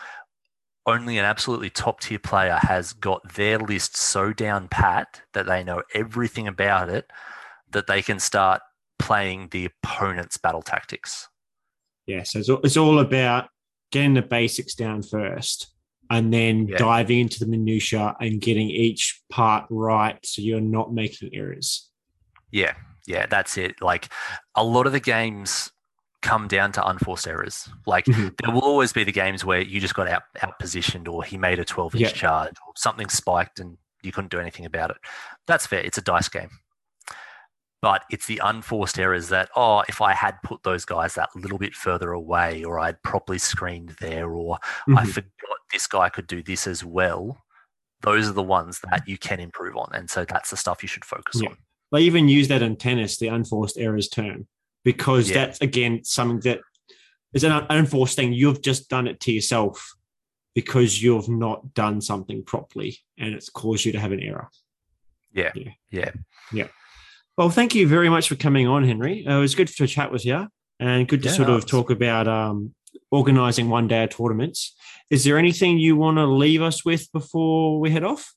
Only 0.85 1.17
an 1.17 1.25
absolutely 1.25 1.69
top 1.69 2.01
tier 2.01 2.19
player 2.19 2.59
has 2.61 2.93
got 2.93 3.33
their 3.33 3.57
list 3.57 3.95
so 3.95 4.33
down 4.33 4.67
pat 4.67 5.21
that 5.33 5.45
they 5.45 5.63
know 5.63 5.83
everything 5.93 6.47
about 6.47 6.89
it 6.89 7.05
that 7.71 7.87
they 7.87 8.01
can 8.01 8.19
start 8.19 8.61
playing 8.99 9.49
the 9.51 9.65
opponent's 9.65 10.37
battle 10.37 10.61
tactics. 10.61 11.29
Yeah. 12.05 12.23
So 12.23 12.39
it's 12.39 12.49
all, 12.49 12.59
it's 12.63 12.77
all 12.77 12.99
about 12.99 13.49
getting 13.91 14.13
the 14.13 14.21
basics 14.21 14.75
down 14.75 15.03
first, 15.03 15.67
and 16.09 16.33
then 16.33 16.67
Yeah. 16.67 16.77
diving 16.77 17.19
into 17.21 17.39
the 17.39 17.47
minutia 17.47 18.15
and 18.19 18.39
getting 18.41 18.69
each 18.69 19.21
part 19.29 19.65
right, 19.69 20.17
so 20.25 20.41
you're 20.41 20.61
not 20.61 20.93
making 20.93 21.29
errors. 21.33 21.89
Yeah, 22.51 22.73
yeah, 23.07 23.25
that's 23.25 23.57
it. 23.57 23.81
Like 23.81 24.09
a 24.55 24.63
lot 24.63 24.85
of 24.85 24.91
the 24.93 24.99
games 24.99 25.71
come 26.21 26.47
down 26.47 26.71
to 26.71 26.87
unforced 26.87 27.27
errors. 27.27 27.67
Like 27.85 28.05
Mhm. 28.05 28.35
there 28.41 28.53
will 28.53 28.61
always 28.61 28.93
be 28.93 29.03
the 29.03 29.11
games 29.11 29.43
where 29.43 29.59
you 29.61 29.81
just 29.81 29.93
got 29.95 30.07
out 30.07 30.23
out 30.41 30.57
positioned 30.59 31.07
or 31.07 31.23
he 31.23 31.37
made 31.37 31.59
a 31.59 31.65
12 31.65 31.95
inch 31.95 32.01
Yeah. 32.03 32.09
charge 32.11 32.53
or 32.65 32.73
something 32.77 33.09
spiked 33.09 33.59
and 33.59 33.77
you 34.03 34.11
couldn't 34.11 34.31
do 34.31 34.39
anything 34.39 34.65
about 34.65 34.89
it. 34.91 34.97
That's 35.47 35.65
fair. 35.65 35.81
It's 35.81 35.97
a 35.97 36.01
dice 36.01 36.29
game. 36.29 36.49
But 37.83 38.05
it's 38.09 38.27
the 38.27 38.39
unforced 38.41 38.97
errors 38.97 39.27
that, 39.27 39.49
oh, 39.57 39.83
if 39.89 39.99
I 39.99 40.13
had 40.13 40.41
put 40.41 40.63
those 40.63 40.85
guys 40.85 41.15
that 41.15 41.35
little 41.35 41.57
bit 41.57 41.75
further 41.75 42.13
away 42.13 42.63
or 42.63 42.79
I'd 42.79 43.03
properly 43.03 43.37
screened 43.37 43.97
there 43.99 44.31
or 44.31 44.57
I 44.87 45.03
Mhm. 45.03 45.11
forgot 45.13 45.57
this 45.73 45.85
guy 45.85 46.07
could 46.07 46.25
do 46.25 46.41
this 46.41 46.65
as 46.65 46.85
well, 46.85 47.43
those 47.99 48.29
are 48.29 48.31
the 48.33 48.41
ones 48.41 48.79
that 48.89 49.05
you 49.05 49.17
can 49.17 49.41
improve 49.41 49.75
on. 49.75 49.89
And 49.93 50.09
so 50.09 50.23
that's 50.23 50.49
the 50.49 50.55
stuff 50.55 50.81
you 50.81 50.87
should 50.87 51.03
focus 51.03 51.41
Yeah. 51.41 51.49
on. 51.49 51.57
They 51.91 52.03
even 52.03 52.29
use 52.29 52.47
that 52.47 52.61
in 52.61 52.77
tennis, 52.77 53.17
the 53.17 53.27
unforced 53.27 53.77
errors 53.77 54.07
term, 54.07 54.47
because 54.85 55.29
Yeah. 55.29 55.45
that's 55.45 55.59
again 55.59 56.05
something 56.05 56.39
that 56.49 56.61
is 57.33 57.43
an 57.43 57.51
unforced 57.69 58.15
thing. 58.15 58.31
You've 58.31 58.61
just 58.61 58.87
done 58.87 59.07
it 59.07 59.19
to 59.21 59.33
yourself 59.33 59.93
because 60.55 61.03
you've 61.03 61.27
not 61.27 61.73
done 61.73 61.99
something 61.99 62.45
properly, 62.45 62.99
and 63.17 63.33
it's 63.33 63.49
caused 63.49 63.83
you 63.83 63.91
to 63.91 63.99
have 63.99 64.13
an 64.13 64.21
error. 64.21 64.47
Yeah. 65.33 65.51
Yeah. 65.89 66.11
Yeah. 66.53 66.67
Well, 67.37 67.49
thank 67.49 67.73
you 67.73 67.87
very 67.87 68.09
much 68.09 68.29
for 68.29 68.35
coming 68.35 68.67
on, 68.67 68.83
Henry. 68.83 69.25
Uh, 69.25 69.37
it 69.37 69.41
was 69.41 69.55
good 69.55 69.67
to 69.67 69.87
chat 69.87 70.11
with 70.11 70.23
you, 70.23 70.47
and 70.79 71.07
good 71.07 71.23
to 71.23 71.29
Yeah, 71.29 71.35
sort 71.35 71.49
of 71.49 71.65
talk 71.65 71.89
about 71.89 72.27
um, 72.27 72.75
organizing 73.09 73.69
one 73.69 73.87
day 73.87 74.05
tournaments. 74.05 74.75
Is 75.09 75.23
there 75.23 75.39
anything 75.39 75.79
you 75.79 75.95
want 75.95 76.17
to 76.17 76.25
leave 76.25 76.61
us 76.61 76.85
with 76.85 77.11
before 77.11 77.79
we 77.79 77.89
head 77.89 78.03
off? 78.03 78.33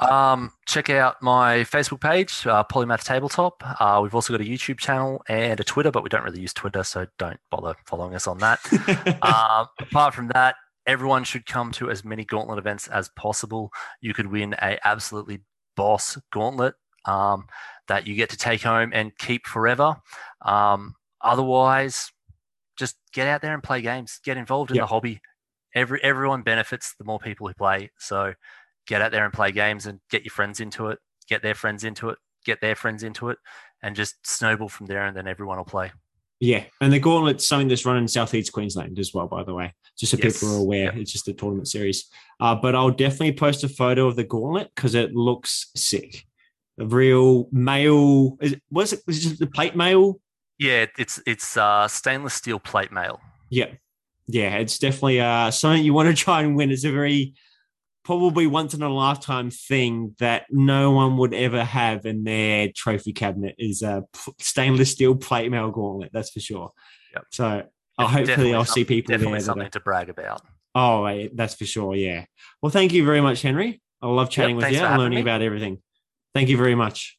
Um, 0.00 0.50
check 0.66 0.90
out 0.90 1.22
my 1.22 1.58
Facebook 1.58 2.00
page, 2.00 2.44
uh, 2.44 2.64
Polymath 2.64 3.04
Tabletop. 3.04 3.62
Uh, 3.80 4.00
we've 4.02 4.14
also 4.14 4.32
got 4.32 4.40
a 4.40 4.48
YouTube 4.48 4.78
channel 4.78 5.22
and 5.28 5.60
a 5.60 5.64
Twitter, 5.64 5.92
but 5.92 6.02
we 6.02 6.08
don't 6.08 6.24
really 6.24 6.40
use 6.40 6.52
Twitter, 6.52 6.82
so 6.82 7.06
don't 7.18 7.38
bother 7.52 7.76
following 7.86 8.16
us 8.16 8.26
on 8.26 8.38
that. 8.38 8.60
um, 9.22 9.66
apart 9.80 10.12
from 10.12 10.26
that, 10.28 10.56
everyone 10.86 11.22
should 11.22 11.46
come 11.46 11.70
to 11.72 11.88
as 11.88 12.04
many 12.04 12.24
gauntlet 12.24 12.58
events 12.58 12.88
as 12.88 13.10
possible. 13.10 13.70
You 14.00 14.12
could 14.12 14.26
win 14.26 14.54
a 14.60 14.78
absolutely 14.84 15.42
boss 15.76 16.18
gauntlet 16.32 16.74
um, 17.08 17.46
that 17.88 18.06
you 18.06 18.14
get 18.14 18.30
to 18.30 18.36
take 18.36 18.62
home 18.62 18.90
and 18.92 19.16
keep 19.18 19.46
forever. 19.46 19.96
Um, 20.44 20.94
otherwise, 21.20 22.10
just 22.76 22.96
get 23.12 23.26
out 23.26 23.42
there 23.42 23.54
and 23.54 23.62
play 23.62 23.80
games. 23.80 24.20
Get 24.24 24.36
involved 24.36 24.70
in 24.70 24.76
Yeah. 24.76 24.82
the 24.82 24.86
hobby. 24.88 25.20
Every 25.74 26.02
everyone 26.02 26.42
benefits 26.42 26.94
the 26.98 27.04
more 27.04 27.18
people 27.18 27.46
who 27.48 27.54
play. 27.54 27.90
So 27.98 28.34
get 28.86 29.02
out 29.02 29.12
there 29.12 29.24
and 29.24 29.32
play 29.32 29.52
games 29.52 29.86
and 29.86 30.00
get 30.10 30.24
your 30.24 30.30
friends 30.30 30.60
into 30.60 30.88
it. 30.88 30.98
Get 31.28 31.42
their 31.42 31.54
friends 31.54 31.84
into 31.84 32.10
it. 32.10 32.18
Get 32.44 32.60
their 32.60 32.74
friends 32.76 33.02
into 33.02 33.28
it, 33.30 33.38
and 33.82 33.94
just 33.96 34.14
snowball 34.26 34.68
from 34.68 34.86
there. 34.86 35.04
And 35.06 35.16
then 35.16 35.26
everyone 35.26 35.58
will 35.58 35.64
play. 35.64 35.90
Yeah, 36.40 36.64
and 36.80 36.92
the 36.92 37.00
gauntlet's 37.00 37.48
something 37.48 37.66
that's 37.66 37.84
run 37.84 37.96
in 37.96 38.06
Southeast 38.06 38.52
Queensland 38.52 38.96
as 39.00 39.12
well, 39.12 39.26
by 39.26 39.42
the 39.42 39.52
way, 39.52 39.74
just 39.98 40.12
so 40.12 40.18
Yes. 40.22 40.34
people 40.40 40.54
are 40.54 40.60
aware. 40.60 40.84
Yep. 40.84 40.96
It's 40.98 41.12
just 41.12 41.26
a 41.26 41.32
tournament 41.32 41.66
series. 41.66 42.08
Uh, 42.38 42.54
but 42.54 42.76
I'll 42.76 42.92
definitely 42.92 43.32
post 43.32 43.64
a 43.64 43.68
photo 43.68 44.06
of 44.06 44.14
the 44.14 44.22
gauntlet 44.22 44.70
because 44.74 44.94
it 44.94 45.12
looks 45.16 45.72
sick. 45.74 46.27
A 46.78 46.86
real 46.86 47.48
mail. 47.50 48.36
Is 48.40 48.52
it, 48.52 48.62
was 48.70 48.92
it? 48.92 49.00
Was 49.06 49.18
it 49.18 49.28
just 49.28 49.40
the 49.40 49.46
plate 49.46 49.74
mail? 49.74 50.20
Yeah, 50.58 50.86
it's 50.98 51.20
it's 51.26 51.56
uh, 51.56 51.88
stainless 51.88 52.34
steel 52.34 52.58
plate 52.58 52.92
mail. 52.92 53.20
Yeah, 53.50 53.72
yeah. 54.26 54.56
It's 54.56 54.78
definitely 54.78 55.20
uh, 55.20 55.50
something 55.50 55.84
you 55.84 55.94
want 55.94 56.08
to 56.08 56.14
try 56.14 56.42
and 56.42 56.56
win. 56.56 56.70
It's 56.70 56.84
a 56.84 56.92
very 56.92 57.34
probably 58.04 58.46
once 58.46 58.72
in 58.72 58.82
a 58.82 58.88
lifetime 58.88 59.50
thing 59.50 60.14
that 60.18 60.46
no 60.50 60.92
one 60.92 61.18
would 61.18 61.34
ever 61.34 61.62
have 61.62 62.06
in 62.06 62.24
their 62.24 62.68
trophy 62.74 63.12
cabinet 63.12 63.54
is 63.58 63.82
a 63.82 64.02
p- 64.14 64.32
stainless 64.38 64.92
steel 64.92 65.14
plate 65.14 65.50
mail 65.50 65.70
gauntlet. 65.70 66.10
That's 66.12 66.30
for 66.30 66.40
sure. 66.40 66.70
Yep. 67.14 67.24
So 67.32 67.62
hopefully 67.98 68.54
I'll 68.54 68.64
see 68.64 68.84
people 68.84 69.10
there. 69.10 69.18
Definitely 69.18 69.40
that 69.40 69.44
something 69.44 69.70
to 69.70 69.80
brag 69.80 70.08
about. 70.08 70.40
Oh, 70.74 71.28
that's 71.34 71.54
for 71.54 71.66
sure. 71.66 71.94
Yeah. 71.94 72.24
Well, 72.62 72.70
thank 72.70 72.92
you 72.92 73.04
very 73.04 73.20
much, 73.20 73.42
Henry. 73.42 73.82
I 74.00 74.06
love 74.06 74.30
chatting 74.30 74.56
with 74.56 74.70
you 74.72 74.78
and 74.78 74.98
learning 74.98 75.16
me. 75.16 75.22
about 75.22 75.42
everything. 75.42 75.82
Thank 76.38 76.50
you 76.50 76.56
very 76.56 76.76
much. 76.76 77.18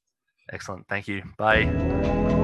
Excellent. 0.49 0.87
Thank 0.87 1.09
you. 1.09 1.23
Bye. 1.37 2.37